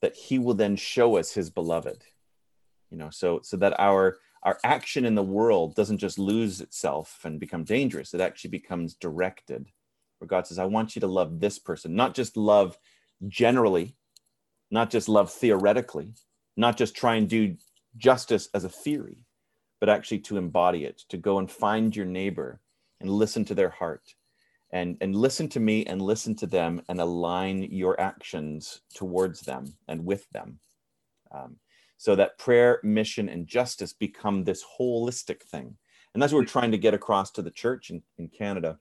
that 0.00 0.16
he 0.16 0.38
will 0.38 0.54
then 0.54 0.76
show 0.76 1.16
us 1.16 1.32
his 1.32 1.50
beloved 1.50 2.04
you 2.90 2.96
know 2.96 3.10
so 3.10 3.40
so 3.42 3.56
that 3.56 3.78
our 3.78 4.18
our 4.42 4.58
action 4.64 5.04
in 5.04 5.14
the 5.14 5.22
world 5.22 5.74
doesn't 5.74 5.98
just 5.98 6.18
lose 6.18 6.60
itself 6.60 7.20
and 7.22 7.38
become 7.38 7.62
dangerous. 7.62 8.12
It 8.12 8.20
actually 8.20 8.50
becomes 8.50 8.94
directed. 8.94 9.68
Where 10.18 10.28
god 10.28 10.46
says 10.46 10.58
i 10.60 10.66
want 10.66 10.94
you 10.94 11.00
to 11.00 11.08
love 11.08 11.40
this 11.40 11.58
person 11.58 11.96
not 11.96 12.14
just 12.14 12.36
love 12.36 12.78
generally 13.26 13.96
not 14.70 14.88
just 14.88 15.08
love 15.08 15.32
theoretically 15.32 16.14
not 16.56 16.76
just 16.76 16.94
try 16.94 17.16
and 17.16 17.28
do 17.28 17.56
justice 17.96 18.48
as 18.54 18.62
a 18.62 18.68
theory 18.68 19.26
but 19.80 19.88
actually 19.88 20.20
to 20.20 20.36
embody 20.36 20.84
it 20.84 21.02
to 21.08 21.16
go 21.16 21.38
and 21.38 21.50
find 21.50 21.96
your 21.96 22.06
neighbor 22.06 22.60
and 23.02 23.10
listen 23.10 23.44
to 23.44 23.54
their 23.54 23.68
heart 23.68 24.14
and 24.72 24.96
and 25.00 25.14
listen 25.14 25.48
to 25.50 25.60
me 25.60 25.84
and 25.84 26.00
listen 26.00 26.34
to 26.36 26.46
them 26.46 26.82
and 26.88 27.00
align 27.00 27.62
your 27.64 28.00
actions 28.00 28.80
towards 28.94 29.40
them 29.40 29.74
and 29.88 30.04
with 30.04 30.28
them. 30.30 30.58
Um, 31.30 31.56
so 31.98 32.16
that 32.16 32.38
prayer 32.38 32.80
mission 32.82 33.28
and 33.28 33.46
justice 33.46 33.92
become 33.92 34.44
this 34.44 34.64
holistic 34.78 35.42
thing. 35.42 35.76
And 36.14 36.22
that's 36.22 36.32
what 36.32 36.40
we're 36.40 36.46
trying 36.46 36.72
to 36.72 36.78
get 36.78 36.94
across 36.94 37.30
to 37.32 37.42
the 37.42 37.50
church 37.50 37.90
in, 37.90 38.02
in 38.18 38.28
canada. 38.28 38.78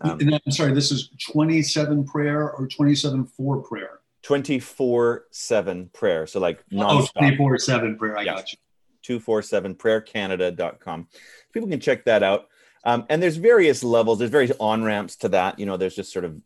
Um, 0.00 0.18
i'm 0.22 0.52
sorry 0.52 0.72
this 0.72 0.92
is 0.92 1.10
27 1.32 2.04
prayer 2.04 2.52
or 2.52 2.68
27 2.68 3.26
for 3.26 3.62
prayer? 3.62 4.00
24 4.22 5.24
7 5.30 5.90
prayer. 5.92 6.26
So 6.26 6.38
like 6.38 6.62
non 6.70 7.02
oh 7.02 7.06
24 7.18 7.58
7 7.58 7.98
prayer 7.98 8.16
i 8.16 8.22
yes. 8.22 8.34
got 8.36 8.52
you 8.52 8.58
247 9.02 9.74
prayercanada.com 9.74 11.08
people 11.52 11.68
can 11.68 11.80
check 11.80 12.04
that 12.04 12.22
out 12.22 12.48
um, 12.84 13.06
and 13.08 13.22
there's 13.22 13.36
various 13.36 13.82
levels. 13.82 14.18
There's 14.18 14.30
various 14.30 14.52
on 14.60 14.82
ramps 14.84 15.16
to 15.16 15.28
that. 15.30 15.58
You 15.58 15.66
know, 15.66 15.76
there's 15.76 15.96
just 15.96 16.12
sort 16.12 16.24
of 16.24 16.40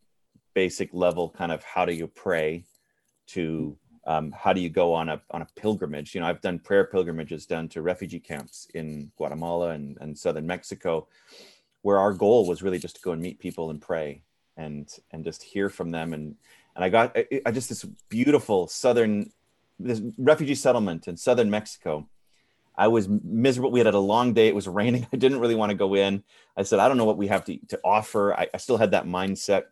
basic 0.54 0.92
level, 0.92 1.30
kind 1.30 1.52
of 1.52 1.62
how 1.64 1.84
do 1.84 1.92
you 1.92 2.06
pray, 2.06 2.64
to 3.28 3.76
um, 4.06 4.32
how 4.32 4.52
do 4.52 4.60
you 4.60 4.68
go 4.68 4.94
on 4.94 5.08
a 5.08 5.20
on 5.30 5.42
a 5.42 5.46
pilgrimage. 5.56 6.14
You 6.14 6.20
know, 6.20 6.26
I've 6.26 6.40
done 6.40 6.58
prayer 6.58 6.84
pilgrimages 6.84 7.46
down 7.46 7.68
to 7.68 7.82
refugee 7.82 8.20
camps 8.20 8.66
in 8.74 9.12
Guatemala 9.16 9.70
and, 9.70 9.96
and 10.00 10.18
southern 10.18 10.46
Mexico, 10.46 11.06
where 11.82 11.98
our 11.98 12.12
goal 12.12 12.46
was 12.46 12.62
really 12.62 12.78
just 12.78 12.96
to 12.96 13.02
go 13.02 13.12
and 13.12 13.22
meet 13.22 13.38
people 13.38 13.70
and 13.70 13.80
pray 13.80 14.22
and 14.56 14.88
and 15.10 15.24
just 15.24 15.42
hear 15.42 15.68
from 15.68 15.90
them. 15.90 16.12
And 16.12 16.36
and 16.74 16.84
I 16.84 16.88
got 16.88 17.16
I, 17.16 17.42
I 17.46 17.50
just 17.52 17.68
this 17.68 17.84
beautiful 18.08 18.66
southern 18.66 19.30
this 19.78 20.00
refugee 20.18 20.54
settlement 20.54 21.08
in 21.08 21.16
southern 21.16 21.50
Mexico 21.50 22.08
I 22.76 22.88
was 22.88 23.08
miserable. 23.08 23.70
We 23.70 23.80
had 23.80 23.86
had 23.86 23.94
a 23.94 24.00
long 24.00 24.32
day. 24.32 24.48
It 24.48 24.54
was 24.54 24.68
raining. 24.80 25.06
I 25.12 25.16
didn't 25.16 25.40
really 25.40 25.54
want 25.54 25.70
to 25.70 25.76
go 25.76 25.94
in. 25.94 26.24
I 26.56 26.62
said, 26.62 26.78
I 26.78 26.88
don't 26.88 26.96
know 26.96 27.04
what 27.04 27.18
we 27.18 27.28
have 27.28 27.44
to, 27.44 27.58
to 27.68 27.80
offer. 27.84 28.34
I, 28.34 28.48
I 28.52 28.56
still 28.56 28.78
had 28.78 28.92
that 28.92 29.06
mindset. 29.06 29.64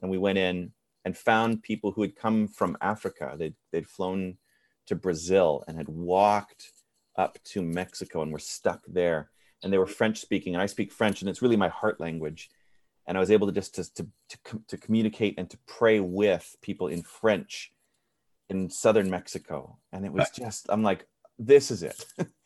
And 0.00 0.10
we 0.10 0.18
went 0.18 0.38
in 0.38 0.72
and 1.04 1.16
found 1.16 1.62
people 1.62 1.92
who 1.92 2.02
had 2.02 2.16
come 2.16 2.48
from 2.48 2.76
Africa. 2.80 3.34
They'd, 3.38 3.54
they'd 3.70 3.86
flown 3.86 4.38
to 4.86 4.94
Brazil 4.94 5.64
and 5.66 5.76
had 5.76 5.88
walked 5.88 6.72
up 7.16 7.38
to 7.44 7.62
Mexico 7.62 8.22
and 8.22 8.32
were 8.32 8.38
stuck 8.38 8.82
there. 8.86 9.30
And 9.62 9.72
they 9.72 9.78
were 9.78 9.86
French 9.86 10.20
speaking. 10.20 10.54
And 10.54 10.62
I 10.62 10.66
speak 10.66 10.92
French, 10.92 11.20
and 11.20 11.30
it's 11.30 11.42
really 11.42 11.56
my 11.56 11.68
heart 11.68 12.00
language. 12.00 12.50
And 13.06 13.16
I 13.16 13.20
was 13.20 13.30
able 13.30 13.46
to 13.46 13.52
just 13.52 13.74
to, 13.76 13.84
to, 13.94 14.06
to, 14.28 14.62
to 14.68 14.76
communicate 14.76 15.34
and 15.38 15.48
to 15.50 15.58
pray 15.66 16.00
with 16.00 16.56
people 16.62 16.88
in 16.88 17.02
French 17.02 17.72
in 18.48 18.70
southern 18.70 19.10
Mexico. 19.10 19.78
And 19.92 20.04
it 20.04 20.12
was 20.12 20.30
just, 20.30 20.66
I'm 20.68 20.82
like, 20.82 21.06
this 21.38 21.70
is 21.70 21.82
it. 21.82 22.04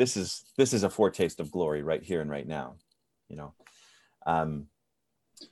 this 0.00 0.16
is 0.16 0.44
this 0.56 0.72
is 0.72 0.82
a 0.82 0.88
foretaste 0.88 1.40
of 1.40 1.50
glory 1.50 1.82
right 1.82 2.02
here 2.02 2.22
and 2.22 2.30
right 2.30 2.48
now 2.48 2.74
you 3.28 3.36
know? 3.36 3.52
Um 4.26 4.66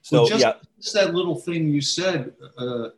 so 0.03 0.23
well, 0.23 0.29
just, 0.29 0.41
yeah. 0.41 0.55
just 0.81 0.95
that 0.95 1.15
little 1.15 1.37
thing 1.37 1.69
you 1.69 1.83
said 1.83 2.33
uh 2.57 2.89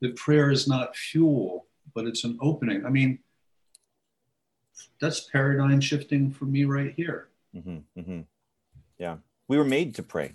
that 0.00 0.16
prayer 0.16 0.50
is 0.50 0.66
not 0.66 0.96
fuel 0.96 1.66
but 1.94 2.06
it's 2.06 2.24
an 2.24 2.38
opening. 2.40 2.86
I 2.86 2.88
mean 2.88 3.18
that's 4.98 5.20
paradigm 5.20 5.80
shifting 5.80 6.30
for 6.30 6.46
me 6.46 6.64
right 6.64 6.94
here. 6.96 7.28
Mm-hmm, 7.54 8.00
mm-hmm. 8.00 8.20
yeah. 8.98 9.16
We 9.46 9.58
were 9.58 9.64
made 9.64 9.94
to 9.96 10.02
pray. 10.02 10.32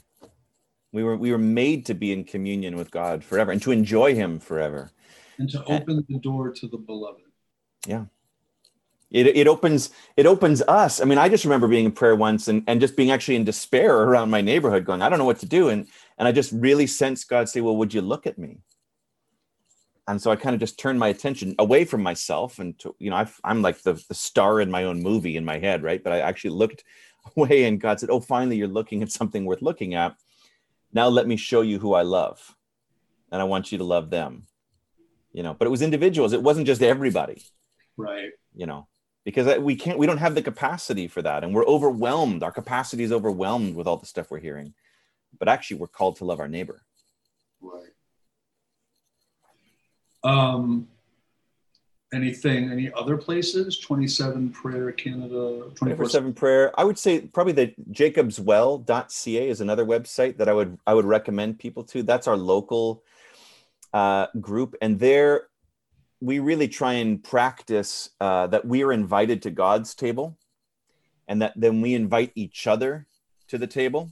We 0.91 1.03
were 1.03 1.17
we 1.17 1.31
were 1.31 1.45
made 1.63 1.87
to 1.87 1.95
be 1.95 2.11
in 2.11 2.23
communion 2.23 2.75
with 2.77 2.91
god 2.91 3.23
forever 3.23 3.51
and 3.51 3.61
to 3.63 3.71
enjoy 3.71 4.13
him 4.13 4.39
forever. 4.39 4.91
And 5.39 5.49
to 5.49 5.63
open 5.65 5.97
and, 5.97 6.05
the 6.07 6.19
door 6.19 6.51
to 6.51 6.67
the 6.67 6.77
beloved. 6.77 7.23
Yeah 7.87 8.05
it, 9.11 9.27
it 9.27 9.47
opens 9.47 9.89
it 10.17 10.25
opens 10.25 10.61
us. 10.67 11.01
I 11.01 11.05
mean 11.05 11.17
i 11.17 11.29
just 11.29 11.43
remember 11.43 11.67
being 11.67 11.85
in 11.85 11.91
prayer 11.91 12.15
once 12.15 12.47
and, 12.47 12.63
and 12.67 12.79
just 12.79 12.95
being 12.95 13.11
actually 13.11 13.35
in 13.35 13.43
despair 13.43 13.95
around 14.03 14.29
my 14.29 14.41
neighborhood 14.41 14.85
going 14.85 15.01
i 15.01 15.09
don't 15.09 15.19
know 15.19 15.25
what 15.25 15.39
to 15.39 15.45
do. 15.45 15.69
And 15.69 15.87
and 16.17 16.27
i 16.27 16.31
just 16.31 16.51
really 16.51 16.87
sensed 16.87 17.29
god 17.29 17.49
say 17.49 17.61
well 17.61 17.77
would 17.77 17.93
you 17.93 18.01
look 18.01 18.27
at 18.27 18.37
me? 18.37 18.57
And 20.07 20.21
so 20.21 20.31
i 20.31 20.35
kind 20.35 20.53
of 20.53 20.59
just 20.59 20.79
turned 20.79 20.99
my 20.99 21.07
attention 21.07 21.55
away 21.59 21.85
from 21.85 22.03
myself 22.03 22.59
and 22.59 22.77
to 22.79 22.95
you 22.99 23.09
know 23.09 23.15
i 23.15 23.27
am 23.43 23.61
like 23.61 23.81
the, 23.81 24.01
the 24.07 24.13
star 24.15 24.61
in 24.61 24.71
my 24.71 24.83
own 24.83 25.01
movie 25.01 25.37
in 25.37 25.45
my 25.45 25.57
head 25.57 25.83
right? 25.83 26.03
But 26.03 26.13
i 26.13 26.19
actually 26.19 26.51
looked 26.51 26.83
away 27.35 27.65
and 27.65 27.81
god 27.81 27.99
said 27.99 28.09
oh 28.09 28.19
finally 28.19 28.57
you're 28.57 28.67
looking 28.67 29.01
at 29.01 29.11
something 29.11 29.45
worth 29.45 29.61
looking 29.61 29.95
at. 29.95 30.15
Now 30.91 31.07
let 31.07 31.27
me 31.27 31.35
show 31.35 31.61
you 31.61 31.79
who 31.79 31.93
i 31.93 32.03
love 32.03 32.55
and 33.31 33.41
i 33.41 33.45
want 33.45 33.71
you 33.71 33.79
to 33.79 33.83
love 33.83 34.11
them. 34.11 34.45
You 35.33 35.41
know 35.41 35.55
but 35.55 35.65
it 35.65 35.71
was 35.71 35.81
individuals. 35.81 36.33
It 36.33 36.43
wasn't 36.43 36.67
just 36.67 36.83
everybody. 36.83 37.43
Right. 37.97 38.31
You 38.55 38.67
know 38.67 38.87
because 39.29 39.59
we 39.59 39.75
can't 39.75 39.97
we 39.97 40.07
don't 40.07 40.17
have 40.17 40.35
the 40.35 40.41
capacity 40.41 41.07
for 41.07 41.21
that. 41.21 41.43
And 41.43 41.53
we're 41.53 41.65
overwhelmed. 41.65 42.43
Our 42.43 42.51
capacity 42.51 43.03
is 43.03 43.11
overwhelmed 43.11 43.75
with 43.75 43.87
all 43.87 43.97
the 43.97 44.05
stuff 44.05 44.31
we're 44.31 44.39
hearing. 44.39 44.73
But 45.37 45.47
actually 45.47 45.77
we're 45.77 45.87
called 45.87 46.17
to 46.17 46.25
love 46.25 46.39
our 46.39 46.47
neighbor. 46.47 46.81
Right. 47.61 47.93
Um 50.23 50.87
anything 52.11 52.71
any 52.71 52.91
other 52.93 53.17
places? 53.17 53.77
27 53.77 54.49
prayer 54.49 54.91
canada 54.91 55.69
24 55.75 56.09
7 56.09 56.33
prayer. 56.33 56.79
I 56.79 56.83
would 56.83 56.97
say 56.97 57.21
probably 57.21 57.53
the 57.53 57.73
jacobswell.ca 57.91 59.49
is 59.49 59.61
another 59.61 59.85
website 59.85 60.37
that 60.37 60.49
i 60.49 60.53
would 60.53 60.77
i 60.87 60.93
would 60.93 61.05
recommend 61.05 61.59
people 61.59 61.83
to. 61.85 62.03
That's 62.03 62.27
our 62.27 62.37
local 62.37 63.03
uh, 63.93 64.27
group. 64.39 64.75
And 64.81 64.99
there 64.99 65.47
we 66.21 66.39
really 66.39 66.67
try 66.67 66.93
and 66.93 67.23
practice 67.23 68.09
uh, 68.19 68.47
that 68.47 68.65
we 68.65 68.83
are 68.83 68.91
invited 68.91 69.41
to 69.43 69.51
God's 69.51 69.95
table 69.95 70.37
and 71.27 71.41
that 71.41 71.53
then 71.55 71.81
we 71.81 71.93
invite 71.93 72.31
each 72.35 72.67
other 72.67 73.07
to 73.47 73.57
the 73.57 73.67
table. 73.67 74.09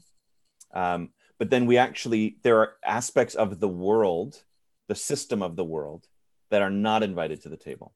Um, 0.74 1.10
but 1.38 1.50
then 1.50 1.66
we 1.66 1.78
actually, 1.78 2.38
there 2.44 2.60
are 2.60 2.74
aspects 2.84 3.36
of 3.36 3.60
the 3.60 3.68
world, 3.68 4.44
the 4.88 4.96
system 4.96 5.42
of 5.44 5.56
the 5.56 5.66
world, 5.66 6.08
that 6.50 6.62
are 6.62 6.70
not 6.70 7.04
invited 7.04 7.42
to 7.42 7.50
the 7.50 7.58
table. 7.58 7.94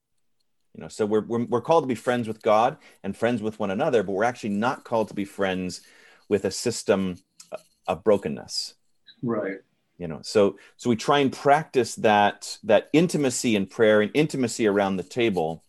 You 0.74 0.82
know, 0.82 0.88
so 0.88 1.06
we're, 1.06 1.24
we're, 1.24 1.44
we're 1.44 1.60
called 1.60 1.84
to 1.84 1.88
be 1.88 1.94
friends 1.94 2.28
with 2.28 2.42
God 2.42 2.76
and 3.02 3.16
friends 3.16 3.42
with 3.42 3.58
one 3.58 3.70
another, 3.70 4.02
but 4.02 4.12
we're 4.12 4.24
actually 4.24 4.50
not 4.50 4.84
called 4.84 5.08
to 5.08 5.14
be 5.14 5.24
friends 5.24 5.80
with 6.28 6.44
a 6.44 6.50
system 6.50 7.18
of 7.86 8.04
brokenness. 8.04 8.74
Right 9.22 9.58
you 10.02 10.08
know 10.08 10.20
so 10.22 10.56
so 10.76 10.90
we 10.90 10.96
try 10.96 11.20
and 11.20 11.32
practice 11.32 11.94
that 11.94 12.58
that 12.64 12.90
intimacy 12.92 13.54
in 13.54 13.66
prayer 13.66 14.00
and 14.00 14.10
intimacy 14.14 14.66
around 14.66 14.96
the 14.96 15.04
table 15.04 15.62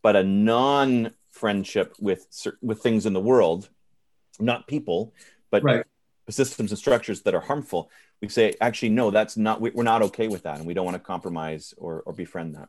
but 0.00 0.14
a 0.14 0.22
non 0.22 1.10
friendship 1.32 1.96
with 1.98 2.24
with 2.62 2.80
things 2.80 3.04
in 3.04 3.12
the 3.12 3.20
world 3.20 3.68
not 4.38 4.68
people 4.68 5.12
but 5.50 5.64
right. 5.64 5.84
systems 6.28 6.70
and 6.70 6.78
structures 6.78 7.22
that 7.22 7.34
are 7.34 7.40
harmful 7.40 7.90
we 8.22 8.28
say 8.28 8.54
actually 8.60 8.90
no 8.90 9.10
that's 9.10 9.36
not 9.36 9.60
we're 9.60 9.82
not 9.82 10.02
okay 10.02 10.28
with 10.28 10.44
that 10.44 10.58
and 10.58 10.66
we 10.66 10.72
don't 10.72 10.84
want 10.84 10.94
to 10.94 11.02
compromise 11.02 11.74
or 11.76 12.02
or 12.06 12.12
befriend 12.12 12.54
that. 12.54 12.68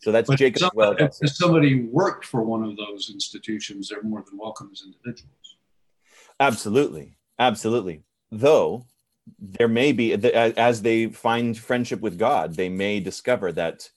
So 0.00 0.12
that's 0.12 0.28
but 0.28 0.38
jacob 0.38 0.70
well. 0.74 0.94
if 0.98 1.14
somebody 1.42 1.82
worked 1.82 2.24
for 2.24 2.42
one 2.42 2.62
of 2.62 2.76
those 2.76 3.10
institutions 3.12 3.88
they're 3.88 4.04
more 4.04 4.22
than 4.28 4.38
welcome 4.38 4.70
as 4.72 4.82
individuals. 4.86 5.56
Absolutely. 6.38 7.16
Absolutely. 7.40 8.04
Though 8.30 8.86
there 9.38 9.68
may 9.68 9.92
be 9.92 10.12
as 10.14 10.82
they 10.82 11.06
find 11.06 11.58
friendship 11.58 12.00
with 12.00 12.18
god 12.18 12.54
they 12.54 12.68
may 12.68 13.00
discover 13.00 13.52
that 13.52 13.90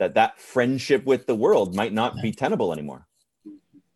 that 0.00 0.14
that 0.14 0.40
friendship 0.40 1.04
with 1.04 1.26
the 1.26 1.34
world 1.34 1.76
might 1.76 1.92
not 1.92 2.14
be 2.22 2.32
tenable 2.32 2.72
anymore. 2.72 3.06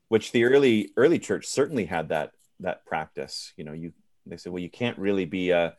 Which 0.09 0.33
the 0.33 0.45
early 0.45 0.91
early 0.97 1.19
church 1.19 1.47
certainly 1.47 1.87
had 1.87 2.11
that 2.11 2.33
that 2.61 2.85
practice. 2.85 3.53
You 3.57 3.65
know 3.65 3.73
you 3.73 3.93
they 4.27 4.37
said 4.37 4.53
well 4.53 4.63
you 4.63 4.71
can't 4.71 4.99
really 4.99 5.25
be 5.25 5.53
uh 5.53 5.71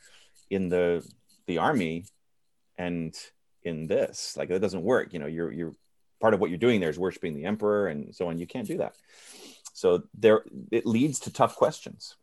in 0.49 0.67
the 0.67 1.07
the 1.45 1.59
army 1.59 2.05
and 2.77 3.15
in 3.63 3.85
this. 3.85 4.35
Like 4.35 4.49
that 4.49 4.61
doesn't 4.61 4.81
work. 4.81 5.13
You 5.13 5.19
know 5.19 5.27
you're 5.27 5.51
you're 5.51 5.75
part 6.19 6.33
of 6.33 6.39
what 6.39 6.49
you're 6.49 6.57
doing 6.57 6.81
there 6.81 6.89
is 6.89 6.97
worshiping 6.97 7.35
the 7.35 7.45
emperor 7.45 7.87
and 7.87 8.13
so 8.13 8.27
on. 8.27 8.39
You 8.39 8.47
can't 8.47 8.67
do 8.67 8.79
that. 8.79 8.95
So 9.73 10.03
there 10.17 10.41
it 10.71 10.87
leads 10.87 11.19
to 11.21 11.31
tough 11.31 11.55
questions 11.55 12.15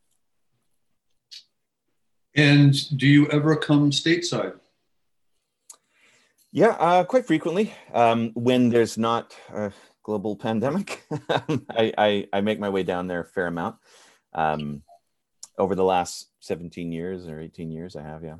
and 2.34 2.98
do 2.98 3.06
you 3.06 3.28
ever 3.28 3.56
come 3.56 3.90
stateside? 3.90 4.58
Yeah 6.50 6.76
uh, 6.78 7.04
quite 7.04 7.26
frequently. 7.26 7.72
Um, 7.92 8.30
when 8.34 8.68
there's 8.68 8.98
not 8.98 9.36
a 9.52 9.72
global 10.02 10.36
pandemic 10.36 11.04
I, 11.70 11.92
I, 11.96 12.28
I 12.32 12.40
make 12.40 12.58
my 12.58 12.68
way 12.68 12.82
down 12.82 13.06
there 13.06 13.20
a 13.20 13.24
fair 13.24 13.46
amount. 13.46 13.76
Um, 14.34 14.82
over 15.58 15.74
the 15.74 15.84
last 15.84 16.30
17 16.40 16.90
years 16.90 17.28
or 17.28 17.38
18 17.38 17.70
years 17.70 17.94
i 17.96 18.02
have 18.02 18.24
yeah. 18.24 18.36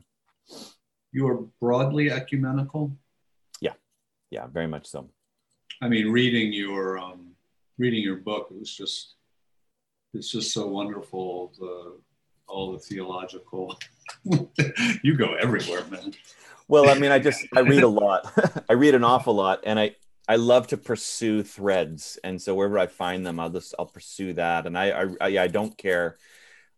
You 1.12 1.28
are 1.28 1.43
broadly 1.61 2.11
ecumenical? 2.11 2.97
Yeah. 3.61 3.74
Yeah 4.30 4.47
very 4.47 4.66
much 4.66 4.86
so. 4.86 5.11
I 5.80 5.88
mean 5.88 6.11
reading 6.11 6.53
your 6.53 6.99
um, 6.99 7.32
reading 7.78 8.03
your 8.03 8.16
book 8.16 8.49
it 8.51 8.59
was 8.59 8.74
just 8.74 9.14
it's 10.14 10.30
just 10.30 10.53
so 10.53 10.66
wonderful 10.66 11.53
the 11.59 11.99
all 12.53 12.72
the 12.72 12.78
theological 12.78 13.78
you 15.03 15.16
go 15.16 15.34
everywhere 15.34 15.84
man 15.90 16.12
well 16.68 16.88
i 16.88 16.94
mean 16.98 17.11
i 17.11 17.18
just 17.18 17.46
i 17.57 17.61
read 17.61 17.82
a 17.82 17.88
lot 17.88 18.30
i 18.68 18.72
read 18.72 18.94
an 18.94 19.05
awful 19.05 19.34
lot 19.34 19.61
and 19.64 19.80
i 19.80 19.94
i 20.28 20.36
love 20.36 20.66
to 20.66 20.76
pursue 20.76 21.42
threads 21.42 22.18
and 22.22 22.40
so 22.40 22.55
wherever 22.55 22.78
i 22.78 22.86
find 22.86 23.24
them 23.26 23.40
i'll 23.40 23.50
just 23.50 23.74
i'll 23.78 23.86
pursue 23.86 24.32
that 24.32 24.66
and 24.66 24.76
i 24.76 24.90
i, 24.90 25.07
I, 25.20 25.38
I 25.38 25.46
don't 25.48 25.76
care 25.76 26.18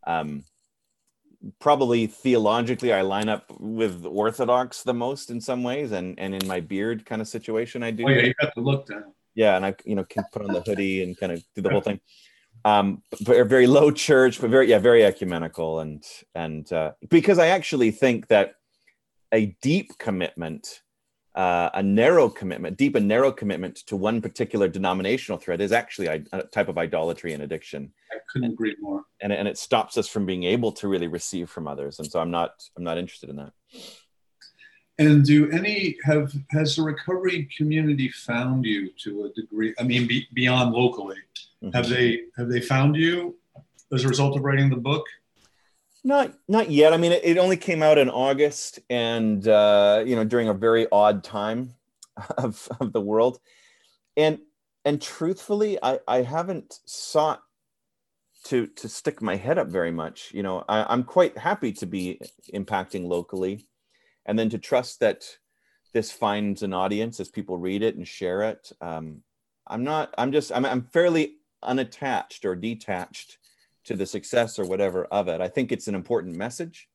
um 0.06 0.44
probably 1.58 2.06
theologically 2.06 2.92
I 2.92 3.02
line 3.02 3.28
up 3.28 3.52
with 3.58 4.04
Orthodox 4.04 4.82
the 4.82 4.94
most 4.94 5.30
in 5.30 5.40
some 5.40 5.62
ways, 5.62 5.92
and 5.92 6.18
and 6.18 6.34
in 6.34 6.46
my 6.46 6.60
beard 6.60 7.04
kind 7.04 7.20
of 7.20 7.28
situation 7.28 7.82
I 7.82 7.90
do. 7.90 8.04
Oh 8.06 8.10
yeah, 8.10 8.22
you 8.22 8.34
got 8.40 8.54
the 8.54 8.60
look 8.60 8.86
down. 8.86 9.12
Yeah, 9.34 9.56
and 9.56 9.66
I 9.66 9.74
you 9.84 9.94
know 9.94 10.04
can 10.04 10.24
put 10.32 10.42
on 10.42 10.52
the 10.52 10.62
hoodie 10.62 11.02
and 11.02 11.16
kind 11.16 11.32
of 11.32 11.42
do 11.54 11.62
the 11.62 11.70
whole 11.70 11.80
thing. 11.80 12.00
Um, 12.64 13.02
very 13.20 13.66
low 13.66 13.90
church, 13.90 14.40
but 14.40 14.48
very 14.48 14.70
yeah, 14.70 14.78
very 14.78 15.04
ecumenical, 15.04 15.80
and 15.80 16.02
and 16.34 16.70
uh, 16.72 16.92
because 17.10 17.38
I 17.38 17.48
actually 17.48 17.90
think 17.90 18.28
that 18.28 18.54
a 19.32 19.56
deep 19.60 19.98
commitment 19.98 20.82
uh, 21.34 21.68
a 21.74 21.82
narrow 21.82 22.28
commitment, 22.28 22.76
deep 22.76 22.94
and 22.94 23.08
narrow 23.08 23.32
commitment 23.32 23.76
to 23.76 23.96
one 23.96 24.22
particular 24.22 24.68
denominational 24.68 25.38
thread 25.38 25.60
is 25.60 25.72
actually 25.72 26.06
a, 26.06 26.22
a 26.32 26.42
type 26.44 26.68
of 26.68 26.78
idolatry 26.78 27.32
and 27.32 27.42
addiction. 27.42 27.92
I 28.12 28.18
couldn't 28.30 28.46
and, 28.46 28.54
agree 28.54 28.76
more. 28.80 29.02
And, 29.20 29.32
and 29.32 29.48
it 29.48 29.58
stops 29.58 29.98
us 29.98 30.06
from 30.06 30.26
being 30.26 30.44
able 30.44 30.70
to 30.72 30.86
really 30.86 31.08
receive 31.08 31.50
from 31.50 31.66
others. 31.66 31.98
And 31.98 32.08
so 32.08 32.20
I'm 32.20 32.30
not 32.30 32.62
I'm 32.76 32.84
not 32.84 32.98
interested 32.98 33.30
in 33.30 33.36
that. 33.36 33.52
And 34.98 35.24
do 35.24 35.50
any 35.50 35.96
have 36.04 36.32
has 36.50 36.76
the 36.76 36.82
recovery 36.82 37.48
community 37.56 38.10
found 38.10 38.64
you 38.64 38.90
to 39.02 39.24
a 39.24 39.32
degree? 39.40 39.74
I 39.80 39.82
mean, 39.82 40.06
be, 40.06 40.28
beyond 40.34 40.72
locally, 40.72 41.16
mm-hmm. 41.64 41.76
have 41.76 41.88
they 41.88 42.20
have 42.36 42.48
they 42.48 42.60
found 42.60 42.96
you 42.96 43.36
as 43.92 44.04
a 44.04 44.08
result 44.08 44.36
of 44.36 44.44
writing 44.44 44.70
the 44.70 44.76
book? 44.76 45.06
Not 46.02 46.34
not 46.48 46.70
yet. 46.70 46.92
I 46.92 46.98
mean, 46.98 47.12
it, 47.12 47.24
it 47.24 47.38
only 47.38 47.56
came 47.56 47.82
out 47.82 47.98
in 47.98 48.10
August, 48.10 48.80
and 48.90 49.46
uh, 49.48 50.04
you 50.06 50.16
know, 50.16 50.24
during 50.24 50.48
a 50.48 50.54
very 50.54 50.86
odd 50.92 51.24
time 51.24 51.74
of, 52.38 52.68
of 52.80 52.92
the 52.92 53.00
world, 53.00 53.40
and 54.16 54.38
and 54.84 55.00
truthfully, 55.00 55.78
I 55.82 55.98
I 56.06 56.22
haven't 56.22 56.80
sought 56.84 57.42
to 58.44 58.66
to 58.66 58.88
stick 58.88 59.22
my 59.22 59.36
head 59.36 59.58
up 59.58 59.68
very 59.68 59.90
much. 59.90 60.30
You 60.34 60.42
know, 60.42 60.64
I, 60.68 60.84
I'm 60.92 61.04
quite 61.04 61.38
happy 61.38 61.72
to 61.72 61.86
be 61.86 62.20
impacting 62.52 63.06
locally, 63.06 63.66
and 64.26 64.38
then 64.38 64.50
to 64.50 64.58
trust 64.58 65.00
that 65.00 65.24
this 65.94 66.12
finds 66.12 66.62
an 66.62 66.74
audience 66.74 67.20
as 67.20 67.30
people 67.30 67.56
read 67.56 67.82
it 67.82 67.96
and 67.96 68.06
share 68.06 68.42
it. 68.42 68.70
Um, 68.82 69.22
I'm 69.66 69.84
not. 69.84 70.14
I'm 70.18 70.32
just. 70.32 70.52
I'm. 70.52 70.66
I'm 70.66 70.82
fairly 70.82 71.36
unattached 71.64 72.44
or 72.44 72.54
detached 72.54 73.38
to 73.84 73.96
the 73.96 74.06
success 74.06 74.58
or 74.58 74.64
whatever 74.64 75.04
of 75.06 75.28
it. 75.28 75.40
I 75.40 75.48
think 75.48 75.70
it's 75.70 75.88
an 75.88 75.94
important 75.94 76.36
message, 76.36 76.88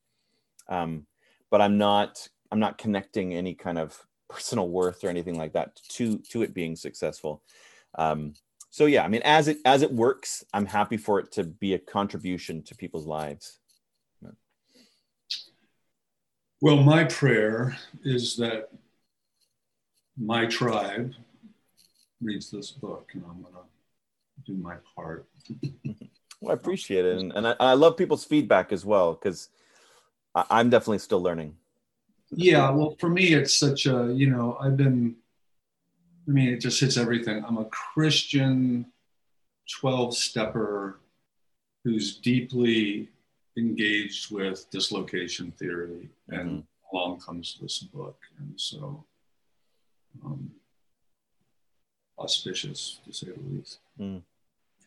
um, 0.68 1.06
but 1.50 1.60
I'm 1.60 1.78
not 1.78 2.28
I'm 2.50 2.60
not 2.60 2.78
connecting 2.78 3.34
any 3.34 3.54
kind 3.54 3.78
of 3.78 3.98
personal 4.28 4.68
worth 4.68 5.02
or 5.04 5.08
anything 5.08 5.36
like 5.36 5.52
that 5.54 5.76
to 5.90 6.18
to 6.30 6.42
it 6.42 6.54
being 6.54 6.76
successful. 6.76 7.42
Um, 7.96 8.34
so 8.70 8.86
yeah, 8.86 9.04
I 9.04 9.08
mean, 9.08 9.22
as 9.24 9.48
it 9.48 9.58
as 9.64 9.82
it 9.82 9.92
works, 9.92 10.44
I'm 10.52 10.66
happy 10.66 10.96
for 10.96 11.18
it 11.18 11.32
to 11.32 11.44
be 11.44 11.74
a 11.74 11.78
contribution 11.78 12.62
to 12.64 12.74
people's 12.74 13.06
lives. 13.06 13.58
Well, 16.62 16.76
my 16.76 17.04
prayer 17.04 17.78
is 18.04 18.36
that 18.36 18.68
my 20.18 20.44
tribe 20.44 21.14
reads 22.20 22.50
this 22.50 22.70
book, 22.70 23.08
and 23.14 23.24
I'm 23.24 23.40
going 23.40 23.54
to 23.54 23.60
do 24.46 24.54
my 24.54 24.76
part. 24.94 25.28
Well, 26.40 26.52
I 26.52 26.54
appreciate 26.54 27.04
it, 27.04 27.18
and, 27.18 27.32
and 27.32 27.48
I, 27.48 27.54
I 27.60 27.72
love 27.74 27.98
people's 27.98 28.24
feedback 28.24 28.72
as 28.72 28.82
well 28.82 29.12
because 29.12 29.50
I'm 30.34 30.70
definitely 30.70 31.00
still 31.00 31.20
learning. 31.20 31.54
Yeah, 32.30 32.70
well, 32.70 32.96
for 32.98 33.10
me, 33.10 33.34
it's 33.34 33.54
such 33.54 33.86
a 33.86 34.10
you 34.14 34.30
know 34.30 34.56
I've 34.60 34.76
been. 34.76 35.16
I 36.26 36.30
mean, 36.30 36.48
it 36.48 36.60
just 36.60 36.80
hits 36.80 36.96
everything. 36.96 37.44
I'm 37.44 37.58
a 37.58 37.66
Christian, 37.66 38.86
twelve 39.80 40.16
stepper, 40.16 41.00
who's 41.84 42.16
deeply 42.16 43.08
engaged 43.58 44.30
with 44.30 44.70
dislocation 44.70 45.50
theory, 45.52 46.08
and 46.28 46.50
mm-hmm. 46.50 46.96
along 46.96 47.20
comes 47.20 47.58
this 47.60 47.80
book, 47.80 48.16
and 48.38 48.58
so 48.58 49.04
um, 50.24 50.50
auspicious 52.18 53.00
to 53.04 53.12
say 53.12 53.26
the 53.26 53.56
least. 53.56 53.78
Mm. 54.00 54.22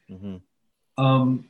Mm-hmm. 0.09 1.03
Um, 1.03 1.45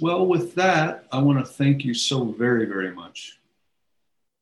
well, 0.00 0.26
with 0.26 0.54
that, 0.56 1.06
I 1.10 1.18
want 1.20 1.38
to 1.38 1.44
thank 1.44 1.84
you 1.84 1.94
so 1.94 2.24
very, 2.24 2.66
very 2.66 2.94
much. 2.94 3.38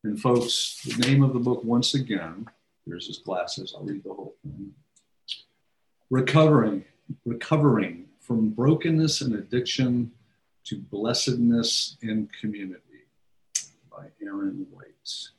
And 0.03 0.19
folks, 0.19 0.81
the 0.83 1.07
name 1.07 1.23
of 1.23 1.33
the 1.33 1.39
book, 1.39 1.63
once 1.63 1.93
again, 1.93 2.47
here's 2.85 3.07
his 3.07 3.17
glasses. 3.19 3.73
I'll 3.75 3.83
read 3.83 4.03
the 4.03 4.13
whole 4.13 4.35
thing. 4.43 4.73
Recovering, 6.09 6.83
recovering 7.25 8.05
from 8.19 8.49
brokenness 8.49 9.21
and 9.21 9.35
addiction 9.35 10.11
to 10.65 10.77
blessedness 10.77 11.97
and 12.01 12.29
community 12.39 12.81
by 13.91 14.07
Aaron 14.21 14.67
White. 14.71 15.29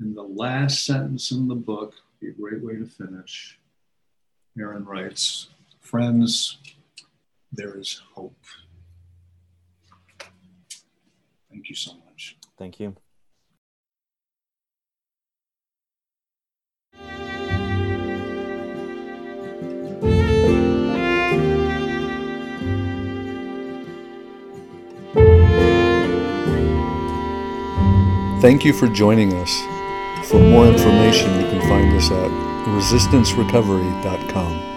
And 0.00 0.16
the 0.16 0.22
last 0.22 0.84
sentence 0.84 1.30
in 1.30 1.48
the 1.48 1.54
book, 1.54 1.94
be 2.20 2.28
a 2.28 2.32
great 2.32 2.62
way 2.62 2.76
to 2.76 2.86
finish. 2.86 3.58
Aaron 4.58 4.84
writes, 4.84 5.48
Friends, 5.82 6.58
there 7.52 7.78
is 7.78 8.00
hope. 8.14 8.34
Thank 11.50 11.68
you 11.68 11.74
so 11.74 11.92
much. 12.06 12.38
Thank 12.56 12.80
you. 12.80 12.96
Thank 28.40 28.64
you 28.64 28.72
for 28.72 28.88
joining 28.88 29.34
us. 29.34 29.60
For 30.28 30.40
more 30.40 30.66
information, 30.66 31.38
you 31.38 31.46
can 31.46 31.60
find 31.68 31.94
us 31.96 32.10
at 32.10 32.30
resistancerecovery.com. 32.66 34.71